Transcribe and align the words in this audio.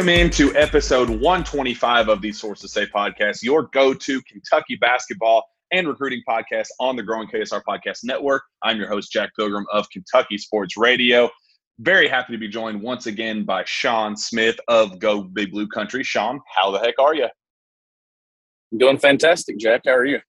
Welcome 0.00 0.18
into 0.18 0.56
episode 0.56 1.10
125 1.10 2.08
of 2.08 2.22
the 2.22 2.32
Sources 2.32 2.72
Say 2.72 2.86
podcast, 2.86 3.42
your 3.42 3.64
go 3.64 3.92
to 3.92 4.22
Kentucky 4.22 4.76
basketball 4.76 5.44
and 5.72 5.86
recruiting 5.86 6.22
podcast 6.26 6.68
on 6.80 6.96
the 6.96 7.02
growing 7.02 7.28
KSR 7.28 7.60
Podcast 7.68 7.98
Network. 8.02 8.40
I'm 8.62 8.78
your 8.78 8.88
host, 8.88 9.12
Jack 9.12 9.28
Pilgrim 9.36 9.66
of 9.70 9.90
Kentucky 9.90 10.38
Sports 10.38 10.78
Radio. 10.78 11.28
Very 11.80 12.08
happy 12.08 12.32
to 12.32 12.38
be 12.38 12.48
joined 12.48 12.80
once 12.80 13.08
again 13.08 13.44
by 13.44 13.62
Shawn 13.66 14.16
Smith 14.16 14.58
of 14.68 14.98
Go 15.00 15.22
Big 15.22 15.50
Blue 15.50 15.68
Country. 15.68 16.02
Shawn, 16.02 16.40
how 16.46 16.70
the 16.70 16.78
heck 16.78 16.98
are 16.98 17.14
you? 17.14 17.28
I'm 18.72 18.78
Doing 18.78 18.96
fantastic, 18.96 19.58
Jack. 19.58 19.82
How 19.84 19.92
are 19.92 20.06
you? 20.06 20.20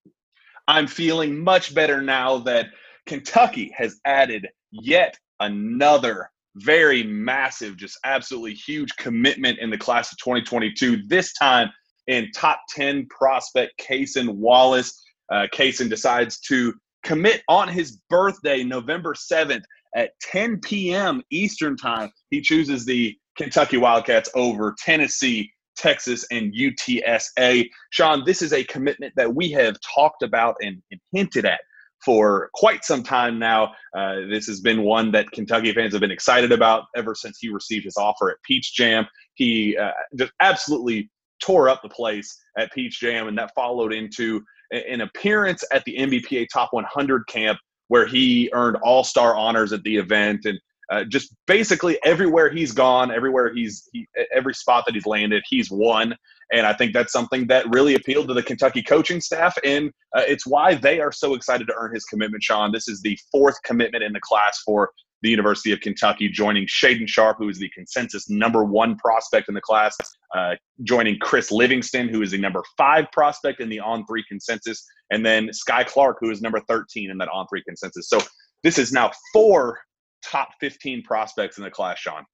I'm 0.68 0.86
feeling 0.86 1.42
much 1.42 1.74
better 1.74 2.02
now 2.02 2.36
that 2.40 2.66
Kentucky 3.06 3.72
has 3.74 3.98
added 4.04 4.48
yet 4.70 5.18
another 5.40 6.28
very 6.56 7.02
massive, 7.02 7.76
just 7.76 7.98
absolutely 8.04 8.54
huge 8.54 8.94
commitment 8.96 9.58
in 9.58 9.70
the 9.70 9.78
class 9.78 10.12
of 10.12 10.18
2022. 10.18 11.02
This 11.08 11.32
time 11.34 11.70
in 12.06 12.30
top 12.32 12.60
10 12.70 13.06
prospect 13.08 13.72
Cason 13.80 14.34
Wallace. 14.34 15.00
Uh, 15.30 15.46
Cason 15.52 15.88
decides 15.88 16.40
to 16.40 16.74
commit 17.04 17.42
on 17.48 17.68
his 17.68 17.98
birthday, 18.10 18.62
November 18.62 19.14
7th 19.14 19.62
at 19.96 20.10
10 20.20 20.60
p.m. 20.60 21.22
Eastern 21.30 21.76
Time. 21.76 22.10
He 22.30 22.40
chooses 22.40 22.84
the 22.84 23.16
Kentucky 23.36 23.76
Wildcats 23.76 24.30
over 24.34 24.74
Tennessee, 24.78 25.50
Texas, 25.76 26.26
and 26.30 26.52
UTSA. 26.54 27.68
Shawn, 27.90 28.24
this 28.26 28.42
is 28.42 28.52
a 28.52 28.64
commitment 28.64 29.12
that 29.16 29.34
we 29.34 29.50
have 29.52 29.76
talked 29.94 30.22
about 30.22 30.56
and, 30.60 30.82
and 30.90 31.00
hinted 31.12 31.46
at 31.46 31.60
for 32.04 32.50
quite 32.54 32.84
some 32.84 33.02
time 33.02 33.38
now. 33.38 33.72
Uh, 33.96 34.20
this 34.30 34.46
has 34.46 34.60
been 34.60 34.82
one 34.82 35.12
that 35.12 35.30
Kentucky 35.30 35.72
fans 35.72 35.92
have 35.92 36.00
been 36.00 36.10
excited 36.10 36.52
about 36.52 36.84
ever 36.96 37.14
since 37.14 37.38
he 37.40 37.48
received 37.48 37.84
his 37.84 37.96
offer 37.96 38.30
at 38.30 38.36
Peach 38.44 38.74
Jam. 38.74 39.06
He 39.34 39.76
uh, 39.76 39.92
just 40.16 40.32
absolutely 40.40 41.10
tore 41.42 41.68
up 41.68 41.82
the 41.82 41.88
place 41.88 42.40
at 42.58 42.72
Peach 42.72 43.00
Jam, 43.00 43.28
and 43.28 43.38
that 43.38 43.52
followed 43.54 43.92
into 43.92 44.40
an 44.70 45.02
appearance 45.02 45.64
at 45.72 45.84
the 45.84 45.96
NBPA 45.96 46.46
Top 46.52 46.72
100 46.72 47.26
camp 47.26 47.58
where 47.88 48.06
he 48.06 48.48
earned 48.54 48.76
All 48.82 49.04
Star 49.04 49.36
honors 49.36 49.72
at 49.72 49.82
the 49.82 49.96
event 49.96 50.44
and. 50.44 50.58
Uh, 50.92 51.04
just 51.04 51.34
basically 51.46 51.98
everywhere 52.04 52.50
he's 52.50 52.70
gone, 52.70 53.10
everywhere 53.10 53.50
he's 53.54 53.88
he, 53.94 54.06
every 54.34 54.52
spot 54.52 54.84
that 54.84 54.94
he's 54.94 55.06
landed, 55.06 55.42
he's 55.48 55.70
won. 55.70 56.14
And 56.52 56.66
I 56.66 56.74
think 56.74 56.92
that's 56.92 57.14
something 57.14 57.46
that 57.46 57.64
really 57.70 57.94
appealed 57.94 58.28
to 58.28 58.34
the 58.34 58.42
Kentucky 58.42 58.82
coaching 58.82 59.18
staff. 59.22 59.56
And 59.64 59.90
uh, 60.14 60.24
it's 60.28 60.46
why 60.46 60.74
they 60.74 61.00
are 61.00 61.10
so 61.10 61.32
excited 61.32 61.66
to 61.68 61.74
earn 61.78 61.94
his 61.94 62.04
commitment, 62.04 62.42
Shawn. 62.42 62.72
This 62.72 62.88
is 62.88 63.00
the 63.00 63.18
fourth 63.30 63.56
commitment 63.64 64.04
in 64.04 64.12
the 64.12 64.20
class 64.20 64.60
for 64.66 64.90
the 65.22 65.30
University 65.30 65.72
of 65.72 65.80
Kentucky, 65.80 66.28
joining 66.28 66.66
Shaedon 66.66 67.08
Sharpe, 67.08 67.38
who 67.38 67.48
is 67.48 67.58
the 67.58 67.70
consensus 67.70 68.28
number 68.28 68.62
one 68.62 68.96
prospect 68.96 69.48
in 69.48 69.54
the 69.54 69.62
class, 69.62 69.96
uh, 70.36 70.56
joining 70.82 71.18
Chris 71.20 71.50
Livingston, 71.50 72.08
who 72.08 72.20
is 72.20 72.32
the 72.32 72.38
number 72.38 72.62
five 72.76 73.06
prospect 73.12 73.60
in 73.60 73.70
the 73.70 73.80
on 73.80 74.04
three 74.04 74.24
consensus, 74.28 74.84
and 75.10 75.24
then 75.24 75.48
Skyy 75.48 75.86
Clark, 75.86 76.18
who 76.20 76.30
is 76.30 76.42
number 76.42 76.60
13 76.68 77.10
in 77.10 77.16
that 77.16 77.28
on 77.28 77.46
three 77.48 77.62
consensus. 77.62 78.10
So 78.10 78.18
this 78.62 78.78
is 78.78 78.92
now 78.92 79.10
four 79.32 79.78
top 80.24 80.50
15 80.60 81.02
prospects 81.02 81.58
in 81.58 81.64
the 81.64 81.70
class, 81.70 81.98
Shawn. 81.98 82.24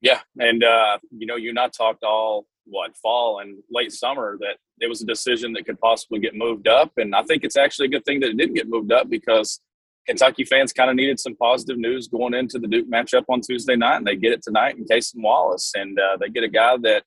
Yeah, 0.00 0.20
and 0.38 0.62
uh, 0.62 0.98
you 1.10 1.26
know, 1.26 1.36
you 1.36 1.50
and 1.50 1.58
I 1.58 1.68
talked 1.68 2.04
all 2.04 2.46
what 2.64 2.96
fall 2.96 3.40
and 3.40 3.58
late 3.70 3.92
summer 3.92 4.36
that 4.40 4.58
it 4.78 4.88
was 4.88 5.02
a 5.02 5.06
decision 5.06 5.52
that 5.54 5.64
could 5.64 5.80
possibly 5.80 6.20
get 6.20 6.36
moved 6.36 6.68
up, 6.68 6.92
and 6.96 7.14
I 7.14 7.22
think 7.24 7.42
it's 7.42 7.56
actually 7.56 7.86
a 7.86 7.90
good 7.90 8.04
thing 8.04 8.20
that 8.20 8.30
it 8.30 8.36
didn't 8.36 8.54
get 8.54 8.68
moved 8.68 8.92
up 8.92 9.10
because 9.10 9.60
Kentucky 10.06 10.44
fans 10.44 10.72
kind 10.72 10.88
of 10.88 10.96
needed 10.96 11.18
some 11.18 11.36
positive 11.36 11.78
news 11.78 12.08
going 12.08 12.32
into 12.32 12.58
the 12.58 12.68
Duke 12.68 12.88
matchup 12.88 13.24
on 13.28 13.40
Tuesday 13.40 13.76
night, 13.76 13.96
and 13.96 14.06
they 14.06 14.16
get 14.16 14.32
it 14.32 14.42
tonight 14.42 14.76
in 14.76 14.84
Cason 14.84 15.22
Wallace, 15.22 15.72
and 15.74 15.98
uh, 15.98 16.16
they 16.18 16.28
get 16.28 16.44
a 16.44 16.48
guy 16.48 16.76
that 16.82 17.02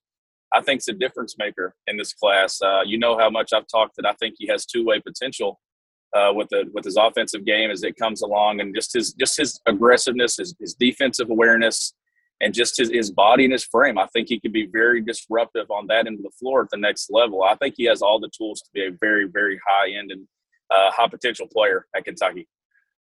I 0.53 0.61
think's 0.61 0.87
a 0.89 0.93
difference 0.93 1.35
maker 1.37 1.73
in 1.87 1.95
this 1.97 2.13
class. 2.13 2.61
Uh, 2.61 2.81
you 2.85 2.99
know 2.99 3.17
how 3.17 3.29
much 3.29 3.53
I've 3.53 3.67
talked 3.67 3.95
that 3.95 4.05
I 4.05 4.13
think 4.13 4.35
he 4.37 4.47
has 4.47 4.65
two 4.65 4.85
way 4.85 4.99
potential 4.99 5.59
uh, 6.15 6.31
with 6.33 6.49
the 6.49 6.69
with 6.73 6.85
his 6.85 6.97
offensive 6.97 7.45
game 7.45 7.71
as 7.71 7.83
it 7.83 7.95
comes 7.95 8.21
along, 8.21 8.59
and 8.59 8.75
just 8.75 8.93
his 8.93 9.13
just 9.13 9.37
his 9.37 9.59
aggressiveness, 9.67 10.37
his, 10.37 10.55
his 10.59 10.73
defensive 10.73 11.29
awareness, 11.29 11.93
and 12.41 12.53
just 12.53 12.77
his, 12.77 12.89
his 12.89 13.11
body 13.11 13.45
and 13.45 13.53
his 13.53 13.63
frame. 13.63 13.97
I 13.97 14.07
think 14.07 14.27
he 14.29 14.39
could 14.39 14.53
be 14.53 14.67
very 14.67 15.01
disruptive 15.01 15.69
on 15.71 15.87
that 15.87 16.07
end 16.07 16.19
of 16.19 16.23
the 16.23 16.31
floor 16.39 16.63
at 16.63 16.69
the 16.69 16.77
next 16.77 17.09
level. 17.11 17.43
I 17.43 17.55
think 17.55 17.75
he 17.77 17.85
has 17.85 18.01
all 18.01 18.19
the 18.19 18.29
tools 18.35 18.61
to 18.61 18.69
be 18.73 18.85
a 18.85 18.91
very 18.99 19.27
very 19.27 19.59
high 19.65 19.91
end 19.91 20.11
and 20.11 20.27
uh, 20.69 20.91
high 20.91 21.07
potential 21.07 21.47
player 21.47 21.85
at 21.95 22.05
Kentucky. 22.05 22.47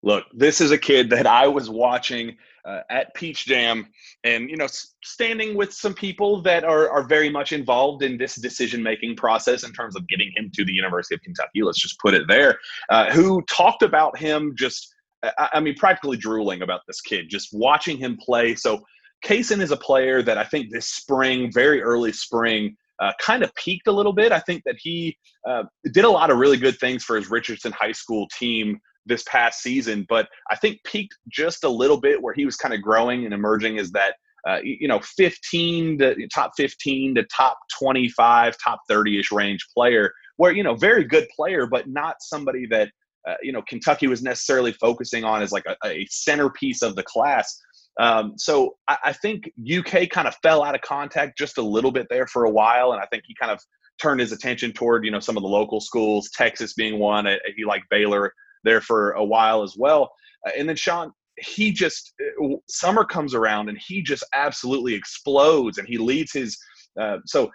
Look, 0.03 0.25
this 0.33 0.61
is 0.61 0.71
a 0.71 0.77
kid 0.77 1.09
that 1.09 1.25
I 1.25 1.47
was 1.47 1.69
watching 1.69 2.37
uh, 2.67 2.81
at 2.89 3.13
Peach 3.15 3.45
Jam, 3.45 3.87
and 4.23 4.49
you 4.49 4.57
know, 4.57 4.67
standing 5.03 5.55
with 5.55 5.73
some 5.73 5.93
people 5.93 6.41
that 6.41 6.63
are 6.63 6.89
are 6.89 7.03
very 7.03 7.29
much 7.29 7.53
involved 7.53 8.03
in 8.03 8.17
this 8.17 8.35
decision 8.35 8.83
making 8.83 9.15
process 9.15 9.63
in 9.63 9.71
terms 9.71 9.95
of 9.95 10.07
getting 10.07 10.31
him 10.35 10.51
to 10.53 10.65
the 10.65 10.73
University 10.73 11.15
of 11.15 11.21
Kentucky. 11.21 11.63
Let's 11.63 11.81
just 11.81 11.99
put 11.99 12.13
it 12.13 12.27
there. 12.27 12.59
Uh, 12.89 13.11
who 13.11 13.41
talked 13.43 13.83
about 13.83 14.17
him 14.17 14.53
just, 14.57 14.93
I, 15.23 15.49
I 15.53 15.59
mean, 15.61 15.75
practically 15.75 16.17
drooling 16.17 16.61
about 16.61 16.81
this 16.87 16.99
kid, 17.01 17.27
just 17.29 17.49
watching 17.53 17.97
him 17.97 18.17
play. 18.17 18.55
So, 18.55 18.83
Cason 19.25 19.61
is 19.61 19.71
a 19.71 19.77
player 19.77 20.21
that 20.21 20.37
I 20.37 20.43
think 20.43 20.71
this 20.71 20.87
spring, 20.87 21.51
very 21.51 21.81
early 21.81 22.11
spring. 22.11 22.75
Uh, 22.99 23.11
kind 23.19 23.43
of 23.43 23.53
peaked 23.53 23.85
a 23.85 23.91
little 23.91 24.11
bit. 24.11 24.31
I 24.31 24.39
think 24.39 24.63
that 24.65 24.75
he 24.79 25.15
uh, 25.47 25.65
did 25.93 26.03
a 26.03 26.09
lot 26.09 26.31
of 26.31 26.39
really 26.39 26.57
good 26.57 26.79
things 26.79 27.03
for 27.03 27.15
his 27.15 27.29
Richardson 27.29 27.71
High 27.71 27.91
School 27.91 28.27
team 28.39 28.79
this 29.07 29.23
past 29.23 29.61
season, 29.61 30.05
but 30.09 30.27
I 30.51 30.55
think 30.55 30.79
peaked 30.83 31.15
just 31.29 31.63
a 31.63 31.69
little 31.69 31.99
bit 31.99 32.21
where 32.21 32.33
he 32.33 32.45
was 32.45 32.55
kind 32.55 32.73
of 32.73 32.81
growing 32.81 33.25
and 33.25 33.33
emerging 33.33 33.79
as 33.79 33.91
that, 33.91 34.15
uh, 34.47 34.59
you 34.63 34.87
know, 34.87 34.99
15 34.99 35.97
to 35.99 36.27
top 36.33 36.51
15 36.57 37.15
to 37.15 37.23
top 37.35 37.57
25, 37.79 38.55
top 38.63 38.79
30 38.89 39.19
ish 39.19 39.31
range 39.31 39.65
player, 39.73 40.11
where, 40.37 40.51
you 40.51 40.63
know, 40.63 40.75
very 40.75 41.03
good 41.03 41.27
player, 41.35 41.65
but 41.65 41.87
not 41.87 42.15
somebody 42.19 42.65
that, 42.67 42.89
uh, 43.27 43.35
you 43.41 43.51
know, 43.51 43.61
Kentucky 43.67 44.07
was 44.07 44.21
necessarily 44.21 44.71
focusing 44.73 45.23
on 45.23 45.41
as 45.41 45.51
like 45.51 45.65
a, 45.65 45.75
a 45.85 46.05
centerpiece 46.09 46.81
of 46.81 46.95
the 46.95 47.03
class. 47.03 47.59
Um, 47.99 48.33
so 48.37 48.75
I, 48.87 48.97
I 49.05 49.13
think 49.13 49.51
UK 49.59 50.09
kind 50.09 50.27
of 50.27 50.35
fell 50.43 50.63
out 50.63 50.75
of 50.75 50.81
contact 50.81 51.37
just 51.37 51.57
a 51.57 51.61
little 51.61 51.91
bit 51.91 52.07
there 52.09 52.27
for 52.27 52.45
a 52.45 52.49
while, 52.49 52.93
and 52.93 53.01
I 53.01 53.05
think 53.07 53.23
he 53.25 53.35
kind 53.39 53.51
of 53.51 53.59
turned 54.01 54.19
his 54.19 54.31
attention 54.31 54.71
toward 54.71 55.03
you 55.03 55.11
know 55.11 55.19
some 55.19 55.37
of 55.37 55.43
the 55.43 55.49
local 55.49 55.81
schools, 55.81 56.29
Texas 56.33 56.73
being 56.73 56.99
one. 56.99 57.27
Uh, 57.27 57.37
He 57.55 57.65
liked 57.65 57.85
Baylor 57.89 58.33
there 58.63 58.81
for 58.81 59.11
a 59.11 59.23
while 59.23 59.63
as 59.63 59.75
well. 59.77 60.11
Uh, 60.45 60.51
and 60.57 60.67
then 60.67 60.75
Shawn, 60.75 61.11
he 61.37 61.71
just 61.71 62.13
uh, 62.43 62.47
summer 62.67 63.05
comes 63.05 63.33
around 63.33 63.69
and 63.69 63.77
he 63.85 64.01
just 64.01 64.23
absolutely 64.33 64.93
explodes 64.93 65.77
and 65.77 65.87
he 65.87 65.97
leads 65.97 66.31
his. 66.33 66.57
Uh, 66.99 67.17
so 67.25 67.49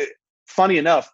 uh, 0.00 0.04
funny 0.46 0.78
enough, 0.78 1.10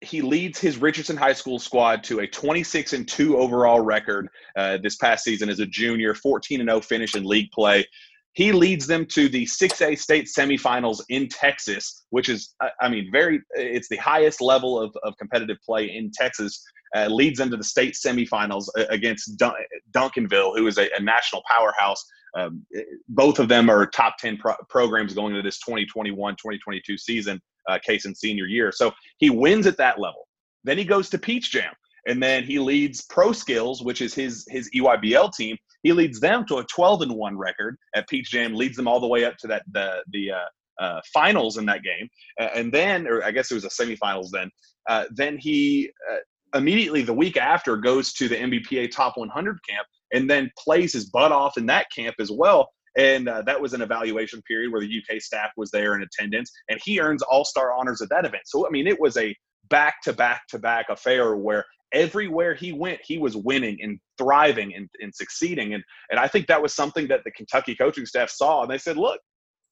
he 0.00 0.20
leads 0.22 0.58
his 0.58 0.76
Richardson 0.78 1.16
High 1.16 1.32
School 1.32 1.58
squad 1.58 2.04
to 2.04 2.20
a 2.20 2.26
26 2.26 2.92
and 2.92 3.08
2 3.08 3.38
overall 3.38 3.80
record 3.80 4.28
uh, 4.56 4.78
this 4.82 4.96
past 4.96 5.24
season 5.24 5.48
as 5.48 5.60
a 5.60 5.66
junior, 5.66 6.14
14 6.14 6.60
and 6.60 6.68
0 6.68 6.80
finish 6.80 7.14
in 7.14 7.24
league 7.24 7.50
play. 7.52 7.86
He 8.34 8.50
leads 8.52 8.86
them 8.86 9.06
to 9.06 9.28
the 9.28 9.46
6A 9.46 9.96
state 9.96 10.26
semifinals 10.26 11.00
in 11.08 11.28
Texas, 11.28 12.04
which 12.10 12.28
is, 12.28 12.54
I- 12.60 12.70
I 12.82 12.88
mean, 12.88 13.08
very, 13.12 13.40
it's 13.54 13.88
the 13.88 13.96
highest 13.96 14.40
level 14.40 14.78
of, 14.80 14.94
of 15.04 15.16
competitive 15.18 15.56
play 15.64 15.86
in 15.86 16.10
Texas. 16.12 16.62
Uh, 16.94 17.08
leads 17.08 17.40
into 17.40 17.56
the 17.56 17.64
state 17.64 17.94
semifinals 17.94 18.68
uh, 18.78 18.84
against 18.88 19.36
Dun- 19.36 19.54
Duncanville, 19.90 20.56
who 20.56 20.66
is 20.68 20.78
a, 20.78 20.88
a 20.96 21.02
national 21.02 21.42
powerhouse 21.50 22.04
um, 22.34 22.66
both 23.08 23.38
of 23.38 23.48
them 23.48 23.70
are 23.70 23.86
top 23.86 24.18
10 24.18 24.38
pro- 24.38 24.56
programs 24.68 25.14
going 25.14 25.34
into 25.34 25.46
this 25.46 25.58
2021 25.60 26.34
2022 26.34 26.98
season, 26.98 27.40
uh, 27.68 27.78
Case 27.84 28.04
in 28.06 28.14
senior 28.14 28.46
year. 28.46 28.72
So 28.72 28.92
he 29.18 29.30
wins 29.30 29.66
at 29.66 29.76
that 29.78 30.00
level. 30.00 30.26
Then 30.64 30.78
he 30.78 30.84
goes 30.84 31.08
to 31.10 31.18
Peach 31.18 31.50
Jam, 31.50 31.72
and 32.06 32.22
then 32.22 32.44
he 32.44 32.58
leads 32.58 33.02
Pro 33.02 33.32
Skills, 33.32 33.82
which 33.82 34.02
is 34.02 34.14
his 34.14 34.46
his 34.48 34.68
EYBL 34.74 35.32
team. 35.34 35.56
He 35.82 35.92
leads 35.92 36.18
them 36.20 36.44
to 36.46 36.56
a 36.56 36.64
12 36.64 37.02
and 37.02 37.12
one 37.12 37.36
record 37.36 37.76
at 37.94 38.08
Peach 38.08 38.30
Jam, 38.30 38.54
leads 38.54 38.76
them 38.76 38.88
all 38.88 39.00
the 39.00 39.06
way 39.06 39.24
up 39.24 39.36
to 39.38 39.46
that 39.48 39.62
the 39.72 40.02
the 40.10 40.32
uh, 40.32 40.82
uh, 40.82 41.00
finals 41.12 41.56
in 41.58 41.66
that 41.66 41.82
game, 41.82 42.08
and 42.38 42.72
then, 42.72 43.06
or 43.06 43.22
I 43.22 43.30
guess 43.30 43.50
it 43.50 43.54
was 43.54 43.64
a 43.64 43.68
semifinals. 43.68 44.30
Then, 44.32 44.50
uh, 44.88 45.04
then 45.14 45.38
he 45.38 45.90
uh, 46.10 46.16
immediately 46.54 47.02
the 47.02 47.12
week 47.12 47.36
after 47.36 47.76
goes 47.76 48.12
to 48.14 48.28
the 48.28 48.36
NBPA 48.36 48.90
Top 48.90 49.16
100 49.16 49.58
camp, 49.68 49.86
and 50.12 50.30
then 50.30 50.50
plays 50.58 50.92
his 50.92 51.06
butt 51.06 51.32
off 51.32 51.58
in 51.58 51.66
that 51.66 51.86
camp 51.94 52.16
as 52.20 52.30
well. 52.30 52.70
And 52.96 53.28
uh, 53.28 53.42
that 53.42 53.60
was 53.60 53.74
an 53.74 53.82
evaluation 53.82 54.40
period 54.42 54.70
where 54.70 54.80
the 54.80 55.02
UK 55.02 55.20
staff 55.20 55.50
was 55.56 55.70
there 55.72 55.96
in 55.96 56.02
attendance, 56.02 56.50
and 56.68 56.80
he 56.84 57.00
earns 57.00 57.22
All 57.22 57.44
Star 57.44 57.72
honors 57.72 58.00
at 58.00 58.08
that 58.10 58.24
event. 58.24 58.44
So 58.46 58.66
I 58.66 58.70
mean, 58.70 58.86
it 58.86 59.00
was 59.00 59.16
a 59.16 59.34
back 59.68 60.00
to 60.02 60.12
back 60.12 60.42
to 60.48 60.58
back 60.58 60.86
affair 60.88 61.36
where 61.36 61.64
everywhere 61.92 62.54
he 62.54 62.72
went, 62.72 63.00
he 63.04 63.18
was 63.18 63.36
winning 63.36 63.78
and 63.82 63.98
thriving 64.18 64.74
and, 64.74 64.88
and 65.00 65.12
succeeding. 65.14 65.74
And 65.74 65.82
and 66.10 66.20
I 66.20 66.28
think 66.28 66.46
that 66.46 66.62
was 66.62 66.74
something 66.74 67.08
that 67.08 67.22
the 67.24 67.32
Kentucky 67.32 67.74
coaching 67.74 68.06
staff 68.06 68.30
saw, 68.30 68.62
and 68.62 68.70
they 68.70 68.78
said, 68.78 68.96
look. 68.96 69.20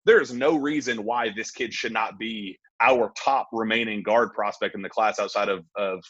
There 0.05 0.21
is 0.21 0.33
no 0.33 0.57
reason 0.57 1.05
why 1.05 1.29
this 1.37 1.53
kid 1.53 1.73
should 1.73 1.93
not 1.93 2.19
be 2.19 2.59
our 2.81 3.13
top 3.17 3.47
remaining 3.53 4.03
guard 4.03 4.33
prospect 4.33 4.75
in 4.75 4.83
the 4.83 4.89
class 4.89 5.21
outside 5.21 5.49
of, 5.49 5.65
of 5.77 6.03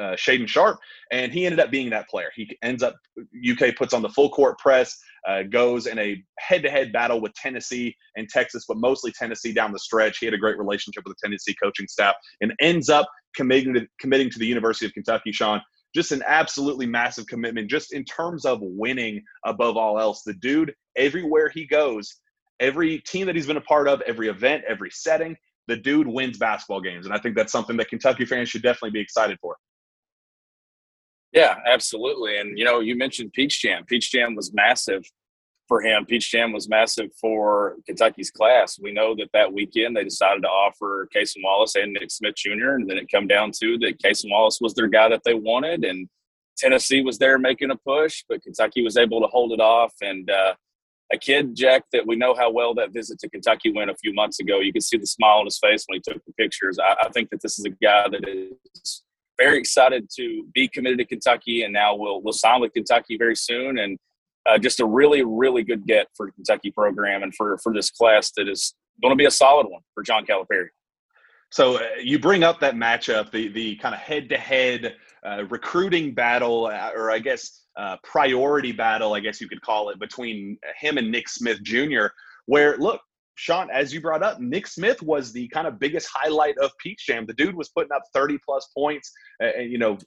uh, 0.00 0.14
Shaedon 0.14 0.48
Sharpe, 0.48 0.78
and 1.10 1.32
he 1.32 1.46
ended 1.46 1.60
up 1.60 1.70
being 1.70 1.90
that 1.90 2.08
player. 2.08 2.30
He 2.34 2.56
ends 2.62 2.82
up 2.82 2.96
UK 3.18 3.76
puts 3.76 3.94
on 3.94 4.02
the 4.02 4.08
full 4.08 4.30
court 4.30 4.58
press, 4.58 4.96
uh, 5.26 5.42
goes 5.44 5.86
in 5.86 5.98
a 5.98 6.22
head-to-head 6.38 6.92
battle 6.92 7.20
with 7.20 7.32
Tennessee 7.34 7.94
and 8.16 8.28
Texas, 8.28 8.64
but 8.68 8.76
mostly 8.76 9.12
Tennessee 9.12 9.52
down 9.52 9.72
the 9.72 9.78
stretch. 9.78 10.18
He 10.18 10.26
had 10.26 10.34
a 10.34 10.38
great 10.38 10.58
relationship 10.58 11.04
with 11.04 11.16
the 11.16 11.26
Tennessee 11.26 11.54
coaching 11.62 11.88
staff, 11.88 12.14
and 12.40 12.52
ends 12.60 12.88
up 12.88 13.06
committing 13.34 13.74
to 13.74 13.86
committing 14.00 14.30
to 14.30 14.38
the 14.38 14.46
University 14.46 14.86
of 14.86 14.92
Kentucky. 14.92 15.32
Shawn, 15.32 15.60
just 15.94 16.12
an 16.12 16.22
absolutely 16.26 16.86
massive 16.86 17.26
commitment, 17.26 17.70
just 17.70 17.92
in 17.92 18.04
terms 18.04 18.44
of 18.44 18.58
winning 18.62 19.22
above 19.44 19.76
all 19.76 19.98
else. 19.98 20.22
The 20.22 20.34
dude, 20.34 20.74
everywhere 20.96 21.50
he 21.52 21.66
goes, 21.66 22.20
every 22.60 22.98
team 23.00 23.26
that 23.26 23.34
he's 23.34 23.46
been 23.46 23.56
a 23.56 23.62
part 23.62 23.88
of, 23.88 24.00
every 24.02 24.28
event, 24.28 24.64
every 24.68 24.90
setting, 24.90 25.36
the 25.68 25.76
dude 25.76 26.06
wins 26.06 26.38
basketball 26.38 26.80
games, 26.80 27.06
and 27.06 27.14
I 27.14 27.18
think 27.18 27.36
that's 27.36 27.52
something 27.52 27.76
that 27.78 27.88
Kentucky 27.88 28.24
fans 28.24 28.48
should 28.48 28.62
definitely 28.62 28.90
be 28.90 29.00
excited 29.00 29.38
for. 29.40 29.56
Yeah, 31.32 31.56
absolutely. 31.66 32.38
And 32.38 32.58
you 32.58 32.64
know, 32.64 32.80
you 32.80 32.96
mentioned 32.96 33.32
Peach 33.32 33.60
Jam. 33.60 33.84
Peach 33.84 34.10
Jam 34.10 34.34
was 34.34 34.52
massive 34.52 35.04
for 35.68 35.82
him. 35.82 36.06
Peach 36.06 36.30
Jam 36.30 36.52
was 36.52 36.68
massive 36.68 37.10
for 37.20 37.76
Kentucky's 37.86 38.30
class. 38.30 38.78
We 38.80 38.92
know 38.92 39.14
that 39.16 39.30
that 39.32 39.52
weekend 39.52 39.96
they 39.96 40.04
decided 40.04 40.42
to 40.42 40.48
offer 40.48 41.08
Cason 41.14 41.42
Wallace 41.42 41.74
and 41.74 41.92
Nick 41.92 42.10
Smith 42.10 42.36
Jr. 42.36 42.76
And 42.76 42.88
then 42.88 42.98
it 42.98 43.10
come 43.10 43.26
down 43.26 43.50
to 43.60 43.78
that 43.78 44.00
Cason 44.02 44.30
Wallace 44.30 44.58
was 44.60 44.74
their 44.74 44.86
guy 44.86 45.08
that 45.08 45.22
they 45.24 45.34
wanted, 45.34 45.84
and 45.84 46.08
Tennessee 46.56 47.02
was 47.02 47.18
there 47.18 47.38
making 47.38 47.70
a 47.70 47.76
push, 47.76 48.24
but 48.28 48.42
Kentucky 48.42 48.82
was 48.82 48.96
able 48.96 49.20
to 49.20 49.26
hold 49.26 49.52
it 49.52 49.60
off. 49.60 49.92
And 50.00 50.30
uh, 50.30 50.54
a 51.12 51.18
kid, 51.18 51.54
Jack, 51.54 51.84
that 51.92 52.06
we 52.06 52.16
know 52.16 52.34
how 52.34 52.50
well 52.50 52.74
that 52.74 52.92
visit 52.92 53.18
to 53.20 53.28
Kentucky 53.28 53.72
went 53.72 53.90
a 53.90 53.96
few 53.96 54.14
months 54.14 54.40
ago. 54.40 54.60
You 54.60 54.72
could 54.72 54.82
see 54.82 54.96
the 54.96 55.06
smile 55.06 55.38
on 55.38 55.44
his 55.44 55.58
face 55.58 55.84
when 55.86 56.00
he 56.00 56.12
took 56.12 56.24
the 56.24 56.32
pictures. 56.32 56.78
I, 56.78 56.96
I 57.06 57.08
think 57.10 57.30
that 57.30 57.42
this 57.42 57.58
is 57.58 57.64
a 57.64 57.70
guy 57.70 58.08
that 58.08 58.26
is 58.26 59.02
very 59.38 59.58
excited 59.58 60.08
to 60.16 60.46
be 60.54 60.68
committed 60.68 60.98
to 60.98 61.04
Kentucky, 61.04 61.62
and 61.62 61.72
now 61.72 61.94
we'll 61.94 62.22
we'll 62.22 62.32
sign 62.32 62.60
with 62.60 62.72
Kentucky 62.72 63.16
very 63.16 63.36
soon. 63.36 63.78
And 63.78 63.98
uh, 64.46 64.58
just 64.58 64.80
a 64.80 64.86
really 64.86 65.22
really 65.24 65.62
good 65.62 65.86
get 65.86 66.08
for 66.16 66.30
Kentucky 66.30 66.70
program 66.70 67.22
and 67.22 67.34
for 67.34 67.58
for 67.58 67.72
this 67.72 67.90
class 67.90 68.32
that 68.36 68.48
is 68.48 68.74
going 69.02 69.12
to 69.12 69.16
be 69.16 69.26
a 69.26 69.30
solid 69.30 69.66
one 69.66 69.82
for 69.94 70.02
John 70.02 70.24
Calipari. 70.24 70.68
So 71.50 71.76
uh, 71.76 71.80
you 72.02 72.18
bring 72.18 72.44
up 72.44 72.60
that 72.60 72.74
matchup, 72.74 73.30
the 73.30 73.48
the 73.48 73.76
kind 73.76 73.94
of 73.94 74.00
head 74.00 74.28
to 74.30 74.36
head 74.36 74.96
recruiting 75.48 76.14
battle, 76.14 76.66
uh, 76.66 76.90
or 76.94 77.10
I 77.10 77.18
guess 77.18 77.66
uh, 77.76 77.96
priority 78.02 78.72
battle, 78.72 79.14
I 79.14 79.20
guess 79.20 79.40
you 79.40 79.48
could 79.48 79.60
call 79.60 79.90
it, 79.90 79.98
between 79.98 80.58
him 80.78 80.98
and 80.98 81.10
Nick 81.10 81.28
Smith 81.28 81.62
Jr. 81.62 82.06
Where 82.46 82.76
look, 82.78 83.00
Shawn, 83.36 83.68
as 83.70 83.92
you 83.92 84.00
brought 84.00 84.22
up, 84.22 84.40
Nick 84.40 84.66
Smith 84.66 85.02
was 85.02 85.30
the 85.30 85.46
kind 85.48 85.66
of 85.66 85.78
biggest 85.78 86.08
highlight 86.12 86.56
of 86.58 86.72
Peach 86.78 87.04
Jam. 87.06 87.26
The 87.26 87.34
dude 87.34 87.54
was 87.54 87.68
putting 87.68 87.92
up 87.92 88.02
30 88.14 88.38
plus 88.44 88.66
points, 88.76 89.12
uh, 89.42 89.58
you 89.58 89.78
know, 89.78 89.98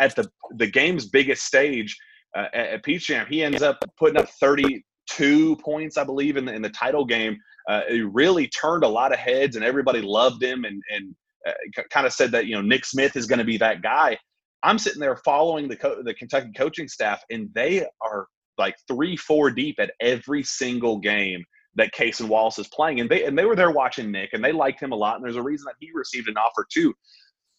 at 0.00 0.16
the 0.16 0.28
the 0.56 0.66
game's 0.66 1.06
biggest 1.06 1.44
stage 1.44 1.96
uh, 2.36 2.46
at 2.54 2.82
Peach 2.82 3.06
Jam. 3.06 3.26
He 3.28 3.42
ends 3.42 3.62
up 3.62 3.78
putting 3.98 4.16
up 4.16 4.28
32 4.40 5.56
points, 5.56 5.98
I 5.98 6.04
believe, 6.04 6.38
in 6.38 6.46
the, 6.46 6.54
in 6.54 6.62
the 6.62 6.70
title 6.70 7.04
game. 7.04 7.36
Uh, 7.68 7.82
it 7.88 8.10
really 8.10 8.48
turned 8.48 8.84
a 8.84 8.88
lot 8.88 9.12
of 9.12 9.18
heads, 9.18 9.56
and 9.56 9.64
everybody 9.64 10.00
loved 10.00 10.42
him 10.42 10.64
and 10.64 10.82
and 10.90 11.14
uh, 11.46 11.82
kind 11.90 12.06
of 12.06 12.12
said 12.14 12.32
that 12.32 12.46
you 12.46 12.54
know 12.54 12.62
Nick 12.62 12.86
Smith 12.86 13.16
is 13.16 13.26
going 13.26 13.38
to 13.38 13.44
be 13.44 13.58
that 13.58 13.82
guy. 13.82 14.16
I'm 14.62 14.78
sitting 14.78 15.00
there 15.00 15.16
following 15.16 15.68
the 15.68 15.76
co- 15.76 16.02
the 16.02 16.14
Kentucky 16.14 16.52
coaching 16.56 16.88
staff, 16.88 17.22
and 17.30 17.50
they 17.54 17.86
are 18.00 18.28
like 18.56 18.76
three, 18.88 19.16
four 19.16 19.50
deep 19.50 19.76
at 19.78 19.92
every 20.00 20.42
single 20.42 20.98
game 20.98 21.44
that 21.76 21.92
Cason 21.94 22.28
Wallace 22.28 22.58
is 22.58 22.68
playing. 22.68 23.00
And 23.00 23.10
they 23.10 23.24
and 23.24 23.38
they 23.38 23.44
were 23.44 23.56
there 23.56 23.70
watching 23.70 24.10
Nick 24.10 24.30
and 24.32 24.44
they 24.44 24.52
liked 24.52 24.80
him 24.80 24.92
a 24.92 24.96
lot. 24.96 25.16
And 25.16 25.24
there's 25.24 25.36
a 25.36 25.42
reason 25.42 25.64
that 25.66 25.76
he 25.80 25.90
received 25.94 26.28
an 26.28 26.36
offer 26.36 26.66
too. 26.70 26.94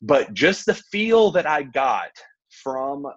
But 0.02 0.34
just 0.34 0.66
the 0.66 0.76
feel 0.76 1.32
that 1.32 1.48
I 1.48 1.64
got 1.64 2.12
from 2.64 3.08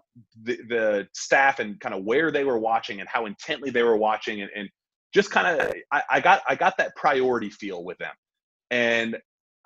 the, 0.42 0.56
the 0.68 1.08
staff 1.12 1.58
and 1.58 1.78
kind 1.80 1.94
of 1.94 2.04
where 2.04 2.30
they 2.30 2.44
were 2.44 2.58
watching 2.58 3.00
and 3.00 3.08
how 3.08 3.26
intently 3.26 3.70
they 3.70 3.82
were 3.82 3.96
watching 3.96 4.40
and, 4.40 4.50
and 4.56 4.68
just 5.12 5.30
kind 5.30 5.60
of 5.60 5.74
I, 5.92 6.02
I 6.10 6.20
got 6.20 6.42
I 6.48 6.54
got 6.54 6.76
that 6.78 6.96
priority 6.96 7.50
feel 7.50 7.84
with 7.84 7.98
them. 7.98 8.14
And 8.70 9.16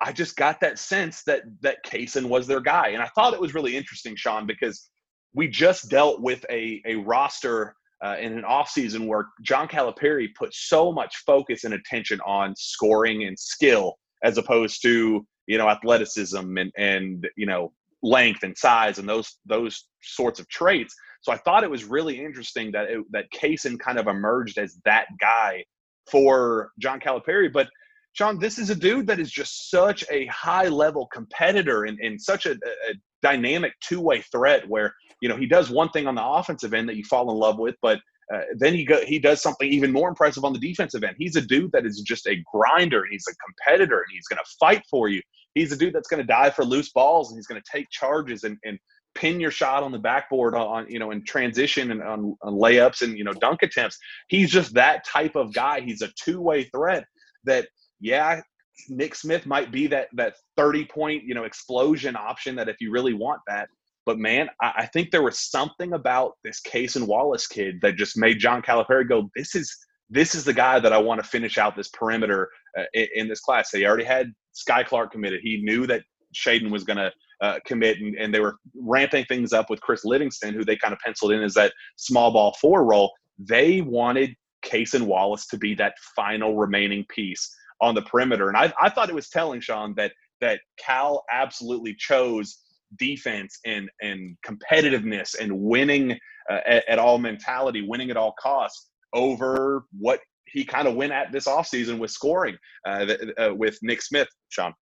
I 0.01 0.11
just 0.11 0.35
got 0.35 0.59
that 0.61 0.79
sense 0.79 1.23
that 1.23 1.43
that 1.61 1.85
Cason 1.85 2.25
was 2.25 2.47
their 2.47 2.59
guy. 2.59 2.89
And 2.89 3.01
I 3.01 3.09
thought 3.15 3.33
it 3.33 3.41
was 3.41 3.53
really 3.53 3.77
interesting, 3.77 4.15
Shawn, 4.15 4.47
because 4.47 4.89
we 5.33 5.47
just 5.47 5.89
dealt 5.89 6.21
with 6.21 6.45
a, 6.49 6.81
a 6.85 6.95
roster 6.95 7.75
uh, 8.03 8.17
in 8.19 8.33
an 8.33 8.43
offseason 8.43 9.07
where 9.07 9.27
John 9.43 9.67
Calipari 9.67 10.29
put 10.37 10.53
so 10.53 10.91
much 10.91 11.17
focus 11.25 11.63
and 11.63 11.73
attention 11.73 12.19
on 12.25 12.55
scoring 12.57 13.23
and 13.25 13.37
skill 13.37 13.95
as 14.23 14.37
opposed 14.37 14.81
to 14.83 15.25
you 15.47 15.57
know 15.57 15.69
athleticism 15.69 16.57
and 16.57 16.71
and 16.77 17.27
you 17.37 17.45
know 17.45 17.73
length 18.03 18.43
and 18.43 18.57
size 18.57 18.97
and 18.97 19.07
those 19.07 19.37
those 19.45 19.85
sorts 20.01 20.39
of 20.39 20.47
traits. 20.49 20.95
So 21.21 21.31
I 21.31 21.37
thought 21.37 21.63
it 21.63 21.69
was 21.69 21.83
really 21.83 22.19
interesting 22.23 22.71
that 22.71 22.89
it, 22.89 23.03
that 23.11 23.25
Cason 23.31 23.77
kind 23.79 23.99
of 23.99 24.07
emerged 24.07 24.57
as 24.57 24.77
that 24.85 25.05
guy 25.19 25.63
for 26.09 26.71
John 26.79 26.99
Calipari. 26.99 27.53
But 27.53 27.69
Shawn, 28.13 28.39
this 28.39 28.57
is 28.57 28.69
a 28.69 28.75
dude 28.75 29.07
that 29.07 29.19
is 29.19 29.31
just 29.31 29.69
such 29.69 30.03
a 30.09 30.25
high 30.25 30.67
level 30.67 31.07
competitor 31.13 31.85
and, 31.85 31.99
and 31.99 32.19
such 32.19 32.45
a, 32.45 32.53
a 32.53 32.93
dynamic 33.21 33.73
two 33.81 34.01
way 34.01 34.21
threat 34.21 34.67
where 34.67 34.93
you 35.21 35.29
know 35.29 35.37
he 35.37 35.45
does 35.45 35.69
one 35.69 35.89
thing 35.89 36.07
on 36.07 36.15
the 36.15 36.25
offensive 36.25 36.73
end 36.73 36.89
that 36.89 36.95
you 36.95 37.03
fall 37.03 37.31
in 37.31 37.37
love 37.37 37.57
with, 37.57 37.75
but 37.81 37.99
uh, 38.33 38.41
then 38.57 38.73
he 38.73 38.85
go, 38.85 39.03
he 39.05 39.19
does 39.19 39.41
something 39.41 39.69
even 39.69 39.91
more 39.91 40.07
impressive 40.07 40.45
on 40.45 40.53
the 40.53 40.59
defensive 40.59 41.03
end. 41.03 41.15
He's 41.17 41.35
a 41.35 41.41
dude 41.41 41.71
that 41.73 41.85
is 41.85 42.01
just 42.01 42.27
a 42.27 42.41
grinder. 42.53 43.05
He's 43.09 43.25
a 43.29 43.35
competitor, 43.45 43.97
and 43.97 44.07
he's 44.11 44.27
going 44.27 44.37
to 44.37 44.51
fight 44.59 44.83
for 44.89 45.09
you. 45.09 45.21
He's 45.53 45.71
a 45.71 45.77
dude 45.77 45.93
that's 45.93 46.07
going 46.07 46.21
to 46.21 46.27
die 46.27 46.49
for 46.49 46.63
loose 46.63 46.91
balls, 46.91 47.29
and 47.29 47.37
he's 47.37 47.47
going 47.47 47.61
to 47.61 47.71
take 47.71 47.89
charges 47.89 48.43
and, 48.43 48.57
and 48.63 48.79
pin 49.15 49.41
your 49.41 49.51
shot 49.51 49.83
on 49.83 49.91
the 49.91 49.99
backboard 49.99 50.55
on 50.55 50.89
you 50.89 50.97
know 50.97 51.11
in 51.11 51.23
transition 51.25 51.91
and 51.91 52.01
on, 52.01 52.35
on 52.41 52.53
layups 52.53 53.01
and 53.01 53.17
you 53.17 53.23
know 53.23 53.33
dunk 53.33 53.63
attempts. 53.63 53.97
He's 54.29 54.49
just 54.49 54.73
that 54.75 55.05
type 55.05 55.35
of 55.35 55.53
guy. 55.53 55.81
He's 55.81 56.01
a 56.01 56.09
two 56.15 56.39
way 56.41 56.63
threat. 56.65 57.05
That 57.43 57.67
yeah, 57.99 58.41
Nick 58.89 59.15
Smith 59.15 59.45
might 59.45 59.71
be 59.71 59.87
that 59.87 60.07
that 60.13 60.35
30 60.57 60.85
point, 60.85 61.23
you 61.23 61.33
know, 61.33 61.43
explosion 61.43 62.15
option 62.15 62.55
that 62.55 62.69
if 62.69 62.77
you 62.79 62.91
really 62.91 63.13
want 63.13 63.41
that. 63.47 63.67
But 64.11 64.19
man, 64.19 64.49
I, 64.61 64.73
I 64.79 64.85
think 64.87 65.09
there 65.09 65.23
was 65.23 65.39
something 65.39 65.93
about 65.93 66.33
this 66.43 66.59
Cason 66.59 67.07
Wallace 67.07 67.47
kid 67.47 67.79
that 67.81 67.95
just 67.95 68.17
made 68.17 68.39
John 68.39 68.61
Calipari 68.61 69.07
go, 69.07 69.29
this 69.37 69.55
is 69.55 69.73
this 70.09 70.35
is 70.35 70.43
the 70.43 70.53
guy 70.53 70.81
that 70.81 70.91
I 70.91 70.97
want 70.97 71.23
to 71.23 71.29
finish 71.29 71.57
out 71.57 71.77
this 71.77 71.87
perimeter 71.87 72.49
uh, 72.77 72.83
in, 72.93 73.07
in, 73.15 73.27
this 73.29 73.39
class. 73.39 73.71
They 73.71 73.85
already 73.85 74.03
had 74.03 74.33
Skyy 74.53 74.85
Clark 74.85 75.13
committed. 75.13 75.39
He 75.41 75.61
knew 75.63 75.87
that 75.87 76.03
Shaedon 76.35 76.71
was 76.71 76.83
going 76.83 76.97
to 76.97 77.13
uh, 77.39 77.59
commit, 77.65 77.99
and, 78.01 78.15
and, 78.15 78.33
they 78.33 78.41
were 78.41 78.57
ramping 78.75 79.23
things 79.23 79.53
up 79.53 79.69
with 79.69 79.79
Chris 79.79 80.03
Livingston, 80.03 80.53
who 80.53 80.65
they 80.65 80.75
kind 80.75 80.93
of 80.93 80.99
penciled 80.99 81.31
in 81.31 81.41
as 81.41 81.53
that 81.53 81.71
small 81.95 82.33
ball 82.33 82.53
four 82.59 82.83
role. 82.83 83.13
They 83.39 83.79
wanted 83.79 84.35
Cason 84.65 85.03
Wallace 85.03 85.47
to 85.47 85.57
be 85.57 85.73
that 85.75 85.93
final 86.17 86.57
remaining 86.57 87.05
piece 87.07 87.49
on 87.79 87.95
the 87.95 88.01
perimeter. 88.01 88.49
And 88.49 88.57
I, 88.57 88.73
I 88.81 88.89
thought 88.89 89.07
it 89.07 89.15
was 89.15 89.29
telling, 89.29 89.61
Shawn, 89.61 89.93
that 89.95 90.11
that 90.41 90.59
Cal 90.77 91.23
absolutely 91.31 91.95
chose 91.97 92.57
defense 92.97 93.59
and 93.65 93.89
and 94.01 94.37
competitiveness 94.45 95.39
and 95.39 95.51
winning 95.51 96.17
uh, 96.49 96.59
at, 96.65 96.87
at, 96.87 96.99
all 96.99 97.17
mentality, 97.17 97.85
winning 97.87 98.09
at 98.09 98.17
all 98.17 98.33
costs 98.39 98.89
over 99.13 99.85
what 99.97 100.19
he 100.45 100.65
kind 100.65 100.87
of 100.87 100.95
went 100.95 101.11
at 101.11 101.31
this 101.31 101.47
offseason 101.47 101.97
with 101.97 102.11
scoring 102.11 102.57
uh, 102.85 103.05
uh, 103.37 103.53
with 103.55 103.77
Nick 103.81 104.01
Smith, 104.01 104.27
Shawn. 104.49 104.73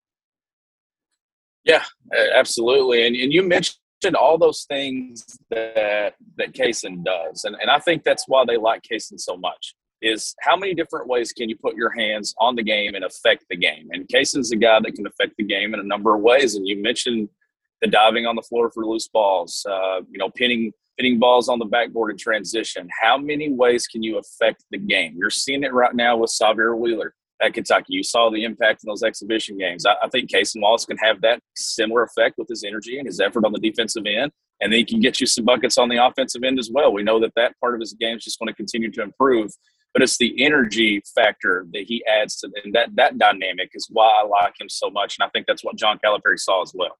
Yeah, 1.66 1.84
absolutely. 2.34 3.06
And, 3.06 3.16
and 3.16 3.34
you 3.34 3.44
mentioned 3.44 4.16
all 4.18 4.38
those 4.38 4.66
things 4.70 5.25
that 5.50 6.16
that 6.38 6.54
Cason 6.54 7.04
does, 7.04 7.44
and 7.44 7.56
and 7.62 7.70
I 7.70 7.80
think 7.80 8.04
that's 8.04 8.25
why 8.28 8.46
they 8.48 8.58
like 8.58 8.82
Cason 8.89 9.20
so 9.20 9.38
much 9.38 9.75
is 10.01 10.36
how 10.42 10.56
many 10.56 10.74
different 10.74 11.08
ways 11.08 11.32
can 11.32 11.50
you 11.50 11.58
put 11.58 11.75
your 11.75 11.92
hands 11.92 12.34
on 12.39 12.56
the 12.56 12.63
game 12.63 12.96
and 12.96 13.04
affect 13.04 13.46
the 13.50 13.56
game? 13.56 13.89
And 13.92 14.08
Cason's 14.08 14.51
a 14.51 14.56
guy 14.56 14.80
that 14.80 14.94
can 14.94 15.06
affect 15.06 15.36
the 15.38 15.44
game 15.44 15.74
in 15.74 15.80
a 15.80 15.84
number 15.84 16.16
of 16.16 16.22
ways. 16.22 16.56
And 16.56 16.68
you 16.68 16.82
mentioned 16.82 17.30
the 17.81 17.88
diving 17.88 18.25
on 18.25 18.36
the 18.36 18.41
floor 18.41 18.71
for 18.71 18.86
loose 18.86 19.07
balls, 19.07 19.65
uh, 19.69 20.01
you 20.09 20.17
know, 20.17 20.29
pinning 20.29 20.71
pinning 20.98 21.17
balls 21.17 21.48
on 21.48 21.59
the 21.59 21.65
backboard 21.65 22.12
in 22.12 22.17
transition. 22.17 22.89
How 23.01 23.17
many 23.17 23.50
ways 23.50 23.88
can 23.88 24.03
you 24.03 24.17
affect 24.17 24.65
the 24.69 24.77
game? 24.77 25.15
You're 25.17 25.29
seeing 25.29 25.63
it 25.63 25.74
right 25.74 25.95
now 25.95 26.17
with 26.17 26.29
Sahvir 26.29 26.77
Wheeler 26.77 27.13
at 27.41 27.53
Kentucky. 27.53 27.93
You 27.93 28.03
saw 28.03 28.29
the 28.29 28.43
impact 28.43 28.83
in 28.83 28.89
those 28.89 29.01
exhibition 29.01 29.57
games. 29.57 29.86
I, 29.86 29.95
I 30.03 30.09
think 30.09 30.29
Cason 30.29 30.62
Wallace 30.62 30.86
can 30.86 30.98
have 30.98 31.21
that 31.21 31.39
similar 31.55 32.03
effect 32.03 32.36
with 32.38 32.50
his 32.50 32.65
energy 32.65 32.98
and 32.98 33.07
his 33.07 33.21
effort 33.21 33.45
on 33.45 33.53
the 33.53 33.59
defensive 33.59 34.03
end. 34.05 34.31
And 34.62 34.74
then 34.74 34.79
he 34.79 34.83
can 34.83 35.00
get 35.00 35.21
you 35.21 35.25
some 35.25 35.45
buckets 35.45 35.77
on 35.77 35.88
the 35.88 36.05
offensive 36.05 36.43
end 36.43 36.59
as 36.59 36.69
well. 36.69 36.91
We 36.91 37.01
know 37.01 37.17
that 37.21 37.31
that 37.38 37.57
part 37.62 37.75
of 37.75 37.79
his 37.79 37.93
game 37.93 38.17
is 38.17 38.25
just 38.25 38.38
going 38.38 38.48
to 38.48 38.53
continue 38.53 38.91
to 38.91 39.01
improve 39.01 39.51
but 39.93 40.03
it's 40.03 40.17
the 40.17 40.43
energy 40.43 41.01
factor 41.15 41.65
that 41.74 41.83
he 41.88 42.03
adds 42.05 42.38
to 42.38 42.50
and 42.63 42.74
that 42.74 42.89
that 42.95 43.17
dynamic 43.17 43.71
is 43.74 43.88
why 43.91 44.21
I 44.21 44.25
like 44.25 44.53
him 44.59 44.69
so 44.69 44.89
much, 44.89 45.17
and 45.17 45.25
I 45.25 45.29
think 45.29 45.48
that's 45.48 45.63
what 45.63 45.77
John 45.77 46.00
Calipari 46.03 46.38
saw 46.38 46.62
as 46.62 46.74
well. 46.74 46.98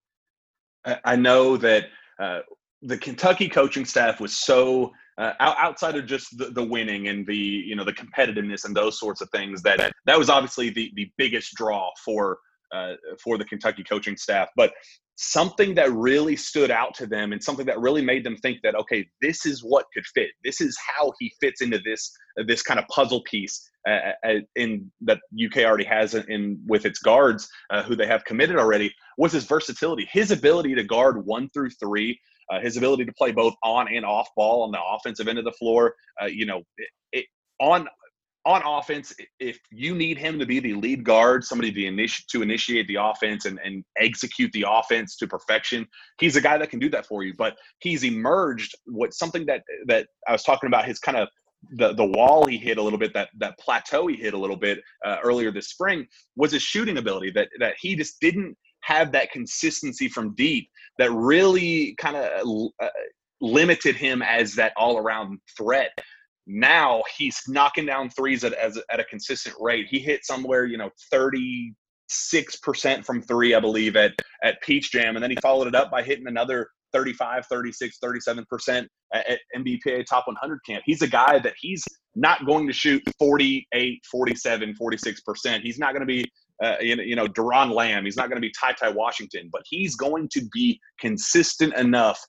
I 0.86 1.16
know 1.16 1.58
that 1.58 1.86
uh, 2.22 2.40
the 2.82 2.98
Kentucky 2.98 3.50
coaching 3.50 3.86
staff 3.86 4.20
was 4.20 4.38
so 4.38 4.92
uh, 5.18 5.34
outside 5.40 5.98
of 5.98 6.06
just 6.06 6.38
the, 6.38 6.46
the, 6.46 6.64
winning 6.64 7.10
and 7.10 7.28
the 7.28 7.36
you 7.36 7.76
know 7.76 7.84
the 7.84 7.94
competitiveness 7.94 8.64
and 8.64 8.76
those 8.76 8.98
sorts 8.98 9.20
of 9.20 9.30
things 9.32 9.62
that 9.64 9.92
that 10.06 10.18
was 10.18 10.30
obviously 10.30 10.70
the 10.70 10.92
the 10.96 11.12
biggest 11.18 11.54
draw 11.56 11.90
for 12.04 12.38
uh, 12.74 12.94
for 13.22 13.38
the 13.38 13.46
Kentucky 13.46 13.84
coaching 13.84 14.16
staff. 14.16 14.48
But 14.56 14.72
something 15.22 15.76
that 15.76 15.92
really 15.92 16.38
stood 16.38 16.72
out 16.72 16.94
to 16.94 17.06
them 17.06 17.34
and 17.34 17.44
something 17.44 17.66
that 17.66 17.78
really 17.78 18.02
made 18.02 18.24
them 18.24 18.38
think 18.38 18.58
that 18.64 18.74
okay 18.74 19.06
this 19.22 19.46
is 19.46 19.62
what 19.62 19.86
could 19.94 20.06
fit 20.16 20.30
this 20.46 20.62
is 20.62 20.78
how 20.96 21.12
he 21.20 21.30
fits 21.42 21.62
into 21.62 21.78
this 21.80 22.10
this 22.48 22.64
kind 22.64 22.80
of 22.80 22.88
puzzle 22.88 23.22
piece 23.24 23.70
uh, 23.86 24.12
uh 24.26 24.36
in 24.56 24.90
that 25.02 25.20
uk 25.46 25.58
already 25.58 25.84
has 25.84 26.16
in 26.16 26.58
with 26.68 26.86
its 26.86 27.00
guards 27.00 27.50
uh, 27.70 27.84
who 27.84 27.98
they 27.98 28.08
have 28.08 28.24
committed 28.24 28.56
already 28.56 28.90
was 29.20 29.32
his 29.32 29.46
versatility 29.46 30.08
his 30.12 30.32
ability 30.32 30.74
to 30.74 30.84
guard 30.84 31.26
one 31.26 31.50
through 31.50 31.70
three 31.72 32.20
uh, 32.52 32.60
his 32.60 32.78
ability 32.78 33.06
to 33.06 33.14
play 33.14 33.32
both 33.32 33.54
on 33.64 33.88
and 33.94 34.04
off 34.04 34.28
ball 34.36 34.64
on 34.64 34.72
the 34.72 34.80
offensive 34.96 35.28
end 35.28 35.38
of 35.38 35.46
the 35.46 35.52
floor 35.52 35.94
uh, 36.22 36.26
you 36.26 36.46
know 36.46 36.64
it, 36.78 36.90
it, 37.12 37.26
on 37.60 37.88
on 38.46 38.62
offense, 38.66 39.14
if 39.40 39.60
you 39.70 39.94
need 39.94 40.18
him 40.18 40.40
to 40.40 40.46
be 40.46 40.60
the 40.60 40.74
lead 40.74 41.04
guard, 41.04 41.44
somebody 41.44 41.72
to, 41.72 42.08
to 42.32 42.42
initiate 42.42 42.88
the 42.88 42.96
offense 42.96 43.46
and, 43.46 43.60
and 43.64 43.84
execute 43.98 44.52
the 44.54 44.66
offense 44.68 45.18
to 45.18 45.28
perfection, 45.28 45.86
he's 46.20 46.36
a 46.36 46.42
guy 46.42 46.58
that 46.58 46.70
can 46.70 46.80
do 46.80 46.90
that 46.90 47.06
for 47.06 47.24
you. 47.24 47.34
But 47.38 47.58
he's 47.80 48.04
emerged 48.04 48.76
what 48.86 49.14
something 49.14 49.46
that 49.48 49.64
that 49.88 50.08
I 50.28 50.32
was 50.32 50.44
talking 50.44 50.68
about 50.68 50.86
his 50.86 51.00
kind 51.00 51.18
of 51.18 51.28
the 51.74 51.94
the 51.94 52.06
wall 52.06 52.46
he 52.46 52.58
hit 52.58 52.78
a 52.78 52.82
little 52.82 52.98
bit, 52.98 53.14
that 53.14 53.30
that 53.40 53.60
plateau 53.60 54.08
he 54.08 54.16
hit 54.16 54.34
a 54.34 54.38
little 54.38 54.56
bit 54.56 54.80
uh, 55.06 55.18
earlier 55.22 55.52
this 55.52 55.70
spring 55.70 56.08
was 56.38 56.54
his 56.54 56.64
shooting 56.64 56.98
ability. 56.98 57.32
That 57.32 57.50
that 57.60 57.76
he 57.80 57.96
just 57.96 58.22
didn't 58.22 58.58
have 58.94 59.12
that 59.12 59.32
consistency 59.32 60.08
from 60.10 60.36
deep 60.36 60.70
that 60.98 61.12
really 61.12 61.96
kind 61.98 62.18
of 62.18 62.70
uh, 62.82 62.88
limited 63.42 63.96
him 63.96 64.22
as 64.22 64.56
that 64.56 64.74
all 64.78 64.98
around 64.98 65.40
threat 65.58 65.92
now 66.50 67.04
he's 67.16 67.40
knocking 67.48 67.86
down 67.86 68.10
threes 68.10 68.44
at, 68.44 68.54
as, 68.54 68.78
at 68.90 69.00
a 69.00 69.04
consistent 69.04 69.56
rate. 69.60 69.86
He 69.88 70.00
hit 70.00 70.26
somewhere, 70.26 70.66
you 70.66 70.78
know, 70.78 70.90
36% 71.14 71.74
from 73.06 73.22
three, 73.22 73.54
I 73.54 73.60
believe, 73.60 73.96
at, 73.96 74.14
at 74.44 74.60
Peach 74.64 74.92
Jam. 74.92 75.16
And 75.16 75.24
then 75.24 75.30
he 75.30 75.38
followed 75.42 75.68
it 75.68 75.76
up 75.76 75.92
by 75.92 76.02
hitting 76.02 76.28
another 76.28 76.68
35, 76.92 77.46
36, 77.46 78.00
37% 78.04 78.88
at 79.14 79.40
NBPA 79.56 80.08
top 80.08 80.26
100 80.26 80.60
camp. 80.66 80.82
He's 80.88 81.04
a 81.04 81.08
guy 81.08 81.38
that 81.38 81.54
he's 81.60 81.84
not 82.16 82.44
going 82.48 82.66
to 82.66 82.74
shoot 82.74 83.04
48, 83.20 84.02
47, 84.10 84.74
46%. 84.82 85.62
He's 85.62 85.78
not 85.78 85.94
going 85.94 86.02
to 86.02 86.08
be, 86.08 86.26
uh, 86.64 86.76
you 86.82 87.16
know, 87.16 87.28
Doron 87.28 87.72
Lamb. 87.74 88.06
He's 88.06 88.18
not 88.18 88.30
going 88.30 88.42
to 88.42 88.46
be 88.46 88.52
Ty 88.60 88.74
Ty 88.74 88.90
Washington, 88.90 89.50
but 89.52 89.62
he's 89.66 89.96
going 89.96 90.28
to 90.30 90.42
be 90.52 90.80
consistent 91.00 91.74
enough 91.76 92.20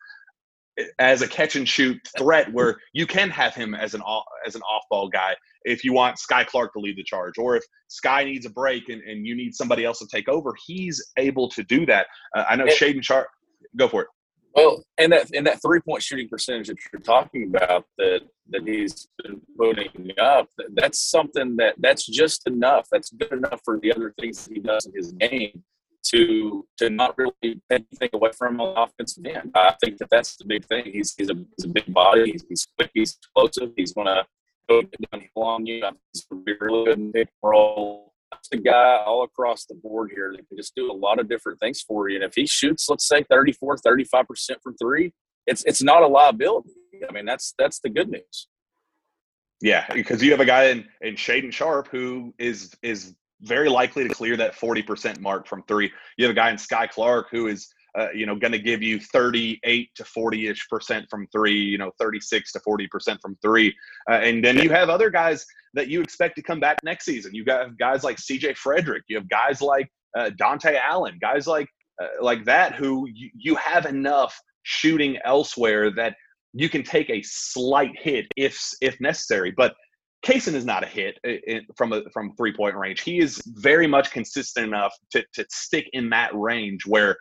as 0.99 1.23
a 1.23 1.29
catch 1.29 1.57
and 1.57 1.69
shoot 1.69 1.99
threat 2.17 2.51
where 2.53 2.79
you 2.93 3.07
can 3.07 3.29
have 3.31 3.55
him 3.55 3.75
as 3.75 3.95
an 3.95 4.01
off, 4.03 4.25
as 4.47 4.55
an 4.55 4.63
off 4.63 4.85
ball 4.91 5.09
guy 5.09 5.35
if 5.65 5.85
you 5.85 5.93
want 5.93 6.17
Skyy 6.17 6.47
Clark 6.47 6.73
to 6.73 6.79
lead 6.79 6.97
the 6.97 7.03
charge 7.03 7.37
or 7.39 7.57
if 7.57 7.65
Skyy 7.91 8.25
needs 8.25 8.47
a 8.47 8.51
break 8.51 8.89
and, 8.89 9.03
and 9.03 9.27
you 9.27 9.35
need 9.35 9.55
somebody 9.55 9.85
else 9.85 9.99
to 9.99 10.07
take 10.07 10.29
over 10.29 10.55
he's 10.67 11.05
able 11.19 11.49
to 11.51 11.63
do 11.65 11.85
that. 11.87 12.07
Uh, 12.35 12.45
I 12.49 12.57
know 12.57 12.65
and, 12.65 12.73
Shaedon 12.73 13.05
Sharpe 13.05 13.29
go 13.77 13.89
for 13.89 14.03
it 14.03 14.09
well 14.55 14.85
and 14.99 15.13
that 15.13 15.31
and 15.35 15.47
that 15.47 15.61
three 15.63 15.81
point 15.81 16.03
shooting 16.03 16.29
percentage 16.29 16.69
that 16.69 16.77
you're 16.93 17.01
talking 17.01 17.53
about 17.55 17.85
that 17.99 18.21
that 18.51 18.67
he's 18.67 19.09
been 19.23 19.41
putting 19.57 20.11
up 20.21 20.49
that's 20.75 20.99
something 20.99 21.57
that 21.57 21.75
that's 21.79 22.07
just 22.07 22.47
enough 22.47 22.87
that's 22.91 23.11
good 23.11 23.33
enough 23.33 23.61
for 23.65 23.79
the 23.81 23.93
other 23.93 24.15
things 24.19 24.45
that 24.45 24.55
he 24.55 24.61
does 24.61 24.87
in 24.87 24.93
his 24.95 25.13
game 25.13 25.63
to 26.03 26.67
to 26.79 26.91
not 26.91 27.17
really 27.19 27.61
anything 27.71 28.09
away 28.13 28.31
from 28.37 28.55
him 28.55 28.61
on 28.61 28.75
the 28.75 28.81
offensive 28.81 29.25
end. 29.25 29.51
I 29.55 29.75
think 29.83 29.99
that 29.99 30.09
that's 30.11 30.37
the 30.37 30.45
big 30.45 30.65
thing. 30.65 30.85
He's 30.87 31.15
he's 31.17 31.31
a, 31.31 31.35
he's 31.35 31.65
a 31.65 31.69
big 31.69 31.93
body. 31.93 32.33
He's, 32.33 32.45
he's 32.49 32.67
quick. 32.77 32.91
He's 32.95 33.17
explosive. 33.17 33.73
He's 33.77 33.93
to 33.93 34.27
go 34.69 34.83
downhill 34.83 35.43
on 35.43 35.67
you. 35.67 35.85
He's 36.13 36.27
really 36.31 36.57
good 36.87 36.99
in 36.99 37.13
pick 37.13 37.29
roll. 37.43 38.10
The 38.51 38.59
guy 38.59 39.03
all 39.07 39.23
across 39.23 39.65
the 39.67 39.77
board 39.77 40.11
here 40.15 40.33
that 40.33 40.49
can 40.49 40.57
just 40.57 40.75
do 40.75 40.91
a 40.91 40.93
lot 40.93 41.21
of 41.21 41.29
different 41.29 41.61
things 41.61 41.81
for 41.81 42.09
you. 42.09 42.17
And 42.17 42.25
if 42.25 42.35
he 42.35 42.47
shoots, 42.47 42.89
let's 42.89 43.07
say 43.07 43.25
34, 43.31 43.79
35 43.79 44.27
percent 44.27 44.61
from 44.63 44.77
three, 44.77 45.13
it's 45.47 45.65
it's 45.65 45.83
not 45.83 46.03
a 46.03 46.07
liability. 46.07 46.71
I 47.09 47.13
mean, 47.13 47.25
that's 47.25 47.55
that's 47.59 47.81
the 47.81 47.91
good 47.91 48.11
news. 48.11 48.49
Yeah, 49.63 49.87
because 49.93 50.23
you 50.23 50.31
have 50.31 50.41
a 50.41 50.45
guy 50.45 50.65
in 50.65 50.87
in 51.01 51.15
Shaedon 51.15 51.53
Sharpe 51.53 51.89
who 51.89 52.35
is 52.39 52.75
is 52.83 53.15
very 53.43 53.69
likely 53.69 54.07
to 54.07 54.13
clear 54.13 54.37
that 54.37 54.55
40% 54.55 55.21
mark 55.21 55.47
from 55.47 55.63
three. 55.65 55.91
You 56.17 56.27
have 56.27 56.33
a 56.33 56.39
guy 56.39 56.51
in 56.51 56.57
Skyy 56.57 56.91
Clark 56.91 57.29
who 57.31 57.47
is, 57.47 57.69
uh, 57.99 58.09
you 58.15 58.27
know, 58.27 58.37
going 58.37 58.53
to 58.53 58.59
give 58.59 58.83
you 58.83 59.01
38 59.01 59.91
to 59.95 60.05
40 60.05 60.49
ish 60.49 60.69
percent 60.69 61.07
from 61.11 61.27
three, 61.33 61.61
you 61.61 61.79
know, 61.79 61.91
36 61.99 62.53
to 62.53 62.61
40 62.61 62.87
percent 62.89 63.21
from 63.21 63.37
three. 63.43 63.75
Uh, 64.11 64.15
and 64.15 64.45
then 64.45 64.59
you 64.59 64.71
have 64.71 64.89
other 64.89 65.11
guys 65.11 65.45
that 65.75 65.89
you 65.89 66.01
expect 66.01 66.37
to 66.37 66.43
come 66.43 66.61
back 66.61 66.79
next 66.85 67.05
season. 67.05 67.35
You 67.35 67.45
got 67.45 67.77
guys 67.79 68.05
like 68.05 68.17
CJ 68.17 68.57
Fredrick. 68.57 69.03
You 69.09 69.17
have 69.17 69.29
guys 69.29 69.61
like 69.61 69.89
uh, 70.17 70.31
Dontaie 70.41 70.79
Allen, 70.81 71.19
guys 71.21 71.47
like 71.47 71.69
uh, 72.03 72.07
like 72.21 72.45
that 72.45 72.75
who 72.75 73.09
you, 73.13 73.31
you 73.35 73.55
have 73.57 73.87
enough 73.87 74.39
shooting 74.63 75.19
elsewhere 75.25 75.91
that 75.91 76.15
you 76.53 76.69
can 76.69 76.83
take 76.83 77.11
a 77.11 77.23
slight 77.23 77.93
hit 77.99 78.27
if 78.37 78.61
if 78.81 79.01
necessary. 79.01 79.53
But 79.57 79.75
Cason 80.25 80.55
is 80.55 80.65
not 80.65 80.83
a 80.83 80.87
hit 80.87 81.19
in, 81.25 81.63
from 81.77 81.93
a 81.93 82.03
from 82.13 82.35
three 82.37 82.53
point 82.55 82.77
range. 82.77 83.01
He 83.01 83.19
is 83.19 83.41
very 83.47 83.87
much 83.87 84.11
consistent 84.11 84.67
enough 84.67 84.95
to 85.13 85.25
to 85.35 85.47
stick 85.51 85.89
in 85.93 86.11
that 86.11 86.31
range 86.35 86.87
where 86.87 87.17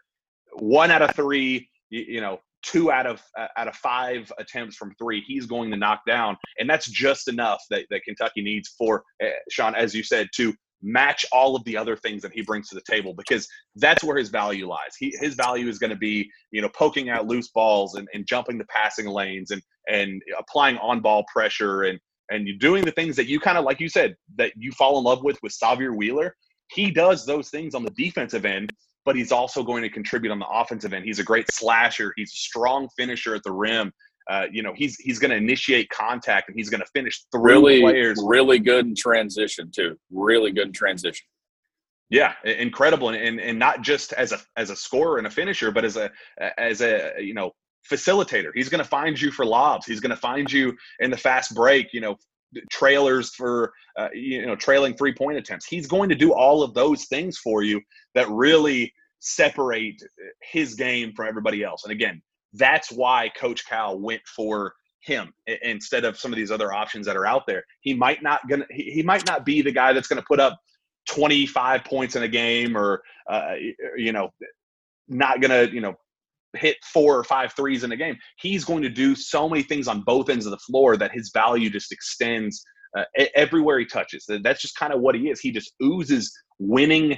one 0.60 0.92
out 0.92 1.02
of 1.02 1.16
three, 1.16 1.70
you, 1.90 2.06
you 2.08 2.22
know, 2.22 2.40
two 2.64 2.92
out 2.92 3.08
of 3.08 3.22
uh, 3.38 3.48
out 3.58 3.68
of 3.68 3.76
five 3.76 4.32
attempts 4.38 4.76
from 4.76 4.94
three, 4.96 5.24
he's 5.26 5.46
going 5.46 5.72
to 5.72 5.78
knock 5.78 6.02
down, 6.08 6.38
and 6.58 6.70
that's 6.70 6.90
just 6.90 7.28
enough 7.28 7.62
that, 7.70 7.86
that 7.90 8.04
Kentucky 8.04 8.42
needs 8.42 8.70
for 8.78 9.04
uh, 9.24 9.28
Shawn, 9.50 9.76
as 9.76 9.94
you 9.94 10.04
said, 10.04 10.30
to 10.36 10.54
match 10.82 11.26
all 11.32 11.56
of 11.56 11.64
the 11.66 11.76
other 11.76 11.96
things 11.96 12.22
that 12.22 12.32
he 12.34 12.42
brings 12.42 12.70
to 12.70 12.76
the 12.76 12.82
table 12.90 13.14
because 13.14 13.48
that's 13.76 14.04
where 14.04 14.18
his 14.18 14.30
value 14.30 14.68
lies. 14.68 14.96
He, 14.98 15.14
his 15.20 15.36
value 15.36 15.68
is 15.68 15.78
going 15.78 15.90
to 15.90 15.98
be, 15.98 16.30
you 16.52 16.62
know, 16.62 16.70
poking 16.70 17.10
out 17.10 17.28
loose 17.28 17.50
balls 17.50 17.96
and, 17.96 18.08
and 18.14 18.26
jumping 18.26 18.58
the 18.58 18.66
passing 18.66 19.08
lanes 19.08 19.52
and 19.52 19.62
and 19.88 20.22
applying 20.38 20.78
on 20.78 21.02
ball 21.02 21.26
pressure 21.32 21.84
and 21.84 22.00
and 22.30 22.48
doing 22.60 22.86
the 22.86 22.92
things 22.92 23.16
that 23.16 23.28
you 23.28 23.40
kind 23.40 23.58
of 23.58 23.66
like 23.66 23.80
you 23.80 23.90
said 23.90 24.16
that 24.38 24.54
you 24.56 24.72
fall 24.72 24.98
in 24.98 25.04
love 25.04 25.24
with 25.24 25.38
with 25.44 25.58
Sahvir 25.58 25.96
Wheeler. 25.96 26.36
He 26.72 26.92
does 26.92 27.26
those 27.26 27.50
things 27.50 27.74
on 27.74 27.84
the 27.84 27.92
defensive 27.92 28.46
end, 28.46 28.72
but 29.06 29.16
he's 29.16 29.32
also 29.32 29.64
going 29.64 29.84
to 29.84 29.90
contribute 29.90 30.32
on 30.32 30.40
the 30.40 30.48
offensive 30.48 30.94
end. 30.94 31.06
He's 31.06 31.20
a 31.20 31.24
great 31.24 31.52
slasher. 31.52 32.14
He's 32.16 32.32
a 32.32 32.36
strong 32.36 32.88
finisher 32.98 33.36
at 33.36 33.44
the 33.44 33.52
rim. 33.52 33.92
Uh, 34.30 34.46
you 34.52 34.62
know, 34.62 34.74
he's 34.76 34.98
he's 34.98 35.18
going 35.18 35.32
to 35.32 35.38
initiate 35.38 35.90
contact 35.90 36.50
and 36.50 36.58
he's 36.58 36.70
going 36.70 36.82
to 36.82 36.90
finish 36.94 37.24
through 37.32 37.42
really, 37.42 37.82
players. 37.82 38.22
Really 38.24 38.60
good 38.60 38.86
in 38.86 38.96
transition 38.96 39.72
too. 39.74 39.98
Really 40.12 40.52
good 40.52 40.68
in 40.68 40.74
transition. 40.74 41.26
Yeah, 42.12 42.34
incredible, 42.44 43.10
and, 43.10 43.18
and 43.18 43.40
and 43.40 43.60
not 43.60 43.82
just 43.82 44.14
as 44.14 44.32
a 44.32 44.40
as 44.56 44.70
a 44.70 44.76
scorer 44.76 45.18
and 45.18 45.28
a 45.28 45.30
finisher, 45.30 45.72
but 45.72 45.86
as 45.86 45.98
a 45.98 46.12
as 46.58 46.82
a 46.82 47.14
you 47.20 47.34
know 47.34 47.52
facilitator. 47.90 48.52
He's 48.54 48.70
going 48.70 48.84
to 48.84 48.90
find 48.90 49.20
you 49.20 49.32
for 49.32 49.46
lobs. 49.46 49.86
He's 49.86 50.00
going 50.00 50.12
to 50.12 50.16
find 50.16 50.52
you 50.52 50.76
in 51.00 51.12
the 51.12 51.18
fast 51.18 51.56
break, 51.56 51.94
you 51.94 52.02
know, 52.02 52.18
trailers 52.72 53.34
for, 53.36 53.74
uh, 53.98 54.10
you 54.14 54.46
know, 54.46 54.56
trailing 54.56 54.96
three 54.96 55.14
point 55.14 55.38
attempts. 55.38 55.66
He's 55.66 55.88
going 55.88 56.10
to 56.10 56.16
do 56.16 56.34
all 56.34 56.64
of 56.64 56.74
those 56.74 57.06
things 57.06 57.38
for 57.38 57.64
you 57.64 57.82
that 58.16 58.30
really 58.30 58.94
separate 59.20 60.02
his 60.42 60.76
game 60.76 61.14
from 61.16 61.28
everybody 61.28 61.64
else. 61.64 61.84
And 61.84 61.92
again, 61.92 62.22
that's 62.54 62.92
why 62.92 63.30
Coach 63.38 63.68
Cal 63.68 64.00
went 64.00 64.22
for 64.36 64.74
him 65.02 65.32
instead 65.64 66.04
of 66.04 66.18
some 66.18 66.32
of 66.32 66.38
these 66.38 66.52
other 66.52 66.74
options 66.74 67.06
that 67.06 67.16
are 67.16 67.26
out 67.26 67.46
there. 67.48 67.64
He 67.82 67.94
might 67.94 68.22
not 68.22 68.48
gonna 68.50 68.66
he, 68.72 69.02
might 69.04 69.26
not 69.26 69.46
be 69.46 69.62
the 69.62 69.72
guy 69.72 69.94
that's 69.94 70.08
going 70.08 70.22
to 70.22 70.26
put 70.28 70.40
up 70.40 70.60
25 71.10 71.84
points 71.86 72.16
in 72.16 72.24
a 72.24 72.28
game 72.28 72.76
or 72.76 73.02
uh, 73.30 73.54
you 73.96 74.12
know 74.12 74.30
not 75.08 75.42
going 75.42 75.52
to 75.52 75.74
you 75.74 75.82
know 75.82 75.96
hit 76.58 76.78
four 76.84 77.18
or 77.18 77.24
five 77.24 77.54
threes 77.54 77.84
in 77.84 77.92
a 77.92 77.98
game. 77.98 78.18
He's 78.40 78.66
going 78.66 78.84
to 78.84 78.90
do 78.90 79.16
so 79.16 79.48
many 79.48 79.64
things 79.64 79.88
on 79.88 80.02
both 80.02 80.30
ends 80.30 80.46
of 80.46 80.52
the 80.52 80.58
floor 80.60 80.98
that 80.98 81.12
his 81.12 81.32
value 81.34 81.70
just 81.70 81.92
extends 81.92 82.64
uh, 82.98 83.04
everywhere 83.36 83.80
he 83.80 83.86
touches. 83.86 84.26
That's 84.44 84.62
just 84.62 84.76
kind 84.76 84.94
of 84.94 85.02
what 85.02 85.16
he 85.16 85.30
is. 85.30 85.40
He 85.40 85.52
just 85.52 85.74
oozes 85.84 86.32
winning. 86.58 87.18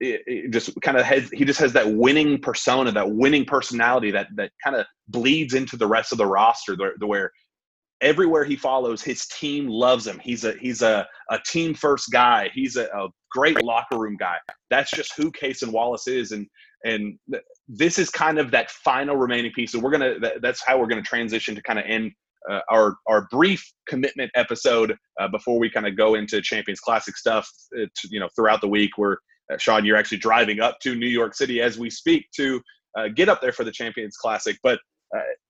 It, 0.00 0.22
it 0.26 0.52
just 0.52 0.70
kind 0.82 0.96
of 0.96 1.04
has 1.04 1.28
he 1.30 1.44
just 1.44 1.58
has 1.58 1.72
that 1.72 1.92
winning 1.92 2.38
persona, 2.40 2.92
that 2.92 3.10
winning 3.10 3.44
personality 3.44 4.12
that 4.12 4.28
that 4.36 4.52
kind 4.62 4.76
of 4.76 4.86
bleeds 5.08 5.54
into 5.54 5.76
the 5.76 5.88
rest 5.88 6.12
of 6.12 6.18
the 6.18 6.26
roster. 6.26 6.76
The, 6.76 6.90
the 7.00 7.06
where 7.06 7.32
everywhere 8.00 8.44
he 8.44 8.56
follows, 8.56 9.02
his 9.02 9.26
team 9.26 9.66
loves 9.66 10.06
him. 10.06 10.20
He's 10.22 10.44
a 10.44 10.52
he's 10.52 10.82
a, 10.82 11.06
a 11.30 11.38
team 11.44 11.74
first 11.74 12.10
guy. 12.12 12.50
He's 12.54 12.76
a, 12.76 12.84
a 12.84 13.08
great 13.32 13.62
locker 13.64 13.98
room 13.98 14.16
guy. 14.18 14.36
That's 14.70 14.90
just 14.90 15.12
who 15.16 15.32
Cason 15.32 15.72
Wallace 15.72 16.06
is, 16.06 16.32
and 16.32 16.46
and 16.84 17.18
this 17.68 17.98
is 17.98 18.10
kind 18.10 18.38
of 18.38 18.50
that 18.50 18.70
final 18.70 19.16
remaining 19.16 19.52
piece. 19.52 19.72
So 19.72 19.78
we're 19.78 19.90
gonna 19.90 20.14
that's 20.40 20.64
how 20.64 20.78
we're 20.78 20.86
gonna 20.86 21.02
transition 21.02 21.54
to 21.54 21.62
kind 21.62 21.78
of 21.78 21.84
end 21.86 22.12
uh, 22.50 22.60
our 22.70 22.96
our 23.06 23.28
brief 23.30 23.62
commitment 23.88 24.30
episode 24.34 24.96
uh, 25.20 25.28
before 25.28 25.58
we 25.58 25.70
kind 25.70 25.86
of 25.86 25.96
go 25.96 26.14
into 26.14 26.40
Champions 26.40 26.80
Classic 26.80 27.16
stuff. 27.16 27.48
Uh, 27.76 27.84
to, 27.84 28.08
you 28.10 28.20
know, 28.20 28.28
throughout 28.34 28.60
the 28.60 28.68
week, 28.68 28.96
where 28.96 29.18
uh, 29.52 29.58
Shawn, 29.58 29.84
you're 29.84 29.96
actually 29.96 30.18
driving 30.18 30.60
up 30.60 30.78
to 30.80 30.94
New 30.94 31.06
York 31.06 31.34
City 31.34 31.60
as 31.60 31.78
we 31.78 31.90
speak 31.90 32.26
to 32.36 32.60
uh, 32.96 33.08
get 33.08 33.28
up 33.28 33.40
there 33.40 33.52
for 33.52 33.64
the 33.64 33.72
Champions 33.72 34.16
Classic. 34.16 34.56
But 34.62 34.78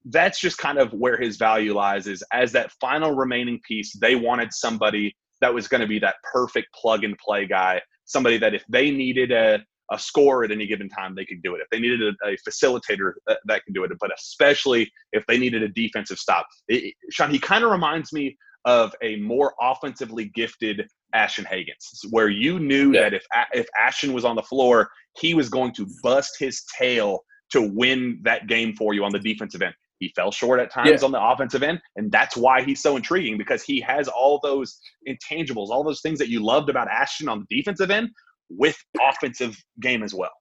that's 0.05 0.41
just 0.41 0.57
kind 0.59 0.79
of 0.79 0.93
where 0.93 1.17
his 1.17 1.37
value 1.37 1.75
lies. 1.75 2.07
Is 2.07 2.23
as 2.33 2.53
that 2.53 2.73
final 2.81 3.15
remaining 3.15 3.61
piece, 3.67 3.93
they 4.01 4.15
wanted 4.15 4.53
somebody 4.53 5.15
that 5.41 5.53
was 5.53 5.69
going 5.69 5.81
to 5.81 5.87
be 5.87 5.99
that 6.01 6.17
perfect 6.33 6.69
plug 6.75 7.05
and 7.05 7.17
play 7.19 7.47
guy, 7.47 7.81
somebody 8.05 8.39
that 8.39 8.55
if 8.55 8.65
they 8.69 8.91
needed 8.91 9.31
a 9.31 9.61
a 9.91 9.99
score 9.99 10.45
at 10.45 10.51
any 10.51 10.67
given 10.67 10.89
time, 10.89 11.15
they 11.15 11.25
could 11.25 11.43
do 11.43 11.55
it. 11.55 11.61
If 11.61 11.69
they 11.71 11.81
needed 11.81 12.03
a, 12.03 12.29
a 12.29 12.37
facilitator, 12.49 13.11
uh, 13.11 13.13
that, 13.27 13.39
that, 13.47 13.65
can 13.65 13.73
do 13.73 13.85
it. 13.85 13.93
But 14.01 14.11
especially 14.17 14.91
if 15.13 15.25
they 15.27 15.39
needed 15.39 15.63
a 15.63 15.69
defensive 15.69 16.19
stop, 16.19 16.47
it, 16.69 16.95
Shawn, 17.11 17.31
he 17.31 17.39
kind 17.39 17.65
of 17.65 17.71
reminds 17.71 18.13
me 18.13 18.37
of 18.65 18.95
a 19.03 19.17
more 19.17 19.55
offensively 19.61 20.31
gifted 20.35 20.87
Ashton 21.15 21.45
Hagans, 21.45 22.05
where 22.11 22.29
you 22.29 22.59
knew 22.59 22.93
yeah. 22.93 23.03
that 23.03 23.15
if 23.15 23.25
if 23.53 23.67
Ashton 23.81 24.13
was 24.13 24.25
on 24.25 24.37
the 24.37 24.43
floor, 24.43 24.89
he 25.19 25.35
was 25.35 25.49
going 25.49 25.73
to 25.75 25.87
bust 26.03 26.37
his 26.39 26.65
tail 26.79 27.21
to 27.51 27.63
win 27.63 28.21
that 28.25 28.47
game 28.47 28.75
for 28.77 28.93
you 28.93 29.05
on 29.05 29.13
the 29.13 29.19
defensive 29.19 29.63
end. 29.63 29.75
He 30.01 30.13
fell 30.15 30.31
short 30.31 30.61
at 30.61 30.71
times 30.71 31.01
yeah. 31.01 31.05
on 31.05 31.13
the 31.13 31.23
offensive 31.23 31.63
end, 31.63 31.81
and 31.97 32.13
that's 32.13 32.37
why 32.37 32.63
he's 32.63 32.83
so 32.83 32.97
intriguing 32.97 33.37
because 33.37 33.63
he 33.65 33.81
has 33.81 34.07
all 34.07 34.39
those 34.43 34.79
intangibles, 35.09 35.69
all 35.71 35.83
those 35.83 36.03
things 36.03 36.19
that 36.19 36.29
you 36.29 36.45
loved 36.45 36.69
about 36.69 36.89
Ashton 36.89 37.29
on 37.29 37.45
the 37.49 37.57
defensive 37.57 37.91
end, 37.91 38.11
with 38.51 38.77
offensive 39.01 39.57
game 39.81 40.03
as 40.03 40.15
well. 40.15 40.33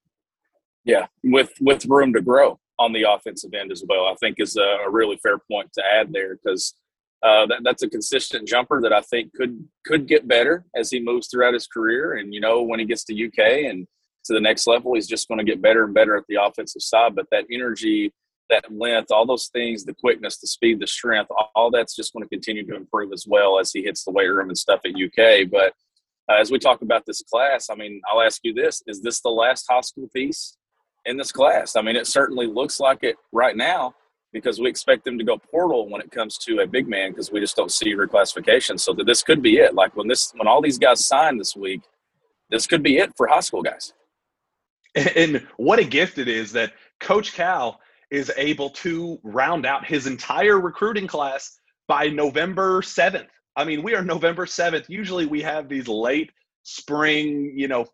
Yeah, 0.85 1.07
with 1.23 1.51
with 1.59 1.85
room 1.85 2.13
to 2.13 2.21
grow 2.21 2.59
on 2.79 2.93
the 2.93 3.09
offensive 3.09 3.53
end 3.53 3.71
as 3.71 3.83
well. 3.87 4.05
I 4.05 4.15
think 4.19 4.39
is 4.39 4.55
a, 4.55 4.85
a 4.85 4.89
really 4.89 5.17
fair 5.17 5.37
point 5.37 5.71
to 5.73 5.83
add 5.83 6.13
there 6.13 6.35
because 6.35 6.75
uh, 7.23 7.45
that, 7.47 7.59
that's 7.63 7.83
a 7.83 7.89
consistent 7.89 8.47
jumper 8.47 8.79
that 8.81 8.93
I 8.93 9.01
think 9.01 9.33
could 9.33 9.67
could 9.85 10.07
get 10.07 10.27
better 10.27 10.65
as 10.75 10.89
he 10.91 10.99
moves 10.99 11.27
throughout 11.27 11.53
his 11.53 11.67
career. 11.67 12.13
And 12.13 12.33
you 12.33 12.39
know, 12.39 12.61
when 12.61 12.79
he 12.79 12.85
gets 12.85 13.03
to 13.05 13.25
UK 13.27 13.69
and 13.69 13.87
to 14.25 14.33
the 14.33 14.41
next 14.41 14.67
level, 14.67 14.93
he's 14.93 15.07
just 15.07 15.27
going 15.27 15.39
to 15.39 15.43
get 15.43 15.61
better 15.61 15.83
and 15.83 15.93
better 15.93 16.15
at 16.15 16.23
the 16.27 16.41
offensive 16.41 16.81
side. 16.81 17.15
But 17.15 17.27
that 17.31 17.45
energy, 17.51 18.13
that 18.49 18.71
length, 18.71 19.09
all 19.09 19.25
those 19.25 19.47
things, 19.47 19.83
the 19.83 19.95
quickness, 19.95 20.37
the 20.37 20.47
speed, 20.47 20.79
the 20.79 20.87
strength, 20.87 21.31
all, 21.31 21.51
all 21.55 21.71
that's 21.71 21.95
just 21.95 22.13
going 22.13 22.23
to 22.23 22.29
continue 22.29 22.65
to 22.67 22.75
improve 22.75 23.11
as 23.13 23.25
well 23.27 23.59
as 23.59 23.71
he 23.71 23.83
hits 23.83 24.03
the 24.03 24.11
weight 24.11 24.27
room 24.27 24.49
and 24.49 24.57
stuff 24.57 24.81
at 24.85 24.91
UK. 24.91 25.49
But 25.49 25.73
uh, 26.29 26.35
as 26.39 26.51
we 26.51 26.59
talk 26.59 26.81
about 26.81 27.05
this 27.05 27.21
class, 27.21 27.69
I 27.69 27.75
mean, 27.75 28.01
I'll 28.09 28.21
ask 28.21 28.41
you 28.43 28.53
this: 28.53 28.81
Is 28.87 29.01
this 29.01 29.21
the 29.21 29.29
last 29.29 29.65
high 29.69 29.81
school 29.81 30.09
piece 30.13 30.57
in 31.05 31.17
this 31.17 31.31
class? 31.31 31.75
I 31.75 31.81
mean, 31.81 31.95
it 31.95 32.07
certainly 32.07 32.47
looks 32.47 32.79
like 32.79 32.99
it 33.03 33.15
right 33.31 33.55
now 33.55 33.93
because 34.33 34.59
we 34.59 34.69
expect 34.69 35.05
them 35.05 35.17
to 35.17 35.23
go 35.23 35.37
portal 35.37 35.89
when 35.89 36.01
it 36.01 36.11
comes 36.11 36.37
to 36.37 36.59
a 36.59 36.67
big 36.67 36.87
man 36.87 37.11
because 37.11 37.31
we 37.31 37.39
just 37.39 37.55
don't 37.55 37.71
see 37.71 37.95
reclassification. 37.95 38.79
So 38.79 38.93
that 38.93 39.05
this 39.05 39.23
could 39.23 39.41
be 39.41 39.57
it. 39.57 39.73
Like 39.73 39.95
when 39.95 40.07
this, 40.07 40.33
when 40.35 40.47
all 40.47 40.61
these 40.61 40.77
guys 40.77 41.05
sign 41.05 41.37
this 41.37 41.55
week, 41.55 41.81
this 42.49 42.67
could 42.67 42.83
be 42.83 42.97
it 42.97 43.11
for 43.15 43.27
high 43.27 43.39
school 43.39 43.61
guys. 43.61 43.93
And 45.15 45.45
what 45.57 45.79
a 45.79 45.83
gift 45.83 46.17
it 46.17 46.27
is 46.27 46.51
that 46.53 46.73
Coach 46.99 47.33
Cal 47.33 47.79
is 48.09 48.31
able 48.35 48.69
to 48.71 49.19
round 49.23 49.65
out 49.65 49.85
his 49.85 50.07
entire 50.07 50.59
recruiting 50.59 51.05
class 51.05 51.59
by 51.87 52.07
November 52.07 52.81
7th. 52.81 53.27
I 53.57 53.65
mean, 53.65 53.81
we 53.81 53.95
are 53.95 54.03
November 54.03 54.45
7th. 54.45 54.87
Usually 54.87 55.25
we 55.25 55.41
have 55.41 55.67
these 55.67 55.87
late 55.87 56.31
spring, 56.61 57.53
you 57.55 57.67
know, 57.67 57.85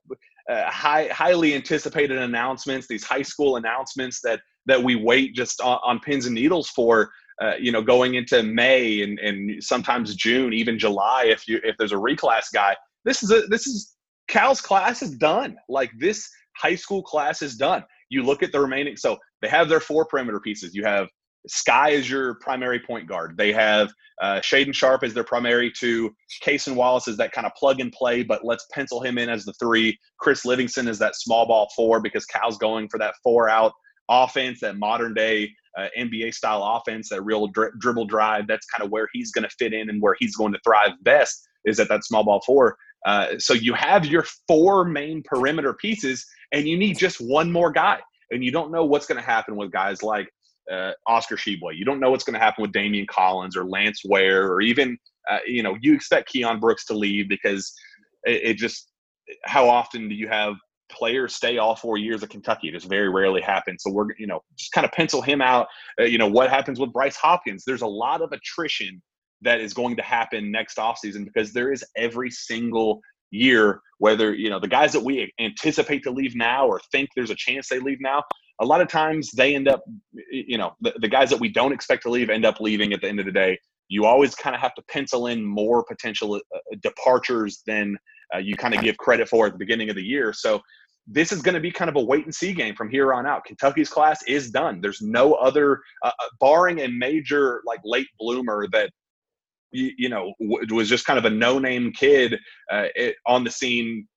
uh, 0.50 0.70
high, 0.70 1.08
highly 1.08 1.56
anticipated 1.56 2.18
announcements, 2.18 2.86
these 2.86 3.06
high 3.06 3.22
school 3.22 3.56
announcements 3.56 4.20
that 4.22 4.42
that 4.66 4.82
we 4.82 4.96
wait 4.96 5.34
just 5.36 5.62
on, 5.62 5.80
on 5.84 6.00
pins 6.00 6.26
and 6.26 6.36
needles 6.36 6.70
for, 6.70 7.12
uh, 7.42 7.54
you 7.60 7.72
know, 7.72 7.82
going 7.82 8.16
into 8.16 8.44
May 8.44 9.02
and, 9.02 9.20
and 9.20 9.64
sometimes 9.64 10.16
June, 10.16 10.54
even 10.54 10.78
July. 10.78 11.26
If 11.28 11.48
you 11.48 11.62
if 11.64 11.78
there's 11.78 11.94
a 11.94 11.98
reclass 11.98 12.46
guy, 12.54 12.76
this 13.06 13.24
is 13.24 13.32
a 13.32 13.42
this 13.48 13.66
is 13.66 13.96
Cal's 14.28 14.60
class 14.60 15.02
is 15.02 15.12
done. 15.12 15.56
Like 15.70 15.92
this 15.98 16.30
high 16.58 16.76
school 16.76 17.04
class 17.04 17.42
is 17.42 17.56
done. 17.56 17.84
You 18.10 18.24
look 18.24 18.44
at 18.44 18.52
the 18.52 18.60
remaining, 18.60 18.98
so 18.98 19.18
they 19.42 19.48
have 19.48 19.70
their 19.70 19.80
four 19.80 20.06
perimeter 20.06 20.42
pieces. 20.42 20.76
You 20.76 20.84
have 20.84 21.08
Skyy 21.50 21.92
is 21.92 22.10
your 22.10 22.36
primary 22.36 22.80
point 22.80 23.08
guard. 23.08 23.36
They 23.38 23.52
have 23.52 23.92
uh, 24.22 24.40
Shaedon 24.40 24.74
Sharpe 24.74 25.04
as 25.04 25.14
their 25.14 25.24
primary 25.24 25.72
two. 25.72 26.16
Cason 26.44 26.76
Wallace 26.76 27.08
is 27.08 27.18
that 27.18 27.32
kind 27.32 27.46
of 27.46 27.54
plug 27.56 27.80
and 27.80 27.92
play, 27.92 28.24
but 28.24 28.46
let's 28.46 28.66
pencil 28.72 29.02
him 29.02 29.18
in 29.18 29.30
as 29.30 29.44
the 29.46 29.54
three. 29.54 29.98
Chris 30.20 30.46
Livingston 30.46 30.88
is 30.88 31.00
that 31.00 31.16
small 31.16 31.46
ball 31.46 31.70
four 31.76 32.00
because 32.00 32.26
Cal's 32.26 32.58
going 32.58 32.88
for 32.90 32.98
that 33.00 33.16
four 33.24 33.50
out 33.50 33.74
offense, 34.10 34.60
that 34.62 34.78
modern 34.78 35.14
day 35.14 35.50
uh, 35.78 35.88
NBA 35.98 36.34
style 36.34 36.64
offense, 36.64 37.10
that 37.10 37.22
real 37.24 37.48
dri- 37.48 37.72
dribble 37.80 38.06
drive. 38.06 38.48
That's 38.48 38.66
kind 38.68 38.84
of 38.86 38.92
where 38.92 39.08
he's 39.14 39.32
going 39.32 39.44
to 39.44 39.56
fit 39.58 39.74
in 39.74 39.90
and 39.90 40.02
where 40.02 40.16
he's 40.20 40.36
going 40.36 40.54
to 40.54 40.60
thrive 40.64 40.92
best 41.02 41.48
is 41.66 41.80
at 41.80 41.90
that 41.90 42.04
small 42.06 42.24
ball 42.24 42.42
four. 42.46 42.78
Uh, 43.06 43.38
so 43.38 43.54
you 43.54 43.74
have 43.74 44.06
your 44.06 44.26
four 44.48 44.86
main 44.86 45.24
perimeter 45.24 45.74
pieces, 45.74 46.26
and 46.52 46.68
you 46.68 46.78
need 46.78 46.98
just 46.98 47.18
one 47.20 47.52
more 47.52 47.72
guy. 47.72 48.00
And 48.32 48.44
you 48.44 48.52
don't 48.52 48.72
know 48.72 48.86
what's 48.86 49.06
going 49.06 49.20
to 49.20 49.26
happen 49.26 49.56
with 49.56 49.72
guys 49.72 50.02
like 50.02 50.30
uh, 50.72 50.92
Oscar 51.08 51.36
Tshiebwe. 51.36 51.76
You 51.76 51.86
don't 51.86 52.00
know 52.00 52.12
what's 52.12 52.24
going 52.24 52.36
to 52.36 52.40
happen 52.40 52.62
with 52.62 52.72
Daimion 52.72 53.08
Collins 53.08 53.58
or 53.58 53.66
Lance 53.66 54.02
Ware 54.06 54.52
or 54.52 54.62
even, 54.62 54.98
uh, 55.30 55.40
you 55.46 55.64
know, 55.64 55.76
you 55.82 55.94
expect 55.94 56.30
Keon 56.30 56.60
Brooks 56.60 56.86
to 56.86 56.94
leave 56.94 57.30
because 57.30 57.74
it, 58.24 58.42
it, 58.44 58.58
just, 58.58 58.90
how 59.46 59.68
often 59.68 60.10
do 60.10 60.16
you 60.16 60.28
have 60.28 60.56
players 60.92 61.36
stay 61.36 61.58
all 61.58 61.76
four 61.76 61.98
years 61.98 62.24
at 62.24 62.30
Kentucky? 62.30 62.70
It 62.70 62.74
just 62.74 62.90
very 62.90 63.10
rarely 63.10 63.42
happens. 63.42 63.84
So 63.84 63.92
we're, 63.92 64.08
you 64.18 64.28
know, 64.28 64.42
just 64.58 64.72
kind 64.72 64.86
of 64.86 64.92
pencil 64.92 65.22
him 65.22 65.42
out. 65.42 65.68
Uh, 66.00 66.04
you 66.04 66.18
know, 66.18 66.28
what 66.28 66.50
happens 66.50 66.80
with 66.80 66.94
Bryce 66.94 67.16
Hopkins? 67.16 67.64
There's 67.66 67.82
a 67.82 67.88
lot 67.88 68.22
of 68.22 68.32
attrition 68.32 69.02
that 69.42 69.60
is 69.60 69.74
going 69.74 69.96
to 69.98 70.02
happen 70.02 70.52
next 70.52 70.78
offseason 70.78 71.26
because 71.26 71.54
there 71.54 71.72
is 71.72 71.84
every 71.98 72.32
single 72.32 73.02
year 73.32 73.82
whether 73.98 74.34
you 74.34 74.50
know 74.50 74.60
the 74.60 74.68
guys 74.68 74.94
that 74.94 75.04
we 75.04 75.32
anticipate 75.40 76.04
to 76.04 76.12
leave 76.12 76.36
now 76.36 76.68
or 76.68 76.80
think 76.92 77.10
there's 77.16 77.32
a 77.32 77.36
chance 77.36 77.68
they 77.68 77.80
leave 77.80 77.98
now 78.00 78.24
a 78.62 78.66
lot 78.66 78.82
of 78.82 78.88
times 78.88 79.32
they 79.32 79.56
end 79.56 79.68
up, 79.68 79.84
you 80.32 80.58
know, 80.58 80.74
the, 80.82 80.94
the 81.02 81.08
guys 81.08 81.30
that 81.30 81.40
we 81.40 81.50
don't 81.50 81.74
expect 81.74 82.04
to 82.04 82.10
leave 82.10 82.30
end 82.30 82.46
up 82.46 82.60
leaving 82.60 82.94
at 82.94 83.02
the 83.02 83.08
end 83.08 83.20
of 83.20 83.26
the 83.26 83.32
day. 83.32 83.58
You 83.90 84.06
always 84.06 84.36
kind 84.36 84.56
of 84.56 84.62
have 84.62 84.76
to 84.76 84.82
pencil 84.90 85.28
in 85.28 85.44
more 85.44 85.84
potential 85.84 86.36
uh, 86.36 86.60
departures 86.82 87.64
than 87.66 87.98
uh, 88.34 88.40
you 88.40 88.56
kind 88.56 88.74
of 88.74 88.82
give 88.82 88.98
credit 88.98 89.28
for 89.28 89.48
at 89.48 89.54
the 89.54 89.60
beginning 89.60 89.90
of 89.90 89.96
the 89.96 90.04
year. 90.04 90.34
So 90.34 90.62
this 91.06 91.32
is 91.32 91.42
going 91.42 91.56
to 91.56 91.60
be 91.60 91.72
kind 91.72 91.90
of 91.90 91.98
a 91.98 92.02
wait 92.02 92.26
and 92.26 92.34
see 92.34 92.54
game 92.54 92.76
from 92.76 92.90
here 92.90 93.14
on 93.14 93.26
out. 93.26 93.44
Kentucky's 93.44 93.90
class 93.90 94.24
is 94.24 94.50
done. 94.52 94.80
There's 94.82 95.02
no 95.02 95.34
other, 95.34 95.82
uh, 96.04 96.12
uh 96.20 96.30
barring 96.40 96.82
a 96.82 96.88
major 96.88 97.62
like 97.66 97.82
late 97.84 98.08
bloomer 98.20 98.68
that 98.72 98.90
you, 99.74 99.92
you 99.98 100.10
know 100.10 100.34
w- 100.40 100.74
was 100.74 100.88
just 100.88 101.06
kind 101.06 101.20
of 101.20 101.26
a 101.26 101.30
no 101.30 101.60
name 101.60 101.92
kid 101.92 102.36
uh, 102.72 102.86
it, 102.96 103.16
on 103.26 103.44
the 103.44 103.52
scene 103.52 104.08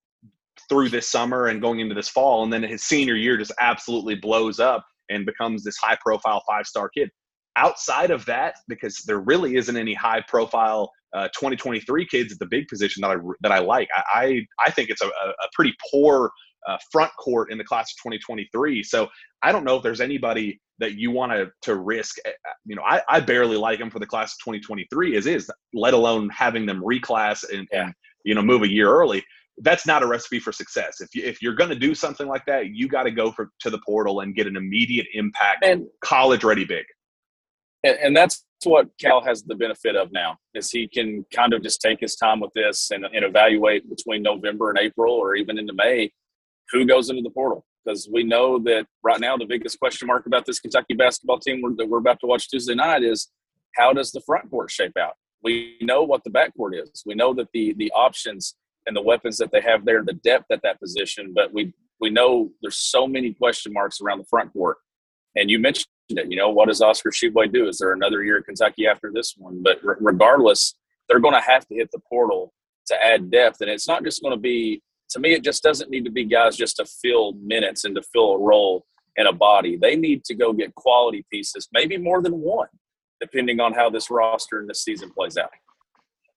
through 0.69 0.89
this 0.89 1.09
summer 1.09 1.47
and 1.47 1.61
going 1.61 1.81
into 1.81 1.95
this 1.95 2.09
fall, 2.09 2.45
and 2.45 2.53
then 2.53 2.63
his 2.63 2.85
senior 2.85 3.15
year 3.15 3.37
just 3.37 3.53
absolutely 3.61 4.15
blows 4.15 4.61
up 4.61 4.85
and 5.11 5.27
becomes 5.27 5.63
this 5.63 5.77
high 5.77 5.97
profile 6.01 6.43
five 6.47 6.67
star 6.67 6.89
kid. 6.89 7.11
Outside 7.57 8.11
of 8.11 8.25
that, 8.27 8.57
because 8.69 8.99
there 9.07 9.21
really 9.21 9.57
isn't 9.57 9.77
any 9.77 9.95
high 9.95 10.23
profile 10.29 10.91
uh, 11.15 11.29
2023 11.29 12.07
kids 12.07 12.33
at 12.33 12.39
the 12.39 12.47
big 12.47 12.69
position 12.69 13.01
that 13.01 13.11
I 13.11 13.17
that 13.43 13.53
I 13.53 13.59
like. 13.59 13.89
I 13.97 14.03
I, 14.61 14.67
I 14.67 14.71
think 14.71 14.91
it's 14.91 15.03
a, 15.03 15.07
a 15.07 15.49
pretty 15.55 15.75
poor 15.91 16.31
uh, 16.67 16.77
front 16.91 17.13
court 17.19 17.51
in 17.51 17.59
the 17.59 17.65
class 17.65 17.93
of 17.93 18.03
2023. 18.03 18.83
So 18.83 19.09
I 19.43 19.53
don't 19.53 19.65
know 19.65 19.77
if 19.77 19.83
there's 19.83 20.01
anybody 20.01 20.61
that 20.79 20.99
you 20.99 21.11
want 21.11 21.33
to 21.33 21.51
to 21.63 21.77
risk. 21.77 22.17
Uh, 22.27 22.31
you 22.65 22.77
know, 22.77 22.83
I, 22.83 23.01
I 23.09 23.21
barely 23.21 23.57
like 23.57 23.79
them 23.79 23.91
for 23.91 24.01
the 24.01 24.07
class 24.07 24.33
of 24.33 24.39
2023 24.45 25.17
as 25.17 25.27
is, 25.27 25.51
let 25.73 25.95
alone 25.95 26.29
having 26.29 26.67
them 26.67 26.83
reclass 26.83 27.45
and, 27.51 27.67
and 27.73 27.95
you 28.25 28.35
know 28.35 28.43
move 28.43 28.63
a 28.63 28.71
year 28.71 28.91
early 28.91 29.25
that's 29.59 29.87
not 29.87 30.03
a 30.03 30.07
recipe 30.07 30.39
for 30.39 30.53
success. 30.53 31.01
If 31.01 31.15
you 31.15 31.25
if 31.25 31.41
you're 31.41 31.55
going 31.55 31.71
to 31.71 31.77
do 31.77 31.95
something 31.95 32.27
like 32.27 32.45
that, 32.47 32.69
you 32.69 32.89
got 32.89 33.05
to 33.05 33.11
go 33.11 33.33
for 33.33 33.51
to 33.61 33.71
the 33.71 33.79
portal 33.87 34.21
and 34.21 34.35
get 34.35 34.47
an 34.47 34.57
immediate 34.57 35.07
impact, 35.15 35.65
and 35.65 35.87
college 36.03 36.45
ready 36.45 36.65
big. 36.65 36.85
And, 37.85 37.97
and, 37.99 38.17
that's 38.17 38.45
what 38.65 38.89
Cal 38.99 39.23
has 39.23 39.45
the 39.45 39.55
benefit 39.55 39.97
of 39.97 40.11
now 40.11 40.39
is 40.55 40.71
he 40.71 40.89
can 40.89 41.25
kind 41.33 41.53
of 41.53 41.63
just 41.63 41.81
take 41.81 42.01
his 42.01 42.17
time 42.17 42.41
with 42.41 42.51
this 42.55 42.91
and, 42.91 43.05
and 43.05 43.25
evaluate 43.25 43.89
between 43.89 44.23
November 44.23 44.71
and 44.71 44.79
April 44.79 45.15
or 45.15 45.37
even 45.37 45.59
into 45.59 45.73
May 45.73 46.11
who 46.71 46.85
goes 46.85 47.11
into 47.11 47.23
the 47.23 47.31
portal 47.31 47.65
because 47.85 48.09
we 48.13 48.25
know 48.25 48.59
that 48.61 48.87
right 49.05 49.21
now 49.21 49.37
the 49.37 49.45
biggest 49.45 49.79
question 49.79 50.07
mark 50.07 50.27
about 50.27 50.47
this 50.47 50.59
Kentucky 50.59 50.95
basketball 50.95 51.39
team 51.39 51.63
that 51.77 51.89
we're 51.89 51.99
about 51.99 52.19
to 52.21 52.27
watch 52.27 52.49
Tuesday 52.49 52.75
night 52.75 53.05
is 53.05 53.29
how 53.77 53.93
does 53.93 54.11
the 54.11 54.23
front 54.23 54.51
court 54.51 54.71
shape 54.71 54.97
out? 54.99 55.15
We 55.43 55.77
know 55.81 56.03
what 56.03 56.25
the 56.25 56.31
backcourt 56.31 56.83
is. 56.83 57.03
We 57.05 57.15
know 57.15 57.35
that 57.35 57.49
the 57.53 57.75
the 57.75 57.93
options 57.93 58.57
and 58.87 58.97
the 58.97 59.03
weapons 59.03 59.39
that 59.39 59.51
they 59.53 59.61
have 59.61 59.85
there, 59.85 60.03
the 60.05 60.15
depth 60.15 60.47
at 60.51 60.63
that 60.63 60.81
position. 60.81 61.33
But 61.35 61.53
we 61.53 61.73
we 62.01 62.11
know 62.11 62.51
there's 62.63 62.79
so 62.79 63.07
many 63.07 63.33
question 63.33 63.73
marks 63.73 64.01
around 64.01 64.19
the 64.19 64.25
front 64.25 64.53
court. 64.53 64.79
And 65.35 65.51
you 65.51 65.59
mentioned 65.59 65.87
it. 66.11 66.31
You 66.31 66.37
know, 66.37 66.51
what 66.51 66.69
does 66.69 66.81
Oscar 66.81 67.11
Tshiebwe 67.11 67.53
do? 67.53 67.69
Is 67.69 67.79
there 67.79 67.93
another 67.93 68.23
year 68.23 68.39
at 68.39 68.45
Kentucky 68.45 68.87
after 68.87 69.11
this 69.13 69.35
one? 69.37 69.63
But 69.63 69.79
r- 69.87 69.99
regardless, 70.01 70.75
they're 71.09 71.21
going 71.21 71.35
to 71.35 71.41
have 71.41 71.67
to 71.69 71.75
hit 71.75 71.91
the 71.93 72.01
portal 72.09 72.53
to 72.87 73.05
add 73.05 73.31
depth. 73.31 73.61
And 73.61 73.71
it's 73.71 73.89
not 73.89 74.05
just 74.05 74.23
going 74.23 74.35
to 74.35 74.41
be. 74.41 74.83
To 75.11 75.21
me, 75.21 75.35
it 75.35 75.45
just 75.45 75.63
doesn't 75.63 75.89
need 75.89 76.05
to 76.05 76.11
be 76.11 76.25
guys 76.25 76.57
just 76.57 76.77
to 76.79 76.85
fill 76.85 77.35
minutes 77.35 77.85
and 77.85 77.95
to 77.95 78.03
fill 78.13 78.33
a 78.33 78.39
role 78.39 78.85
in 79.17 79.29
a 79.29 79.33
body. 79.33 79.77
They 79.77 79.95
need 79.95 80.25
to 80.25 80.35
go 80.35 80.53
get 80.53 80.75
quality 80.75 81.25
pieces, 81.33 81.69
maybe 81.73 81.97
more 81.97 82.21
than 82.21 82.41
one, 82.41 82.69
depending 83.21 83.61
on 83.61 83.73
how 83.73 83.89
this 83.89 84.11
roster 84.11 84.59
and 84.59 84.69
this 84.69 84.83
season 84.83 85.11
plays 85.11 85.37
out. 85.37 85.51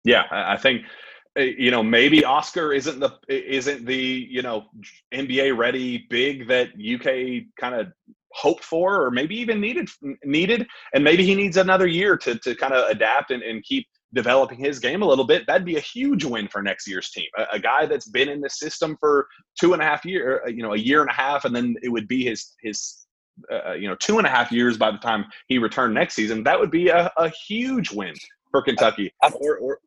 Yeah, 0.04 0.26
I 0.32 0.56
think 0.56 0.84
you 1.40 1.72
know 1.72 1.84
maybe 1.84 2.24
Oscar 2.24 2.74
isn't 2.74 3.00
the 3.00 3.12
isn't 3.28 3.86
the 3.86 4.28
you 4.30 4.42
know 4.42 4.66
NBA 5.14 5.58
ready 5.58 6.06
big 6.10 6.48
that 6.48 6.70
UK 6.70 7.48
kind 7.60 7.76
of 7.76 7.92
hoped 8.34 8.64
for 8.64 9.04
or 9.04 9.12
maybe 9.12 9.36
even 9.36 9.60
needed 9.60 9.90
needed. 10.24 10.68
And 10.94 11.04
maybe 11.04 11.26
he 11.26 11.36
needs 11.36 11.58
another 11.58 11.88
year 11.88 12.18
to 12.18 12.38
to 12.40 12.56
kind 12.56 12.74
of 12.74 12.90
adapt 12.90 13.32
and, 13.32 13.44
and 13.44 13.64
keep 13.64 13.88
developing 14.14 14.58
his 14.58 14.80
game 14.80 15.02
a 15.02 15.06
little 15.06 15.26
bit. 15.26 15.46
That'd 15.46 15.66
be 15.66 15.78
a 15.78 15.82
huge 15.82 16.26
win 16.26 16.48
for 16.48 16.62
next 16.62 16.88
year's 16.88 17.12
team. 17.12 17.28
A, 17.38 17.46
a 17.54 17.60
guy 17.60 17.86
that's 17.86 18.10
been 18.10 18.30
in 18.30 18.42
the 18.42 18.50
system 18.50 18.98
for 19.00 19.28
two 19.60 19.74
and 19.74 19.82
a 19.82 19.86
half 19.86 20.06
year 20.06 20.44
uh, 20.46 20.50
you 20.50 20.64
know 20.64 20.74
a 20.74 20.78
year 20.78 21.02
and 21.02 21.10
a 21.10 21.14
half 21.14 21.46
and 21.46 21.56
then 21.56 21.76
it 21.82 21.90
would 21.90 22.08
be 22.08 22.24
his 22.24 22.56
his 22.62 23.06
uh, 23.52 23.74
you 23.74 23.88
know 23.88 23.96
two 23.96 24.18
and 24.18 24.28
a 24.28 24.30
half 24.30 24.52
years 24.52 24.78
by 24.78 24.92
the 24.92 24.98
time 24.98 25.26
he 25.48 25.58
returned 25.58 25.94
next 25.94 26.16
season. 26.16 26.44
That 26.44 26.60
would 26.60 26.72
be 26.72 26.90
a, 26.90 27.12
a 27.18 27.30
huge 27.48 27.92
win 27.92 28.14
for 28.52 28.62
kentucky. 28.62 29.12
I, 29.22 29.30
or, 29.30 29.58
or 29.58 29.80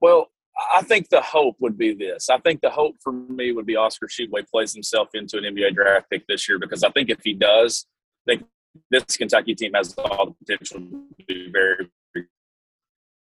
Well, 0.00 0.28
I 0.74 0.82
think 0.82 1.08
the 1.08 1.20
hope 1.20 1.56
would 1.60 1.76
be 1.76 1.94
this. 1.94 2.30
I 2.30 2.38
think 2.38 2.60
the 2.60 2.70
hope 2.70 2.96
for 3.02 3.12
me 3.12 3.52
would 3.52 3.66
be 3.66 3.76
Oscar 3.76 4.06
Tshiebwe 4.06 4.48
plays 4.48 4.72
himself 4.72 5.08
into 5.14 5.38
an 5.38 5.44
NBA 5.44 5.74
draft 5.74 6.08
pick 6.10 6.26
this 6.28 6.48
year 6.48 6.58
because 6.58 6.84
I 6.84 6.90
think 6.90 7.10
if 7.10 7.18
he 7.24 7.34
does, 7.34 7.86
I 8.28 8.36
think 8.36 8.46
this 8.90 9.16
Kentucky 9.16 9.54
team 9.54 9.72
has 9.74 9.94
all 9.98 10.26
the 10.26 10.34
potential 10.44 10.78
to 10.78 11.24
be 11.26 11.50
very. 11.50 11.90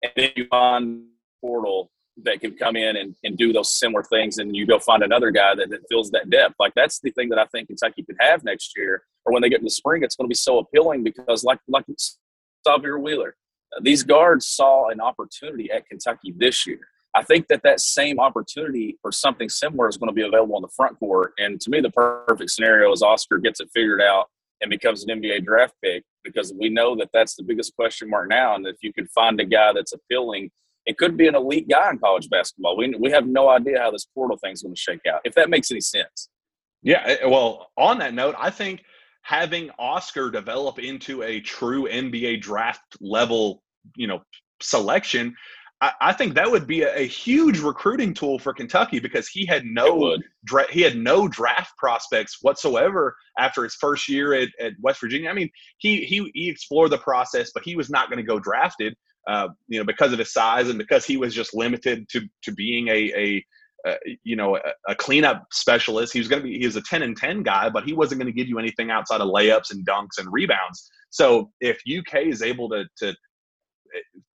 And 0.04 0.12
then 0.16 0.32
you 0.36 0.48
find 0.48 1.04
portal 1.40 1.92
that 2.24 2.42
can 2.42 2.56
come 2.56 2.76
in 2.76 2.98
and, 2.98 3.16
and 3.24 3.38
do 3.38 3.54
those 3.54 3.74
similar 3.74 4.04
things, 4.04 4.38
and 4.38 4.56
you 4.56 4.66
go 4.66 4.80
find 4.80 5.04
another 5.04 5.32
guy 5.32 5.56
that, 5.56 5.70
that 5.70 5.88
fills 5.90 6.12
that 6.12 6.30
depth. 6.30 6.56
Like 6.60 6.74
that's 6.76 7.00
the 7.00 7.12
thing 7.12 7.30
that 7.30 7.40
I 7.40 7.46
think 7.46 7.68
Kentucky 7.68 8.04
could 8.04 8.18
have 8.20 8.44
next 8.44 8.74
year, 8.76 9.04
or 9.26 9.32
when 9.32 9.42
they 9.42 9.50
get 9.50 9.60
in 9.60 9.66
the 9.66 9.72
spring, 9.72 10.04
it's 10.04 10.16
going 10.16 10.26
to 10.26 10.30
be 10.30 10.36
so 10.36 10.60
appealing 10.60 11.04
because, 11.04 11.44
like 11.44 11.60
like 11.68 11.86
Sahvir 12.68 13.00
Wheeler, 13.00 13.36
these 13.82 14.04
guards 14.04 14.48
saw 14.48 14.90
an 14.90 15.00
opportunity 15.00 15.72
at 15.72 15.88
Kentucky 15.88 16.34
this 16.36 16.68
year. 16.68 16.80
I 17.14 17.24
think 17.24 17.48
that 17.50 17.64
that 17.64 17.82
same 17.82 18.20
opportunity 18.20 18.98
or 19.04 19.12
something 19.12 19.50
similar 19.50 19.90
is 19.90 19.98
going 19.98 20.10
to 20.10 20.14
be 20.14 20.26
available 20.26 20.56
on 20.56 20.62
the 20.62 20.70
front 20.70 20.98
court. 20.98 21.34
And 21.38 21.60
to 21.62 21.70
me, 21.70 21.82
the 21.82 21.90
perfect 21.90 22.52
scenario 22.52 22.92
is 22.94 23.02
Oscar 23.02 23.38
gets 23.38 23.60
it 23.60 23.70
figured 23.74 24.02
out 24.02 24.30
and 24.62 24.70
becomes 24.70 25.04
an 25.04 25.22
NBA 25.22 25.46
draft 25.46 25.74
pick 25.84 26.04
because 26.24 26.54
we 26.58 26.70
know 26.70 26.96
that 26.96 27.10
that's 27.14 27.36
the 27.36 27.44
biggest 27.44 27.76
question 27.76 28.10
mark 28.10 28.30
now. 28.30 28.56
And 28.56 28.66
if 28.66 28.78
you 28.82 28.94
could 28.94 29.10
find 29.10 29.40
a 29.40 29.46
guy 29.46 29.74
that's 29.74 29.94
appealing, 29.94 30.52
it 30.86 30.98
could 30.98 31.18
be 31.18 31.28
an 31.28 31.36
elite 31.36 31.68
guy 31.68 31.90
in 31.90 32.00
college 32.00 32.30
basketball. 32.30 32.78
We, 32.78 32.94
we 32.98 33.12
have 33.12 33.28
no 33.28 33.50
idea 33.50 33.80
how 33.80 33.92
this 33.92 34.06
portal 34.14 34.38
thing 34.38 34.54
is 34.54 34.62
going 34.62 34.74
to 34.74 34.80
shake 34.80 35.06
out, 35.12 35.22
if 35.26 35.36
that 35.36 35.50
makes 35.50 35.72
any 35.72 35.82
sense. 35.82 36.30
Yeah, 36.84 37.04
eh, 37.06 37.26
well, 37.26 37.72
on 37.78 38.00
that 38.00 38.14
note, 38.14 38.36
I 38.40 38.50
think 38.50 38.84
having 39.22 39.70
Oscar 39.78 40.32
develop 40.32 40.80
into 40.80 41.22
a 41.24 41.40
true 41.42 41.88
NBA 41.88 42.42
draft 42.42 42.82
level, 43.00 43.62
you 43.96 44.08
know, 44.08 44.22
selection, 44.62 45.36
I, 45.82 45.94
I 46.00 46.14
think 46.14 46.36
that 46.36 46.50
would 46.50 46.68
be 46.68 46.84
a, 46.84 46.96
a, 46.96 47.08
huge 47.08 47.60
recruiting 47.60 48.14
tool 48.14 48.38
for 48.38 48.54
Kentucky 48.54 49.00
because 49.00 49.28
he 49.28 49.46
had 49.46 49.66
no 49.66 50.16
dra- 50.46 50.72
he 50.72 50.82
had 50.82 50.96
no 50.96 51.28
draft 51.28 51.76
prospects 51.78 52.38
whatsoever 52.42 53.16
after 53.38 53.64
his 53.64 53.76
first 53.76 54.08
year 54.08 54.34
at, 54.34 54.50
at 54.60 54.74
West 54.82 55.02
Virginia. 55.02 55.30
I 55.30 55.34
mean, 55.34 55.50
he 55.80 56.06
he 56.06 56.32
he 56.34 56.50
explored 56.50 56.92
the 56.92 57.00
process, 57.00 57.52
but 57.54 57.64
he 57.64 57.76
was 57.76 57.90
not 57.90 58.10
going 58.10 58.18
to 58.18 58.24
go 58.24 58.40
drafted. 58.40 58.96
Uh, 59.28 59.50
you 59.68 59.78
know, 59.78 59.86
because 59.86 60.12
of 60.14 60.18
his 60.18 60.34
size 60.34 60.68
and 60.68 60.80
because 60.80 61.06
he 61.06 61.16
was 61.16 61.36
just 61.36 61.54
limited 61.54 62.08
to 62.10 62.22
to 62.44 62.52
being 62.52 62.88
a 62.88 63.12
a 63.16 63.46
uh, 63.84 63.96
you 64.24 64.36
know, 64.36 64.58
a, 64.58 64.92
a, 64.92 64.96
cleanup 64.96 65.48
specialist. 65.52 66.14
He 66.14 66.20
was 66.20 66.28
going 66.28 66.44
to 66.44 66.48
be, 66.48 66.60
he 66.60 66.68
was 66.68 66.76
a 66.76 66.84
10 66.84 67.02
and 67.02 67.18
10 67.18 67.42
guy, 67.42 67.68
but 67.68 67.84
he 67.84 67.94
wasn't 67.94 68.22
going 68.22 68.32
to 68.32 68.38
give 68.38 68.48
you 68.48 68.60
anything 68.60 68.92
outside 68.92 69.22
of 69.22 69.30
layups 69.30 69.72
and 69.72 69.84
dunks 69.84 70.20
and 70.20 70.32
rebounds. 70.32 70.88
So 71.10 71.50
if 71.62 71.82
UK 71.90 72.28
is 72.28 72.44
able 72.44 72.70
to, 72.70 72.86
to 72.98 73.16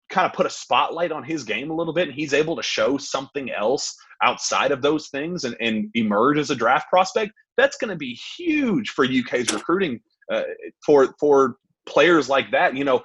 kind 0.09 0.27
of 0.27 0.33
put 0.33 0.47
a 0.47 0.51
spotlight 0.51 1.13
on 1.13 1.25
his 1.25 1.45
game 1.45 1.71
a 1.71 1.75
little 1.75 1.93
bit 1.93 2.09
and 2.09 2.17
he's 2.17 2.35
able 2.35 2.57
to 2.57 2.63
show 2.63 2.97
something 2.97 3.51
else 3.51 3.97
outside 4.23 4.73
of 4.73 4.83
those 4.83 5.09
things 5.09 5.45
and, 5.45 5.57
and 5.61 5.91
emerge 5.95 6.39
as 6.39 6.51
a 6.51 6.55
draft 6.55 6.89
prospect, 6.89 7.33
that's 7.57 7.77
going 7.77 7.91
to 7.91 7.97
be 7.97 8.19
huge 8.37 8.91
for 8.91 9.05
UK's 9.05 9.53
recruiting 9.53 10.01
uh, 10.33 10.43
for, 10.85 11.15
for 11.19 11.57
players 11.87 12.29
like 12.29 12.51
that. 12.51 12.77
You 12.77 12.85
know, 12.85 13.03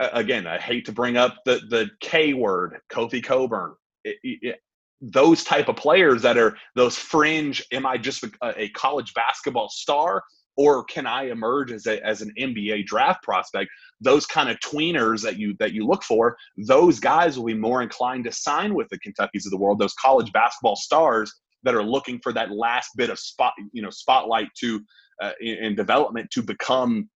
again, 0.00 0.46
I 0.46 0.58
hate 0.58 0.86
to 0.86 0.92
bring 0.92 1.16
up 1.16 1.36
the, 1.44 1.60
the 1.70 1.88
K 2.00 2.34
word, 2.34 2.78
Kofi 2.92 3.22
Cockburn. 3.22 3.74
It, 4.04 4.16
it, 4.22 4.56
those 5.00 5.44
type 5.44 5.68
of 5.68 5.76
players 5.76 6.22
that 6.22 6.36
are 6.36 6.56
those 6.74 6.96
fringe 6.96 7.64
am 7.72 7.86
i 7.86 7.96
just 7.96 8.22
a, 8.22 8.30
a, 8.56 8.68
college 8.70 9.14
basketball 9.14 9.68
star 9.70 10.22
or 10.60 10.84
can 10.84 11.06
i 11.06 11.22
emerge 11.30 11.72
as, 11.72 11.86
a, 11.86 12.04
as 12.06 12.20
an 12.20 12.30
nba 12.38 12.84
draft 12.84 13.22
prospect? 13.22 13.70
Those 14.00 14.26
kind 14.26 14.50
of 14.50 14.58
tweeners 14.60 15.22
that 15.22 15.38
you 15.38 15.56
that 15.58 15.72
you 15.72 15.86
look 15.86 16.02
for 16.02 16.36
those 16.56 17.00
guys 17.00 17.38
will 17.38 17.46
be 17.46 17.54
more 17.54 17.80
inclined 17.82 18.24
to 18.24 18.32
sign 18.32 18.74
with 18.74 18.88
the 18.90 18.98
kentuckys 18.98 19.46
of 19.46 19.52
the 19.52 19.56
world 19.56 19.78
those 19.78 19.94
college 19.94 20.30
basketball 20.32 20.76
stars 20.76 21.32
that 21.62 21.74
are 21.74 21.82
looking 21.82 22.20
for 22.22 22.32
that 22.34 22.50
last 22.50 22.90
bit 22.96 23.08
of 23.08 23.18
spot 23.18 23.54
you 23.72 23.80
know 23.80 23.90
spotlight 23.90 24.48
to 24.60 24.80
uh, 25.22 25.32
in, 25.40 25.56
in 25.64 25.74
development 25.74 26.30
to 26.30 26.42
become 26.42 27.08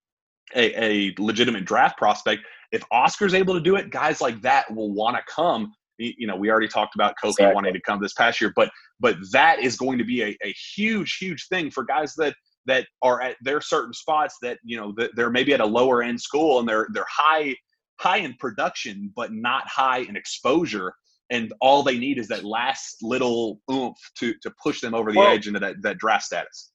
a, 0.54 0.82
a 0.82 1.14
legitimate 1.18 1.64
draft 1.66 1.98
prospect. 1.98 2.42
If 2.72 2.82
oscar's 2.90 3.34
able 3.34 3.54
to 3.54 3.60
do 3.60 3.76
it 3.76 3.90
guys 3.90 4.20
like 4.22 4.40
that 4.42 4.74
will 4.74 4.92
want 4.92 5.16
to 5.16 5.22
come 5.30 5.72
you 5.98 6.26
know, 6.26 6.34
we 6.34 6.50
already 6.50 6.66
talked 6.68 6.96
about 6.96 7.14
Kofi 7.22 7.30
exactly. 7.30 7.54
wanting 7.54 7.72
to 7.72 7.80
come 7.80 8.00
this 8.02 8.14
past 8.14 8.40
year, 8.40 8.52
but 8.56 8.70
but 9.00 9.16
that 9.32 9.60
is 9.60 9.76
going 9.76 9.98
to 9.98 10.04
be 10.04 10.22
a, 10.22 10.36
a 10.44 10.52
huge, 10.74 11.18
huge 11.18 11.46
thing 11.48 11.70
for 11.70 11.84
guys 11.84 12.14
that 12.16 12.34
that 12.66 12.86
are 13.02 13.20
at 13.20 13.36
their 13.42 13.60
certain 13.60 13.92
spots 13.92 14.36
that 14.42 14.58
you 14.64 14.76
know 14.76 14.94
they're 15.14 15.30
maybe 15.30 15.54
at 15.54 15.60
a 15.60 15.66
lower 15.66 16.02
end 16.02 16.20
school 16.20 16.60
and 16.60 16.68
they're 16.68 16.88
they're 16.92 17.06
high 17.08 17.54
high 18.00 18.18
in 18.18 18.34
production 18.34 19.12
but 19.14 19.32
not 19.32 19.66
high 19.68 19.98
in 19.98 20.16
exposure. 20.16 20.92
And 21.30 21.52
all 21.60 21.82
they 21.82 21.98
need 21.98 22.18
is 22.18 22.28
that 22.28 22.44
last 22.44 23.02
little 23.02 23.60
oomph 23.70 23.96
to 24.18 24.34
to 24.42 24.52
push 24.62 24.80
them 24.80 24.94
over 24.94 25.12
the 25.12 25.18
well, 25.18 25.32
edge 25.32 25.46
into 25.46 25.60
that, 25.60 25.80
that 25.82 25.98
draft 25.98 26.24
status. 26.24 26.70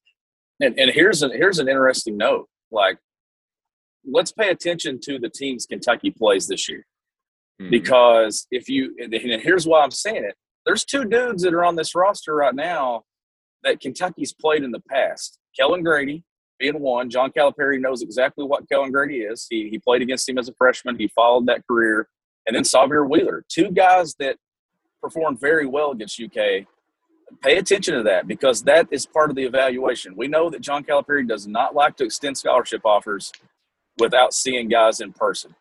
And, 0.59 0.77
and 0.79 0.91
here's 0.91 1.21
an 1.23 1.31
here's 1.31 1.59
an 1.59 1.67
interesting 1.67 2.17
note. 2.17 2.47
Like 2.71 2.97
let's 4.05 4.31
pay 4.31 4.49
attention 4.49 4.99
to 5.03 5.19
the 5.19 5.29
teams 5.29 5.65
kentucky 5.65 6.09
plays 6.11 6.47
this 6.47 6.69
year. 6.69 6.85
Mm-hmm. 7.61 7.71
Because 7.71 8.47
if 8.51 8.69
you, 8.69 8.95
and 8.99 9.13
here's 9.13 9.67
why 9.67 9.83
I'm 9.83 9.91
saying 9.91 10.23
it. 10.23 10.35
There's 10.65 10.85
two 10.85 11.05
dudes 11.05 11.43
that 11.43 11.53
are 11.53 11.65
on 11.65 11.75
this 11.75 11.95
roster 11.95 12.35
right 12.35 12.55
now 12.55 13.03
that 13.63 13.79
Kentucky's 13.79 14.33
played 14.33 14.63
in 14.63 14.71
the 14.71 14.81
past. 14.89 15.38
Kellan 15.57 15.83
Grady 15.83 16.23
being 16.59 16.79
one. 16.79 17.09
John 17.09 17.31
Calipari 17.31 17.79
knows 17.79 18.01
exactly 18.01 18.45
what 18.45 18.67
Kellan 18.69 18.91
Grady 18.91 19.19
is. 19.19 19.47
He, 19.49 19.69
he 19.69 19.79
played 19.79 20.01
against 20.01 20.27
him 20.27 20.37
as 20.37 20.49
a 20.49 20.53
freshman. 20.53 20.97
He 20.97 21.07
followed 21.09 21.45
that 21.47 21.65
career. 21.67 22.07
And 22.47 22.55
then 22.55 22.63
Sahvir 22.63 23.09
Wheeler, 23.09 23.45
two 23.47 23.71
guys 23.71 24.15
that 24.19 24.37
performed 25.01 25.39
very 25.39 25.65
well 25.65 25.91
against 25.91 26.21
UK. 26.21 26.65
Pay 27.43 27.57
attention 27.57 27.93
to 27.93 28.03
that 28.03 28.27
because 28.27 28.63
that 28.63 28.87
is 28.91 29.05
part 29.05 29.29
of 29.29 29.35
the 29.35 29.43
evaluation. 29.43 30.15
We 30.15 30.27
know 30.27 30.49
that 30.49 30.61
John 30.61 30.83
Calipari 30.83 31.27
does 31.27 31.47
not 31.47 31.75
like 31.75 31.95
to 31.97 32.05
extend 32.05 32.37
scholarship 32.37 32.81
offers 32.85 33.31
without 33.99 34.33
seeing 34.33 34.67
guys 34.67 34.99
in 34.99 35.13
person 35.13 35.55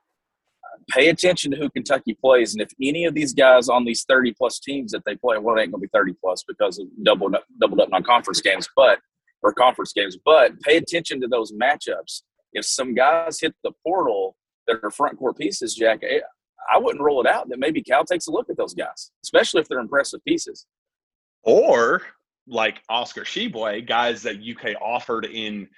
pay 0.89 1.09
attention 1.09 1.51
to 1.51 1.57
who 1.57 1.71
Kentucky 1.71 2.15
plays, 2.15 2.55
and 2.55 2.63
if 2.63 2.71
any 2.83 3.05
of 3.05 3.15
these 3.15 3.33
guys 3.35 3.69
on 3.69 3.85
these 3.85 4.05
thirty 4.05 4.33
plus 4.33 4.59
teams 4.59 4.93
that 4.93 5.03
they 5.05 5.17
play, 5.17 5.39
well, 5.39 5.57
it 5.57 5.63
ain't 5.63 5.73
gonna 5.73 5.83
be 5.83 5.89
thirty 5.89 6.15
plus 6.15 6.43
because 6.47 6.79
of 6.79 6.87
double 7.03 7.31
doubled 7.61 7.81
up 7.81 7.91
non 7.91 8.03
conference 8.03 8.41
games, 8.41 8.69
but 8.75 8.99
or 9.43 9.53
conference 9.53 9.93
games. 9.93 10.17
But 10.25 10.61
pay 10.61 10.77
attention 10.77 11.21
to 11.21 11.29
those 11.29 11.53
matchups. 11.53 12.23
If 12.53 12.65
some 12.65 12.95
guys 12.95 13.41
hit 13.41 13.55
the 13.63 13.73
portal 13.87 14.37
that 14.67 14.79
are 14.83 14.91
front 14.91 15.19
court 15.19 15.37
pieces, 15.37 15.75
Jack, 15.75 16.01
eh, 16.03 16.21
I 16.73 16.79
wouldn't 16.79 17.03
rule 17.03 17.21
it 17.21 17.27
out 17.27 17.49
that 17.49 17.59
maybe 17.59 17.83
Cal 17.83 18.05
takes 18.05 18.27
a 18.27 18.31
look 18.31 18.51
at 18.51 18.57
those 18.57 18.75
guys, 18.75 19.11
especially 19.25 19.61
if 19.61 19.69
they're 19.69 19.79
impressive 19.79 20.25
pieces. 20.27 20.67
Or 21.43 22.03
like 22.47 22.83
Oscar 22.89 23.23
Tshiebwe, 23.23 23.87
guys 23.87 24.23
that 24.23 24.37
UK 24.37 24.81
offered 24.81 25.27
in 25.27 25.69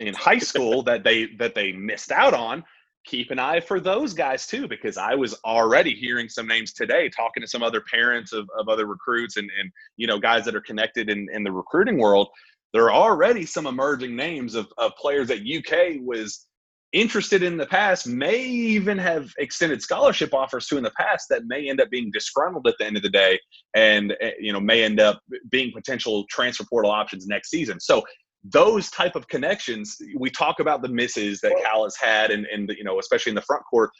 in 0.00 0.14
high 0.14 0.38
school 0.38 0.82
that 0.84 1.04
they 1.04 1.26
that 1.38 1.54
they 1.54 1.72
missed 1.72 2.12
out 2.12 2.34
on 2.34 2.64
keep 3.08 3.30
an 3.30 3.38
eye 3.38 3.60
for 3.60 3.80
those 3.80 4.12
guys 4.12 4.46
too, 4.46 4.68
because 4.68 4.98
I 4.98 5.14
was 5.14 5.34
already 5.44 5.94
hearing 5.94 6.28
some 6.28 6.46
names 6.46 6.72
today, 6.72 7.08
talking 7.08 7.40
to 7.40 7.48
some 7.48 7.62
other 7.62 7.82
parents 7.90 8.32
of, 8.32 8.48
of 8.58 8.68
other 8.68 8.86
recruits 8.86 9.38
and, 9.38 9.50
and, 9.58 9.70
you 9.96 10.06
know, 10.06 10.18
guys 10.18 10.44
that 10.44 10.54
are 10.54 10.60
connected 10.60 11.08
in, 11.08 11.26
in 11.32 11.42
the 11.42 11.50
recruiting 11.50 11.98
world. 11.98 12.28
There 12.72 12.84
are 12.84 12.92
already 12.92 13.46
some 13.46 13.66
emerging 13.66 14.14
names 14.14 14.54
of, 14.54 14.68
of 14.76 14.92
players 14.96 15.28
that 15.28 15.40
UK 15.40 16.00
was 16.04 16.46
interested 16.92 17.42
in 17.42 17.56
the 17.56 17.66
past 17.66 18.06
may 18.06 18.42
even 18.42 18.96
have 18.96 19.30
extended 19.38 19.82
scholarship 19.82 20.32
offers 20.32 20.66
to 20.66 20.78
in 20.78 20.82
the 20.82 20.92
past 20.98 21.26
that 21.28 21.42
may 21.46 21.68
end 21.68 21.80
up 21.80 21.90
being 21.90 22.10
disgruntled 22.12 22.66
at 22.66 22.74
the 22.78 22.86
end 22.86 22.96
of 22.96 23.02
the 23.02 23.10
day 23.10 23.38
and 23.76 24.16
eh, 24.20 24.30
you 24.40 24.52
know 24.52 24.60
may 24.60 24.82
end 24.82 24.98
up 24.98 25.20
being 25.50 25.70
potential 25.72 26.24
transfer 26.30 26.64
portal 26.64 26.90
options 26.90 27.26
next 27.26 27.50
season. 27.50 27.78
So 27.78 28.02
those 28.44 28.90
type 28.90 29.16
of 29.16 29.28
connections 29.28 29.96
we 30.16 30.30
talk 30.30 30.60
about 30.60 30.80
the 30.80 30.88
misses 30.88 31.40
that 31.40 31.52
cal 31.62 31.84
has 31.84 31.96
had 31.96 32.30
and, 32.30 32.46
and 32.46 32.70
you 32.70 32.84
know 32.84 32.98
especially 32.98 33.30
in 33.30 33.36
the 33.36 33.42
front 33.42 33.64
court. 33.68 33.90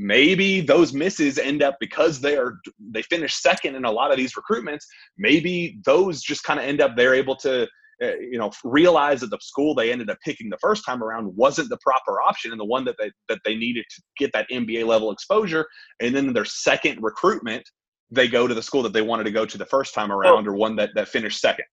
Maybe 0.00 0.60
those 0.60 0.92
misses 0.92 1.38
end 1.38 1.60
up 1.60 1.76
because 1.80 2.20
they 2.20 2.36
are 2.36 2.54
they 2.92 3.02
finish 3.02 3.34
second 3.34 3.74
in 3.74 3.84
a 3.84 3.90
lot 3.90 4.12
of 4.12 4.16
these 4.16 4.32
recruitments 4.34 4.84
maybe 5.18 5.80
those 5.84 6.22
just 6.22 6.44
kind 6.44 6.60
of 6.60 6.66
end 6.66 6.80
up 6.80 6.96
they're 6.96 7.16
able 7.16 7.34
to 7.36 7.66
Uh, 8.00 8.14
you 8.20 8.38
know 8.38 8.48
realize 8.62 9.20
that 9.20 9.30
the 9.30 9.38
school 9.40 9.74
they 9.74 9.90
ended 9.90 10.08
up 10.08 10.18
picking 10.24 10.48
the 10.48 10.58
first 10.58 10.84
time 10.86 11.02
around 11.02 11.26
wasn't 11.34 11.68
the 11.68 11.78
proper 11.78 12.22
option 12.22 12.52
and 12.52 12.60
the 12.60 12.64
one 12.64 12.84
that 12.84 12.94
they 12.96 13.10
that 13.28 13.40
they 13.44 13.56
needed 13.56 13.84
to 13.90 14.02
get 14.16 14.32
that 14.32 14.48
NBA 14.52 14.86
level 14.86 15.10
exposure. 15.10 15.66
And 16.00 16.14
then 16.14 16.32
their 16.32 16.44
second 16.44 17.02
recruitment 17.02 17.68
they 18.10 18.28
go 18.28 18.46
to 18.46 18.54
the 18.54 18.62
school 18.62 18.84
that 18.84 18.92
they 18.92 19.02
wanted 19.02 19.24
to 19.24 19.32
go 19.32 19.44
to 19.44 19.58
the 19.58 19.66
first 19.66 19.94
time 19.94 20.12
around 20.12 20.46
or 20.46 20.54
one 20.54 20.76
that 20.76 20.90
that 20.94 21.08
finished 21.08 21.40
second. 21.40 21.64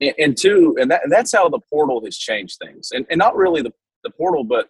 And, 0.00 0.14
and 0.18 0.36
two 0.36 0.76
and, 0.80 0.90
that, 0.90 1.02
and 1.04 1.12
that's 1.12 1.32
how 1.32 1.50
the 1.50 1.60
portal 1.70 2.02
has 2.06 2.16
changed 2.16 2.56
things. 2.64 2.90
And, 2.92 3.04
and 3.10 3.18
not 3.18 3.36
really 3.36 3.60
the, 3.60 3.72
the 4.04 4.10
portal 4.10 4.44
but 4.44 4.68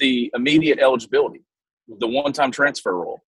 the 0.00 0.28
immediate 0.34 0.80
eligibility 0.80 1.44
the 1.86 2.08
one-time 2.08 2.50
transfer 2.50 2.94
rule. 2.94 3.22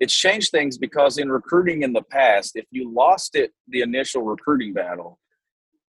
It's 0.00 0.16
changed 0.16 0.50
things 0.50 0.78
because 0.78 1.18
in 1.18 1.30
recruiting 1.30 1.82
in 1.82 1.92
the 1.92 2.02
past 2.02 2.52
if 2.56 2.64
you 2.72 2.92
lost 2.92 3.36
it 3.36 3.52
the 3.68 3.82
initial 3.82 4.22
recruiting 4.22 4.72
battle 4.72 5.20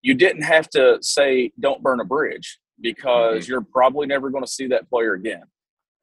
you 0.04 0.14
didn't 0.14 0.44
have 0.44 0.70
to 0.72 1.00
say 1.02 1.52
don't 1.60 1.82
burn 1.82 2.02
a 2.02 2.06
bridge 2.06 2.60
because 2.80 3.44
mm-hmm. 3.44 3.52
you're 3.52 3.62
probably 3.62 4.06
never 4.06 4.30
going 4.30 4.44
to 4.44 4.50
see 4.50 4.68
that 4.68 4.88
player 4.90 5.14
again. 5.14 5.44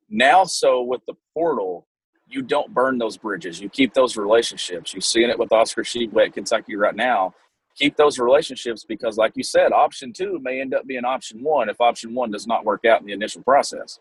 Now, 0.08 0.44
so 0.44 0.82
with 0.82 1.02
the 1.06 1.14
portal, 1.34 1.86
you 2.26 2.42
don't 2.42 2.72
burn 2.72 2.98
those 2.98 3.16
bridges. 3.16 3.60
You 3.60 3.68
keep 3.68 3.92
those 3.94 4.16
relationships. 4.16 4.94
You're 4.94 5.02
seeing 5.02 5.30
it 5.30 5.38
with 5.38 5.52
Oscar 5.52 5.82
Tshiebwe 5.82 6.26
at 6.26 6.32
Kentucky 6.32 6.74
right 6.76 6.96
now. 6.96 7.34
Keep 7.76 7.96
those 7.96 8.18
relationships 8.18 8.84
because, 8.84 9.16
like 9.16 9.32
you 9.36 9.44
said, 9.44 9.72
option 9.72 10.12
two 10.12 10.40
may 10.42 10.60
end 10.60 10.74
up 10.74 10.86
being 10.86 11.04
option 11.04 11.42
one 11.42 11.68
if 11.68 11.80
option 11.80 12.14
one 12.14 12.30
does 12.30 12.46
not 12.46 12.64
work 12.64 12.84
out 12.84 13.00
in 13.00 13.06
the 13.06 13.12
initial 13.12 13.42
process. 13.42 13.98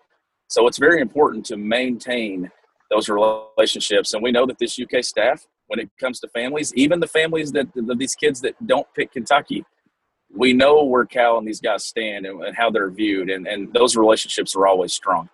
So 0.47 0.65
it's 0.67 0.79
very 0.79 1.01
important 1.01 1.45
to 1.47 1.57
maintain 1.57 2.49
those 2.89 3.09
relationships. 3.09 4.13
And 4.13 4.23
we 4.23 4.31
know 4.31 4.45
that 4.47 4.57
this 4.57 4.79
UK 4.79 5.03
staff, 5.03 5.45
when 5.67 5.79
it 5.79 5.89
comes 5.99 6.19
to 6.21 6.27
families, 6.29 6.73
even 6.75 6.99
the 6.99 7.07
families 7.07 7.51
that 7.51 7.67
these 7.97 8.15
kids 8.15 8.41
that 8.41 8.55
don't 8.65 8.87
pick 8.95 9.11
Kentucky, 9.11 9.63
we 10.35 10.53
know 10.53 10.83
where 10.83 11.05
Cal 11.05 11.37
and 11.37 11.47
these 11.47 11.61
guys 11.61 11.85
stand 11.85 12.25
and, 12.25 12.43
and 12.43 12.55
how 12.55 12.69
they're 12.69 12.91
viewed, 12.91 13.29
and, 13.29 13.47
and 13.47 13.73
those 13.73 13.95
relationships 13.95 14.55
are 14.55 14.67
always 14.67 14.93
strong. 14.93 15.29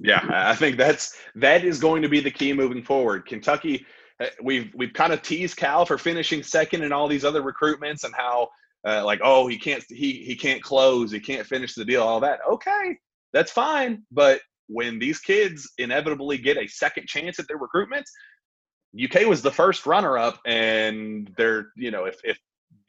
Yeah, 0.00 0.24
I 0.30 0.54
think 0.54 0.76
that's 0.76 1.16
that 1.34 1.64
is 1.64 1.78
going 1.78 2.02
to 2.02 2.08
be 2.08 2.20
the 2.20 2.30
key 2.30 2.52
moving 2.52 2.82
forward. 2.82 3.26
Kentucky, 3.26 3.86
uh, 4.20 4.26
we've 4.42 4.72
we've 4.74 4.92
kind 4.92 5.12
of 5.12 5.22
teased 5.22 5.56
Cal 5.56 5.84
for 5.84 5.98
finishing 5.98 6.42
second 6.42 6.82
in 6.82 6.92
all 6.92 7.08
these 7.08 7.24
other 7.24 7.42
recruitments 7.42 8.04
and 8.04 8.14
how 8.14 8.48
uh, 8.86 9.04
like 9.04 9.20
oh 9.22 9.46
he 9.46 9.58
can't 9.58 9.84
he 9.88 10.24
he 10.24 10.34
can't 10.34 10.62
close 10.62 11.10
he 11.10 11.20
can't 11.20 11.46
finish 11.46 11.74
the 11.74 11.84
deal 11.84 12.02
all 12.02 12.20
that 12.20 12.40
okay 12.50 12.96
that's 13.32 13.52
fine 13.52 14.02
but 14.10 14.40
when 14.68 14.98
these 14.98 15.20
kids 15.20 15.70
inevitably 15.78 16.38
get 16.38 16.56
a 16.56 16.66
second 16.66 17.06
chance 17.06 17.38
at 17.38 17.46
their 17.46 17.58
recruitments 17.58 18.10
UK 19.02 19.26
was 19.26 19.42
the 19.42 19.50
first 19.50 19.86
runner 19.86 20.18
up 20.18 20.40
and 20.46 21.32
they're 21.36 21.68
you 21.76 21.90
know 21.90 22.04
if 22.04 22.16
if 22.24 22.38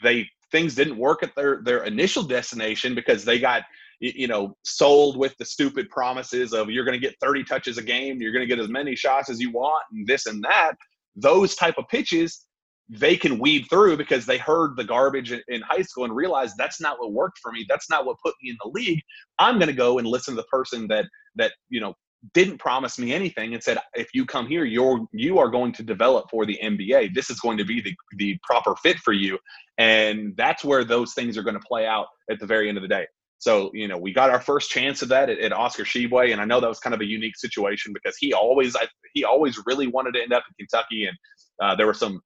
they 0.01 0.27
things 0.53 0.75
didn't 0.75 0.97
work 0.97 1.23
at 1.23 1.35
their 1.35 1.61
their 1.63 1.83
initial 1.83 2.23
destination 2.23 2.95
because 2.95 3.25
they 3.25 3.39
got 3.39 3.63
you 3.99 4.27
know 4.27 4.55
sold 4.63 5.17
with 5.17 5.35
the 5.37 5.45
stupid 5.45 5.89
promises 5.89 6.53
of 6.53 6.69
you're 6.69 6.85
going 6.85 6.99
to 6.99 7.05
get 7.05 7.15
30 7.19 7.43
touches 7.43 7.77
a 7.77 7.83
game 7.83 8.21
you're 8.21 8.31
going 8.31 8.47
to 8.47 8.55
get 8.55 8.63
as 8.63 8.69
many 8.69 8.95
shots 8.95 9.29
as 9.29 9.41
you 9.41 9.51
want 9.51 9.83
and 9.91 10.07
this 10.07 10.25
and 10.27 10.41
that. 10.43 10.75
Those 11.15 11.55
type 11.55 11.75
of 11.77 11.89
pitches 11.89 12.45
they 12.89 13.15
can 13.15 13.39
weed 13.39 13.65
through 13.69 13.97
because 13.97 14.25
they 14.25 14.37
heard 14.37 14.75
the 14.75 14.83
garbage 14.83 15.31
in 15.31 15.61
high 15.61 15.81
school 15.81 16.03
and 16.03 16.15
realized 16.15 16.55
that's 16.57 16.81
not 16.81 16.99
what 16.99 17.11
worked 17.11 17.39
for 17.41 17.51
me 17.51 17.65
that's 17.67 17.89
not 17.89 18.05
what 18.05 18.17
put 18.23 18.35
me 18.41 18.51
in 18.51 18.57
the 18.63 18.69
league. 18.69 19.01
I'm 19.39 19.57
going 19.57 19.67
to 19.67 19.73
go 19.73 19.97
and 19.97 20.07
listen 20.07 20.35
to 20.35 20.41
the 20.41 20.47
person 20.47 20.87
that 20.87 21.05
that 21.35 21.53
you 21.69 21.81
know 21.81 21.95
didn't 22.33 22.57
promise 22.57 22.97
me 22.97 23.13
anything 23.13 23.53
and 23.53 23.61
said 23.61 23.77
if 23.95 24.09
you 24.13 24.25
come 24.25 24.47
here 24.47 24.63
you're 24.63 25.05
you 25.11 25.39
are 25.39 25.49
going 25.49 25.73
to 25.73 25.83
develop 25.83 26.29
for 26.29 26.45
the 26.45 26.57
NBA 26.63 27.13
this 27.13 27.29
is 27.29 27.39
going 27.39 27.57
to 27.57 27.65
be 27.65 27.81
the 27.81 27.93
the 28.17 28.37
proper 28.43 28.75
fit 28.77 28.97
for 28.99 29.13
you 29.13 29.37
and 29.77 30.33
that's 30.37 30.63
where 30.63 30.85
those 30.85 31.13
things 31.13 31.37
are 31.37 31.43
going 31.43 31.59
to 31.59 31.67
play 31.67 31.85
out 31.85 32.07
at 32.29 32.39
the 32.39 32.45
very 32.45 32.69
end 32.69 32.77
of 32.77 32.81
the 32.81 32.87
day 32.87 33.05
so 33.39 33.69
you 33.73 33.87
know 33.87 33.97
we 33.97 34.13
got 34.13 34.29
our 34.29 34.39
first 34.39 34.71
chance 34.71 35.01
of 35.01 35.09
that 35.09 35.29
at, 35.29 35.39
at 35.39 35.51
Oscar 35.51 35.83
Tshiebwe 35.83 36.31
and 36.31 36.39
I 36.39 36.45
know 36.45 36.61
that 36.61 36.69
was 36.69 36.79
kind 36.79 36.93
of 36.93 37.01
a 37.01 37.05
unique 37.05 37.35
situation 37.35 37.91
because 37.93 38.15
he 38.17 38.33
always 38.33 38.75
I, 38.75 38.87
he 39.13 39.25
always 39.25 39.59
really 39.65 39.87
wanted 39.87 40.13
to 40.13 40.21
end 40.21 40.31
up 40.31 40.43
in 40.47 40.65
Kentucky 40.65 41.07
and 41.07 41.17
uh, 41.61 41.75
there 41.75 41.87
were 41.87 41.93
some 41.93 42.21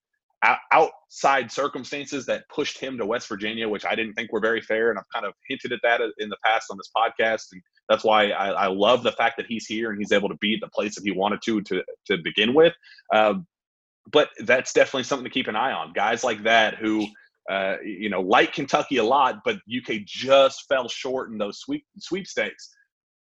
outside 0.71 1.51
circumstances 1.51 2.25
that 2.25 2.47
pushed 2.49 2.79
him 2.79 2.97
to 2.97 3.05
West 3.05 3.27
Virginia, 3.27 3.67
which 3.67 3.85
I 3.85 3.95
didn't 3.95 4.13
think 4.13 4.31
were 4.31 4.39
very 4.39 4.61
fair. 4.61 4.89
And 4.89 4.99
I've 4.99 5.09
kind 5.13 5.25
of 5.25 5.33
hinted 5.47 5.73
at 5.73 5.79
that 5.83 6.01
in 6.19 6.29
the 6.29 6.37
past 6.45 6.67
on 6.69 6.77
this 6.77 6.89
podcast. 6.95 7.45
And 7.51 7.61
that's 7.89 8.03
why 8.03 8.29
I, 8.29 8.49
I 8.49 8.67
love 8.67 9.03
the 9.03 9.11
fact 9.11 9.37
that 9.37 9.45
he's 9.47 9.65
here 9.65 9.91
and 9.91 9.99
he's 9.99 10.11
able 10.11 10.29
to 10.29 10.35
be 10.35 10.55
at 10.55 10.61
the 10.61 10.69
place 10.69 10.95
that 10.95 11.03
he 11.03 11.11
wanted 11.11 11.41
to 11.43 11.61
to, 11.61 11.83
to 12.07 12.17
begin 12.17 12.53
with. 12.53 12.73
Um, 13.13 13.47
but 14.11 14.29
that's 14.39 14.73
definitely 14.73 15.03
something 15.03 15.25
to 15.25 15.29
keep 15.29 15.47
an 15.47 15.55
eye 15.55 15.71
on. 15.71 15.93
Guys 15.93 16.23
like 16.23 16.43
that 16.43 16.75
who, 16.75 17.05
uh, 17.49 17.75
you 17.83 18.09
know, 18.09 18.21
like 18.21 18.53
Kentucky 18.53 18.97
a 18.97 19.03
lot, 19.03 19.39
but 19.43 19.55
UK 19.55 20.01
just 20.05 20.65
fell 20.67 20.87
short 20.87 21.31
in 21.31 21.37
those 21.37 21.59
sweep 21.59 21.85
sweepstakes. 21.97 22.69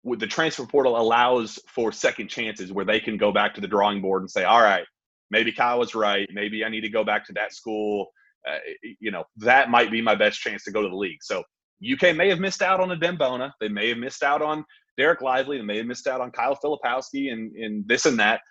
With 0.04 0.20
the 0.20 0.28
transfer 0.28 0.66
portal 0.68 0.98
allows 0.98 1.60
for 1.68 1.92
second 1.92 2.28
chances 2.28 2.72
where 2.72 2.86
they 2.86 3.00
can 3.00 3.18
go 3.18 3.32
back 3.32 3.56
to 3.56 3.62
the 3.62 3.68
drawing 3.68 4.02
board 4.02 4.22
and 4.22 4.30
say, 4.30 4.44
all 4.44 4.62
right, 4.62 4.86
maybe 5.32 5.52
Kyle 5.52 5.80
was 5.80 5.96
right. 5.96 6.30
Maybe 6.32 6.64
I 6.64 6.70
need 6.70 6.82
to 6.82 6.90
go 6.90 7.04
back 7.04 7.26
to 7.26 7.34
that 7.34 7.54
school. 7.54 8.08
Uh, 8.48 8.60
you 9.00 9.10
know, 9.10 9.24
that 9.38 9.72
might 9.72 9.90
be 9.90 10.02
my 10.02 10.14
best 10.14 10.40
chance 10.40 10.64
to 10.66 10.72
go 10.72 10.84
to 10.84 10.90
the 10.90 10.96
league. 10.96 11.24
So 11.24 11.44
UK 11.84 12.16
may 12.16 12.30
have 12.30 12.40
missed 12.40 12.62
out 12.62 12.80
on 12.80 12.92
a 12.92 12.96
Adem 12.96 13.18
Bona. 13.18 13.54
They 13.60 13.68
may 13.68 13.90
have 13.90 13.98
missed 13.98 14.24
out 14.24 14.42
on 14.42 14.64
Dereck 15.00 15.22
Lively. 15.22 15.58
They 15.58 15.64
may 15.64 15.78
have 15.78 15.86
missed 15.86 16.08
out 16.08 16.22
on 16.22 16.32
Kyle 16.32 16.58
Filipowski 16.64 17.32
and, 17.32 17.54
and 17.56 17.88
this 17.88 18.06
and 18.06 18.20
that. 18.20 18.42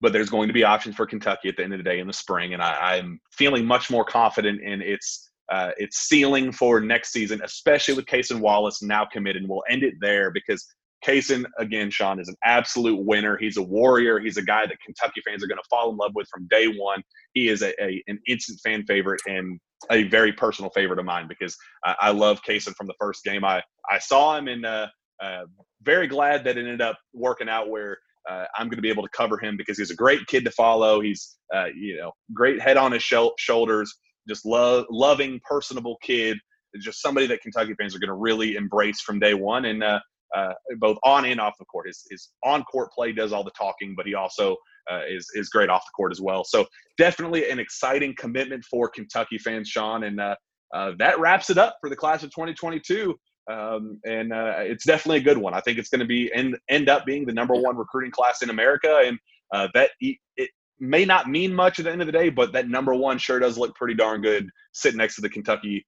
But 0.00 0.12
there's 0.12 0.30
going 0.30 0.48
to 0.48 0.54
be 0.54 0.64
options 0.64 0.96
for 0.96 1.06
Kentucky 1.06 1.48
at 1.48 1.56
the 1.56 1.64
end 1.64 1.72
of 1.72 1.78
the 1.78 1.84
day 1.84 2.00
in 2.00 2.06
the 2.06 2.12
spring. 2.12 2.54
And 2.54 2.62
I, 2.62 2.96
am 2.96 3.20
feeling 3.32 3.64
much 3.64 3.90
more 3.90 4.04
confident 4.04 4.60
in 4.60 4.82
its 4.82 5.30
uh, 5.50 5.70
its 5.76 5.98
ceiling 6.08 6.50
for 6.50 6.80
next 6.80 7.12
season, 7.12 7.40
especially 7.44 7.94
with 7.94 8.06
Cason 8.06 8.40
Wallace 8.40 8.82
now 8.82 9.04
committed. 9.04 9.42
And 9.42 9.50
we'll 9.50 9.62
end 9.68 9.82
it 9.82 9.94
there 10.00 10.30
because 10.30 10.66
Cason, 11.04 11.44
again, 11.58 11.90
Shawn, 11.90 12.20
is 12.20 12.28
an 12.28 12.36
absolute 12.44 13.04
winner. 13.04 13.36
He's 13.36 13.56
a 13.56 13.62
warrior. 13.62 14.18
He's 14.18 14.36
a 14.38 14.42
guy 14.42 14.66
that 14.66 14.80
Kentucky 14.84 15.20
fans 15.26 15.42
are 15.42 15.48
going 15.48 15.58
to 15.58 15.68
fall 15.68 15.90
in 15.90 15.96
love 15.96 16.12
with 16.14 16.28
from 16.28 16.46
day 16.48 16.66
one. 16.66 17.02
He 17.34 17.48
is 17.48 17.62
a, 17.62 17.72
a 17.82 18.02
an 18.06 18.18
instant 18.26 18.60
fan 18.60 18.84
favorite 18.86 19.20
and 19.26 19.60
a 19.90 20.04
very 20.04 20.32
personal 20.32 20.70
favorite 20.70 20.98
of 20.98 21.04
mine 21.04 21.26
because 21.28 21.56
I, 21.84 21.94
I 22.00 22.10
love 22.10 22.42
Cason 22.42 22.74
from 22.74 22.86
the 22.86 22.94
first 23.00 23.24
game. 23.24 23.44
I, 23.44 23.62
I 23.90 23.98
saw 23.98 24.36
him 24.36 24.48
and 24.48 24.64
uh, 24.64 24.86
uh, 25.22 25.44
very 25.82 26.06
glad 26.06 26.44
that 26.44 26.56
it 26.56 26.60
ended 26.60 26.80
up 26.80 26.98
working 27.12 27.48
out 27.48 27.68
where 27.68 27.98
uh, 28.28 28.44
I'm 28.56 28.68
going 28.68 28.78
to 28.78 28.82
be 28.82 28.90
able 28.90 29.02
to 29.02 29.08
cover 29.10 29.38
him 29.38 29.56
because 29.56 29.78
he's 29.78 29.90
a 29.90 29.96
great 29.96 30.26
kid 30.26 30.44
to 30.44 30.50
follow. 30.52 31.00
He's, 31.00 31.36
uh, 31.54 31.66
you 31.76 31.96
know, 31.96 32.12
great 32.32 32.60
head 32.60 32.76
on 32.76 32.92
his 32.92 33.02
sh- 33.02 33.14
shoulders, 33.38 33.92
just 34.28 34.46
love, 34.46 34.86
loving, 34.90 35.40
personable 35.48 35.96
kid. 36.02 36.38
Just 36.80 37.02
somebody 37.02 37.26
that 37.26 37.42
Kentucky 37.42 37.74
fans 37.74 37.94
are 37.94 37.98
going 37.98 38.08
to 38.08 38.14
really 38.14 38.54
embrace 38.54 39.00
from 39.00 39.18
day 39.18 39.34
one. 39.34 39.66
And 39.66 39.82
uh, 39.82 40.00
uh, 40.34 40.52
both 40.78 40.96
on 41.04 41.24
and 41.24 41.40
off 41.40 41.54
the 41.58 41.64
court. 41.66 41.86
His, 41.86 42.06
his 42.10 42.30
on 42.44 42.64
court 42.64 42.90
play 42.92 43.12
does 43.12 43.32
all 43.32 43.44
the 43.44 43.50
talking, 43.50 43.94
but 43.96 44.06
he 44.06 44.14
also 44.14 44.56
uh, 44.90 45.02
is 45.08 45.26
is 45.34 45.48
great 45.48 45.68
off 45.68 45.84
the 45.84 45.92
court 45.94 46.12
as 46.12 46.20
well. 46.20 46.44
So 46.44 46.66
definitely 46.98 47.50
an 47.50 47.58
exciting 47.58 48.14
commitment 48.18 48.64
for 48.64 48.88
Kentucky 48.88 49.38
fans, 49.38 49.68
Shawn, 49.68 50.04
and 50.04 50.20
uh, 50.20 50.36
uh 50.74 50.92
that 50.98 51.18
wraps 51.20 51.50
it 51.50 51.58
up 51.58 51.76
for 51.80 51.90
the 51.90 51.96
class 51.96 52.22
of 52.22 52.30
2022. 52.30 53.14
Um, 53.50 54.00
and 54.04 54.32
uh, 54.32 54.54
it's 54.58 54.86
definitely 54.86 55.18
a 55.18 55.24
good 55.24 55.38
one. 55.38 55.52
I 55.52 55.60
think 55.60 55.78
it's 55.78 55.88
going 55.88 56.00
to 56.00 56.06
be 56.06 56.32
end 56.32 56.56
end 56.68 56.88
up 56.88 57.04
being 57.04 57.26
the 57.26 57.32
number 57.32 57.54
one 57.54 57.76
recruiting 57.76 58.12
class 58.12 58.42
in 58.42 58.50
America, 58.50 59.02
and 59.04 59.18
uh, 59.52 59.68
that 59.74 59.90
it 60.00 60.50
may 60.78 61.04
not 61.04 61.28
mean 61.28 61.52
much 61.52 61.78
at 61.78 61.84
the 61.84 61.90
end 61.90 62.00
of 62.00 62.06
the 62.06 62.12
day, 62.12 62.28
but 62.28 62.52
that 62.52 62.68
number 62.68 62.94
one 62.94 63.18
sure 63.18 63.38
does 63.38 63.58
look 63.58 63.74
pretty 63.74 63.94
darn 63.94 64.20
good 64.20 64.48
sitting 64.72 64.98
next 64.98 65.16
to 65.16 65.20
the 65.22 65.28
Kentucky 65.28 65.84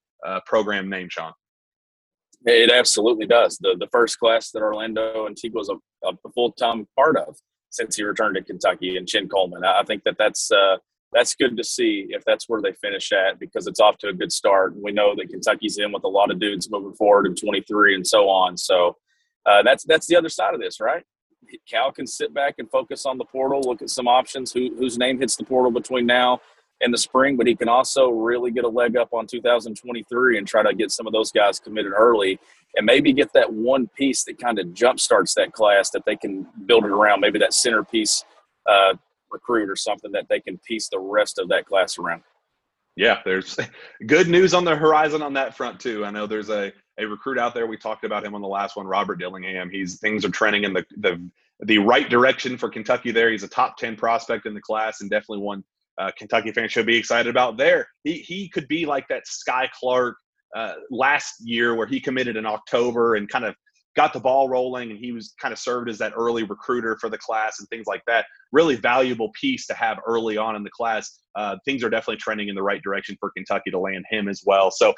program 0.46 0.88
name, 0.88 1.08
Shawn. 1.10 1.32
It 2.46 2.70
absolutely 2.70 3.26
does. 3.26 3.56
The 3.58 3.76
the 3.78 3.88
first 3.92 4.18
class 4.18 4.50
that 4.50 4.60
Orlando 4.60 5.26
Antigua 5.26 5.60
is 5.60 5.70
a, 5.70 6.08
a 6.08 6.30
full 6.34 6.52
time 6.52 6.86
part 6.96 7.16
of 7.16 7.36
since 7.74 7.96
he 7.96 8.04
returned 8.04 8.36
to 8.36 8.42
Kentucky 8.42 8.96
and 8.96 9.08
Chin 9.08 9.28
Coleman. 9.28 9.64
I 9.64 9.82
think 9.82 10.04
that 10.04 10.16
that's 10.16 10.50
uh, 10.50 10.76
that's 11.12 11.34
good 11.34 11.56
to 11.56 11.64
see 11.64 12.06
if 12.10 12.24
that's 12.24 12.48
where 12.48 12.62
they 12.62 12.72
finish 12.72 13.12
at 13.12 13.38
because 13.38 13.66
it's 13.66 13.80
off 13.80 13.98
to 13.98 14.08
a 14.08 14.12
good 14.12 14.32
start. 14.32 14.74
We 14.80 14.92
know 14.92 15.14
that 15.16 15.28
Kentucky's 15.28 15.78
in 15.78 15.92
with 15.92 16.04
a 16.04 16.08
lot 16.08 16.30
of 16.30 16.38
dudes 16.38 16.70
moving 16.70 16.94
forward 16.94 17.26
in 17.26 17.34
23 17.34 17.96
and 17.96 18.06
so 18.06 18.28
on. 18.28 18.56
So 18.56 18.96
uh, 19.44 19.62
that's 19.62 19.84
that's 19.84 20.06
the 20.06 20.16
other 20.16 20.28
side 20.28 20.54
of 20.54 20.60
this, 20.60 20.80
right? 20.80 21.02
Cal 21.68 21.92
can 21.92 22.06
sit 22.06 22.32
back 22.32 22.54
and 22.58 22.70
focus 22.70 23.04
on 23.06 23.18
the 23.18 23.24
portal, 23.24 23.60
look 23.60 23.82
at 23.82 23.90
some 23.90 24.08
options. 24.08 24.52
Who, 24.52 24.74
whose 24.76 24.96
name 24.96 25.18
hits 25.18 25.36
the 25.36 25.44
portal 25.44 25.70
between 25.70 26.06
now 26.06 26.40
in 26.80 26.90
the 26.90 26.98
spring, 26.98 27.36
but 27.36 27.46
he 27.46 27.54
can 27.54 27.68
also 27.68 28.08
really 28.08 28.50
get 28.50 28.64
a 28.64 28.68
leg 28.68 28.96
up 28.96 29.12
on 29.12 29.26
2023 29.26 30.38
and 30.38 30.46
try 30.46 30.62
to 30.62 30.74
get 30.74 30.90
some 30.90 31.06
of 31.06 31.12
those 31.12 31.30
guys 31.32 31.58
committed 31.58 31.92
early 31.92 32.38
and 32.76 32.84
maybe 32.84 33.12
get 33.12 33.32
that 33.32 33.52
one 33.52 33.88
piece 33.96 34.24
that 34.24 34.38
kind 34.38 34.58
of 34.58 34.74
jump 34.74 34.98
starts 34.98 35.34
that 35.34 35.52
class 35.52 35.90
that 35.90 36.04
they 36.04 36.16
can 36.16 36.46
build 36.66 36.84
it 36.84 36.90
around, 36.90 37.20
maybe 37.20 37.38
that 37.38 37.54
centerpiece 37.54 38.24
uh, 38.66 38.94
recruit 39.30 39.70
or 39.70 39.76
something 39.76 40.12
that 40.12 40.28
they 40.28 40.40
can 40.40 40.58
piece 40.58 40.88
the 40.88 40.98
rest 40.98 41.38
of 41.38 41.48
that 41.48 41.66
class 41.66 41.98
around. 41.98 42.22
Yeah, 42.96 43.20
there's 43.24 43.58
good 44.06 44.28
news 44.28 44.54
on 44.54 44.64
the 44.64 44.74
horizon 44.74 45.22
on 45.22 45.32
that 45.34 45.56
front 45.56 45.80
too. 45.80 46.04
I 46.04 46.10
know 46.10 46.26
there's 46.26 46.50
a, 46.50 46.72
a 46.98 47.04
recruit 47.04 47.38
out 47.38 47.54
there. 47.54 47.66
We 47.66 47.76
talked 47.76 48.04
about 48.04 48.24
him 48.24 48.34
on 48.34 48.40
the 48.40 48.48
last 48.48 48.76
one, 48.76 48.86
Robert 48.86 49.16
Dillingham. 49.16 49.70
He's 49.70 49.98
things 49.98 50.24
are 50.24 50.30
trending 50.30 50.64
in 50.64 50.72
the 50.72 50.84
the 50.98 51.20
the 51.60 51.78
right 51.78 52.08
direction 52.08 52.56
for 52.56 52.68
Kentucky. 52.68 53.10
There, 53.10 53.30
he's 53.30 53.42
a 53.42 53.48
top 53.48 53.76
ten 53.76 53.96
prospect 53.96 54.46
in 54.46 54.54
the 54.54 54.60
class, 54.60 55.00
and 55.00 55.10
definitely 55.10 55.38
one 55.38 55.64
uh, 55.98 56.10
Kentucky 56.16 56.52
fans 56.52 56.72
should 56.72 56.86
be 56.86 56.96
excited 56.96 57.30
about. 57.30 57.56
There, 57.56 57.86
he 58.02 58.18
he 58.18 58.48
could 58.48 58.68
be 58.68 58.86
like 58.86 59.06
that 59.08 59.24
Skyy 59.26 59.68
Clark 59.70 60.16
uh, 60.56 60.74
last 60.90 61.34
year, 61.40 61.74
where 61.74 61.86
he 61.86 62.00
committed 62.00 62.36
in 62.36 62.46
October 62.46 63.16
and 63.16 63.28
kind 63.28 63.44
of 63.44 63.54
got 63.96 64.12
the 64.12 64.20
ball 64.20 64.48
rolling 64.48 64.90
and 64.90 64.98
he 64.98 65.12
was 65.12 65.34
kind 65.40 65.52
of 65.52 65.58
served 65.58 65.88
as 65.88 65.98
that 65.98 66.12
early 66.16 66.42
recruiter 66.42 66.96
for 67.00 67.08
the 67.08 67.18
class 67.18 67.60
and 67.60 67.68
things 67.68 67.86
like 67.86 68.02
that. 68.06 68.26
Really 68.52 68.76
valuable 68.76 69.30
piece 69.40 69.66
to 69.68 69.74
have 69.74 69.98
early 70.06 70.36
on 70.36 70.56
in 70.56 70.62
the 70.62 70.70
class. 70.70 71.20
Uh, 71.36 71.56
things 71.64 71.84
are 71.84 71.90
definitely 71.90 72.16
trending 72.16 72.48
in 72.48 72.54
the 72.54 72.62
right 72.62 72.82
direction 72.82 73.16
for 73.20 73.30
Kentucky 73.36 73.70
to 73.70 73.78
land 73.78 74.04
him 74.10 74.28
as 74.28 74.42
well. 74.44 74.70
So, 74.70 74.94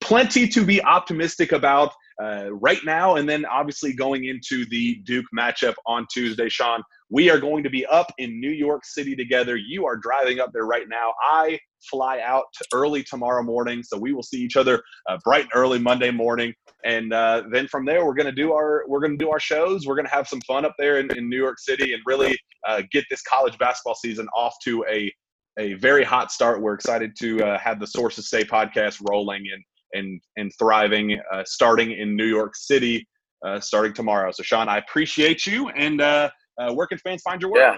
plenty 0.00 0.48
to 0.48 0.64
be 0.64 0.82
optimistic 0.82 1.52
about 1.52 1.92
uh, 2.22 2.52
right 2.52 2.80
now. 2.84 3.16
And 3.16 3.28
then 3.28 3.44
obviously 3.46 3.92
going 3.92 4.24
into 4.24 4.66
the 4.66 4.96
Duke 5.04 5.26
matchup 5.36 5.74
on 5.86 6.06
Tuesday, 6.12 6.48
Shawn, 6.48 6.82
we 7.08 7.30
are 7.30 7.38
going 7.38 7.64
to 7.64 7.70
be 7.70 7.86
up 7.86 8.12
in 8.18 8.40
New 8.40 8.50
York 8.50 8.84
City 8.84 9.16
together. 9.16 9.56
You 9.56 9.86
are 9.86 9.96
driving 9.96 10.40
up 10.40 10.50
there 10.52 10.66
right 10.66 10.88
now. 10.88 11.12
I 11.22 11.58
fly 11.90 12.20
out 12.20 12.44
early 12.74 13.02
tomorrow 13.02 13.42
morning. 13.42 13.82
So 13.82 13.98
we 13.98 14.12
will 14.12 14.22
see 14.22 14.38
each 14.42 14.56
other 14.56 14.82
uh, 15.08 15.16
bright 15.24 15.44
and 15.44 15.52
early 15.54 15.78
Monday 15.78 16.10
morning 16.10 16.54
and 16.84 17.12
uh, 17.12 17.42
then 17.50 17.68
from 17.68 17.84
there 17.84 18.04
we're 18.04 18.14
going 18.14 18.26
to 18.26 18.32
do 18.32 18.52
our 18.52 18.84
we're 18.88 19.00
going 19.00 19.16
to 19.16 19.24
do 19.24 19.30
our 19.30 19.40
shows 19.40 19.86
we're 19.86 19.94
going 19.94 20.06
to 20.06 20.12
have 20.12 20.28
some 20.28 20.40
fun 20.42 20.64
up 20.64 20.74
there 20.78 20.98
in, 20.98 21.14
in 21.16 21.28
new 21.28 21.36
york 21.36 21.58
city 21.58 21.92
and 21.92 22.02
really 22.06 22.36
uh, 22.68 22.82
get 22.90 23.04
this 23.10 23.22
college 23.22 23.56
basketball 23.58 23.94
season 23.94 24.26
off 24.36 24.54
to 24.62 24.84
a 24.90 25.12
a 25.58 25.74
very 25.74 26.04
hot 26.04 26.30
start 26.30 26.62
we're 26.62 26.74
excited 26.74 27.12
to 27.18 27.42
uh, 27.44 27.58
have 27.58 27.80
the 27.80 27.86
sources 27.86 28.30
say 28.30 28.44
podcast 28.44 29.00
rolling 29.08 29.42
and 29.52 29.62
and 29.92 30.20
and 30.36 30.52
thriving 30.58 31.18
uh, 31.32 31.42
starting 31.44 31.92
in 31.92 32.16
new 32.16 32.26
york 32.26 32.54
city 32.54 33.06
uh, 33.44 33.58
starting 33.60 33.92
tomorrow 33.92 34.30
so 34.30 34.42
shawn 34.42 34.68
i 34.68 34.78
appreciate 34.78 35.46
you 35.46 35.68
and 35.70 36.00
uh, 36.00 36.30
where 36.74 36.86
can 36.86 36.98
fans 36.98 37.22
find 37.22 37.40
your 37.40 37.50
work 37.50 37.58
yeah 37.60 37.76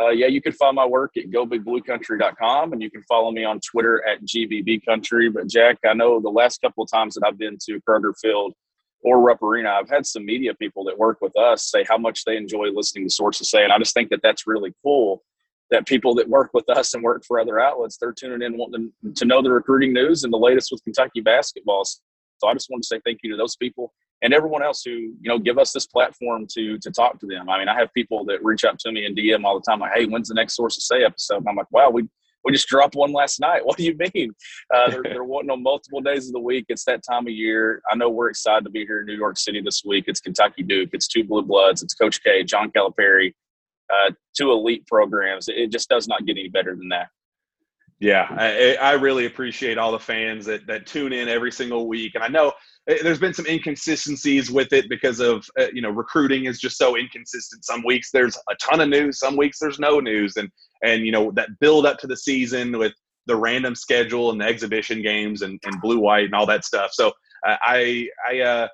uh, 0.00 0.08
yeah, 0.08 0.26
you 0.26 0.42
can 0.42 0.52
find 0.52 0.74
my 0.74 0.84
work 0.84 1.12
at 1.16 1.30
gobigbluecountry.com 1.30 2.72
and 2.72 2.82
you 2.82 2.90
can 2.90 3.02
follow 3.02 3.30
me 3.30 3.44
on 3.44 3.60
Twitter 3.60 4.04
at 4.06 4.24
GBBCountry. 4.24 5.32
But, 5.32 5.46
Jack, 5.46 5.78
I 5.88 5.94
know 5.94 6.20
the 6.20 6.30
last 6.30 6.60
couple 6.60 6.82
of 6.82 6.90
times 6.90 7.14
that 7.14 7.24
I've 7.24 7.38
been 7.38 7.58
to 7.66 7.80
Kroger 7.88 8.12
Field 8.20 8.54
or 9.02 9.20
Rupp 9.20 9.42
Arena, 9.42 9.70
I've 9.70 9.88
had 9.88 10.04
some 10.04 10.24
media 10.24 10.52
people 10.54 10.82
that 10.84 10.98
work 10.98 11.18
with 11.20 11.36
us 11.36 11.70
say 11.70 11.84
how 11.88 11.98
much 11.98 12.24
they 12.24 12.36
enjoy 12.36 12.70
listening 12.72 13.04
to 13.04 13.10
sources 13.10 13.50
say. 13.50 13.62
And 13.62 13.72
I 13.72 13.78
just 13.78 13.94
think 13.94 14.10
that 14.10 14.20
that's 14.22 14.46
really 14.46 14.74
cool 14.82 15.22
that 15.70 15.86
people 15.86 16.14
that 16.14 16.28
work 16.28 16.50
with 16.54 16.68
us 16.68 16.94
and 16.94 17.02
work 17.02 17.24
for 17.26 17.40
other 17.40 17.58
outlets, 17.58 17.96
they're 17.96 18.12
tuning 18.12 18.42
in 18.42 18.56
wanting 18.56 18.92
to 19.16 19.24
know 19.24 19.42
the 19.42 19.50
recruiting 19.50 19.92
news 19.92 20.24
and 20.24 20.32
the 20.32 20.38
latest 20.38 20.70
with 20.70 20.82
Kentucky 20.84 21.20
basketball. 21.20 21.84
So 21.84 22.48
I 22.48 22.52
just 22.52 22.68
want 22.70 22.82
to 22.82 22.86
say 22.86 23.00
thank 23.04 23.20
you 23.22 23.30
to 23.30 23.36
those 23.36 23.56
people 23.56 23.92
and 24.22 24.32
everyone 24.32 24.62
else 24.62 24.82
who 24.84 24.90
you 24.90 25.16
know 25.22 25.38
give 25.38 25.58
us 25.58 25.72
this 25.72 25.86
platform 25.86 26.46
to 26.54 26.78
to 26.78 26.90
talk 26.90 27.20
to 27.20 27.26
them. 27.26 27.48
I 27.48 27.58
mean, 27.58 27.68
I 27.68 27.78
have 27.78 27.92
people 27.92 28.24
that 28.26 28.42
reach 28.44 28.64
out 28.64 28.78
to 28.80 28.92
me 28.92 29.06
in 29.06 29.14
DM 29.14 29.44
all 29.44 29.58
the 29.58 29.64
time, 29.64 29.80
like, 29.80 29.92
"Hey, 29.94 30.06
when's 30.06 30.28
the 30.28 30.34
next 30.34 30.56
Sources 30.56 30.86
Say 30.86 31.04
episode?" 31.04 31.38
And 31.38 31.48
I'm 31.48 31.56
like, 31.56 31.70
"Wow, 31.70 31.90
we 31.90 32.08
we 32.44 32.52
just 32.52 32.68
dropped 32.68 32.94
one 32.94 33.12
last 33.12 33.40
night. 33.40 33.62
What 33.74 33.78
do 33.78 33.84
you 33.84 33.96
mean? 34.14 34.32
Uh, 34.72 34.90
they're, 34.90 35.02
they're 35.02 35.24
wanting 35.24 35.50
on 35.50 35.62
multiple 35.62 36.00
days 36.00 36.26
of 36.26 36.34
the 36.34 36.40
week. 36.40 36.66
It's 36.68 36.84
that 36.84 37.02
time 37.02 37.26
of 37.26 37.32
year. 37.32 37.82
I 37.90 37.96
know 37.96 38.10
we're 38.10 38.28
excited 38.28 38.64
to 38.64 38.70
be 38.70 38.84
here 38.84 39.00
in 39.00 39.06
New 39.06 39.16
York 39.16 39.38
City 39.38 39.60
this 39.60 39.82
week. 39.84 40.04
It's 40.06 40.20
Kentucky 40.20 40.62
Duke. 40.62 40.90
It's 40.92 41.08
two 41.08 41.24
blue 41.24 41.42
bloods. 41.42 41.82
It's 41.82 41.94
Coach 41.94 42.22
K, 42.22 42.44
John 42.44 42.70
Calipari, 42.70 43.32
uh, 43.92 44.12
two 44.36 44.52
elite 44.52 44.86
programs. 44.86 45.48
It 45.48 45.70
just 45.70 45.88
does 45.88 46.08
not 46.08 46.26
get 46.26 46.36
any 46.38 46.48
better 46.48 46.74
than 46.76 46.88
that. 46.88 47.08
Yeah, 48.00 48.26
I, 48.30 48.74
I 48.74 48.92
really 48.92 49.26
appreciate 49.26 49.78
all 49.78 49.92
the 49.92 49.98
fans 49.98 50.44
that 50.46 50.66
that 50.66 50.86
tune 50.86 51.12
in 51.12 51.28
every 51.28 51.52
single 51.52 51.86
week, 51.86 52.14
and 52.14 52.24
I 52.24 52.28
know 52.28 52.52
Eh, 52.86 52.98
there's 53.02 53.18
been 53.18 53.34
some 53.34 53.46
inconsistencies 53.46 54.50
with 54.50 54.72
it 54.72 54.88
because 54.88 55.20
of 55.20 55.46
uh, 55.58 55.66
you 55.72 55.80
know 55.80 55.90
recruiting 55.90 56.44
is 56.44 56.60
just 56.60 56.76
so 56.76 56.96
inconsistent 56.96 57.64
some 57.64 57.82
weeks 57.84 58.10
there's 58.10 58.36
a 58.50 58.54
ton 58.56 58.80
of 58.80 58.88
news 58.88 59.18
some 59.18 59.36
weeks 59.36 59.58
there's 59.58 59.78
no 59.78 60.00
news 60.00 60.36
and 60.36 60.50
and 60.82 61.04
you 61.06 61.12
know 61.12 61.30
that 61.32 61.48
build 61.60 61.86
up 61.86 61.98
to 61.98 62.06
the 62.06 62.16
season 62.16 62.76
with 62.78 62.92
the 63.26 63.36
random 63.36 63.74
schedule 63.74 64.30
and 64.30 64.40
the 64.40 64.44
exhibition 64.44 65.00
games 65.00 65.40
and, 65.40 65.58
and 65.64 65.80
blue 65.80 65.98
white 65.98 66.26
and 66.26 66.34
all 66.34 66.46
that 66.46 66.64
stuff 66.64 66.90
so 66.92 67.08
uh, 67.46 67.56
i 67.62 68.06
i 68.30 68.40
uh 68.40 68.68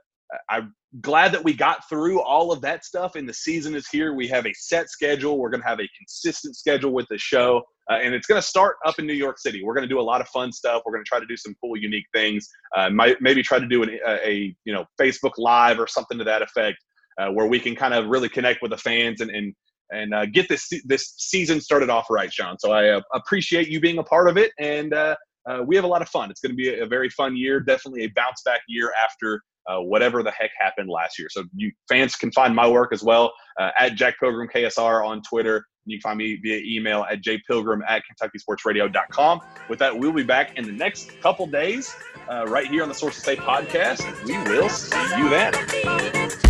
i'm 0.49 0.75
glad 1.01 1.33
that 1.33 1.43
we 1.43 1.53
got 1.53 1.89
through 1.89 2.21
all 2.21 2.53
of 2.53 2.61
that 2.61 2.85
stuff 2.85 3.15
and 3.15 3.29
the 3.29 3.35
season 3.35 3.75
is 3.75 3.89
here 3.89 4.15
we 4.15 4.27
have 4.27 4.47
a 4.47 4.53
set 4.55 4.89
schedule 4.89 5.39
we're 5.39 5.51
going 5.51 5.63
to 5.63 5.69
have 5.69 5.81
a 5.81 5.89
consistent 5.99 6.57
schedule 6.57 6.93
with 6.93 7.07
the 7.09 7.19
show 7.19 7.63
uh, 7.91 7.95
and 7.95 8.15
it's 8.15 8.27
going 8.27 8.41
to 8.41 8.47
start 8.47 8.77
up 8.87 9.01
in 9.01 9.07
New 9.07 9.15
York 9.15 9.39
City. 9.39 9.65
We're 9.65 9.75
going 9.75 9.89
to 9.89 9.93
do 9.93 9.99
a 9.99 10.03
lot 10.03 10.21
of 10.21 10.29
fun 10.29 10.53
stuff. 10.53 10.83
We're 10.87 10.93
going 10.93 11.05
to 11.05 11.09
try 11.09 11.19
to 11.19 11.27
do 11.27 11.37
some 11.37 11.57
cool, 11.61 11.77
unique 11.77 12.07
things. 12.15 12.49
Uh, 12.77 12.89
might, 12.89 13.21
maybe 13.21 13.43
try 13.43 13.59
to 13.59 13.67
do 13.67 13.83
an, 13.83 13.99
a, 14.07 14.29
a, 14.29 14.57
you 14.65 14.73
know 14.73 14.85
Facebook 15.01 15.33
Live 15.39 15.81
or 15.81 15.89
something 15.89 16.17
to 16.19 16.25
that 16.25 16.41
effect, 16.41 16.79
uh, 17.19 17.31
where 17.31 17.47
we 17.47 17.59
can 17.59 17.75
kind 17.75 17.93
of 17.93 18.07
really 18.07 18.29
connect 18.29 18.63
with 18.63 18.71
the 18.71 18.77
fans 18.77 19.21
and 19.21 19.31
and 19.31 19.55
and 19.93 20.15
uh, 20.15 20.25
get 20.27 20.49
this 20.49 20.71
this 20.85 21.15
season 21.17 21.61
started 21.61 21.91
off 21.91 22.07
right, 22.11 22.33
Shawn. 22.33 22.61
So 22.61 22.71
I 22.71 22.91
uh, 22.91 23.01
appreciate 23.13 23.69
you 23.69 23.81
being 23.81 23.99
a 23.99 24.05
part 24.05 24.29
of 24.29 24.37
it, 24.37 24.53
and 24.61 24.95
uh, 25.49 25.63
we 25.67 25.77
have 25.77 25.85
a 25.85 25.89
lot 25.89 26.03
of 26.03 26.09
fun. 26.09 26.31
It's 26.31 26.41
going 26.41 26.53
to 26.53 26.57
be 26.57 26.69
a, 26.69 26.85
a, 26.85 26.87
very 26.87 27.09
fun 27.11 27.37
year, 27.37 27.61
definitely 27.61 28.05
a 28.05 28.09
bounce 28.15 28.43
back 28.45 28.61
year 28.69 28.93
after 29.03 29.41
uh, 29.69 29.81
whatever 29.81 30.23
the 30.23 30.31
heck 30.31 30.51
happened 30.59 30.91
last 30.91 31.19
year. 31.19 31.29
So 31.31 31.45
you 31.55 31.71
fans 31.89 32.17
can 32.17 32.33
find 32.33 32.55
my 32.55 32.69
work 32.69 32.93
as 32.93 33.03
well 33.03 33.33
uh, 33.59 33.71
at 33.79 33.95
Jack 33.95 34.19
Pilgrim 34.21 34.49
KSR 34.55 35.05
on 35.07 35.23
Twitter. 35.23 35.65
You 35.87 35.99
can 35.99 36.03
find 36.03 36.19
me 36.19 36.39
via 36.43 36.61
email 36.65 37.05
at 37.11 37.23
jpilgrim 37.23 37.81
at 37.89 38.03
kentuckysportsradio.com. 38.23 39.41
With 39.69 39.79
that, 39.79 39.99
we'll 39.99 40.13
be 40.13 40.23
back 40.23 40.57
in 40.57 40.65
the 40.65 40.73
next 40.73 41.19
couple 41.21 41.47
days 41.47 41.95
uh, 42.31 42.45
right 42.47 42.67
here 42.67 42.83
on 42.83 42.89
the 42.89 42.95
Source 42.95 43.17
Sources 43.17 43.25
Say 43.25 43.37
podcast. 43.37 44.05
We 44.25 44.37
will 44.51 44.69
see 44.69 45.17
you 45.17 45.29
then. 45.29 46.50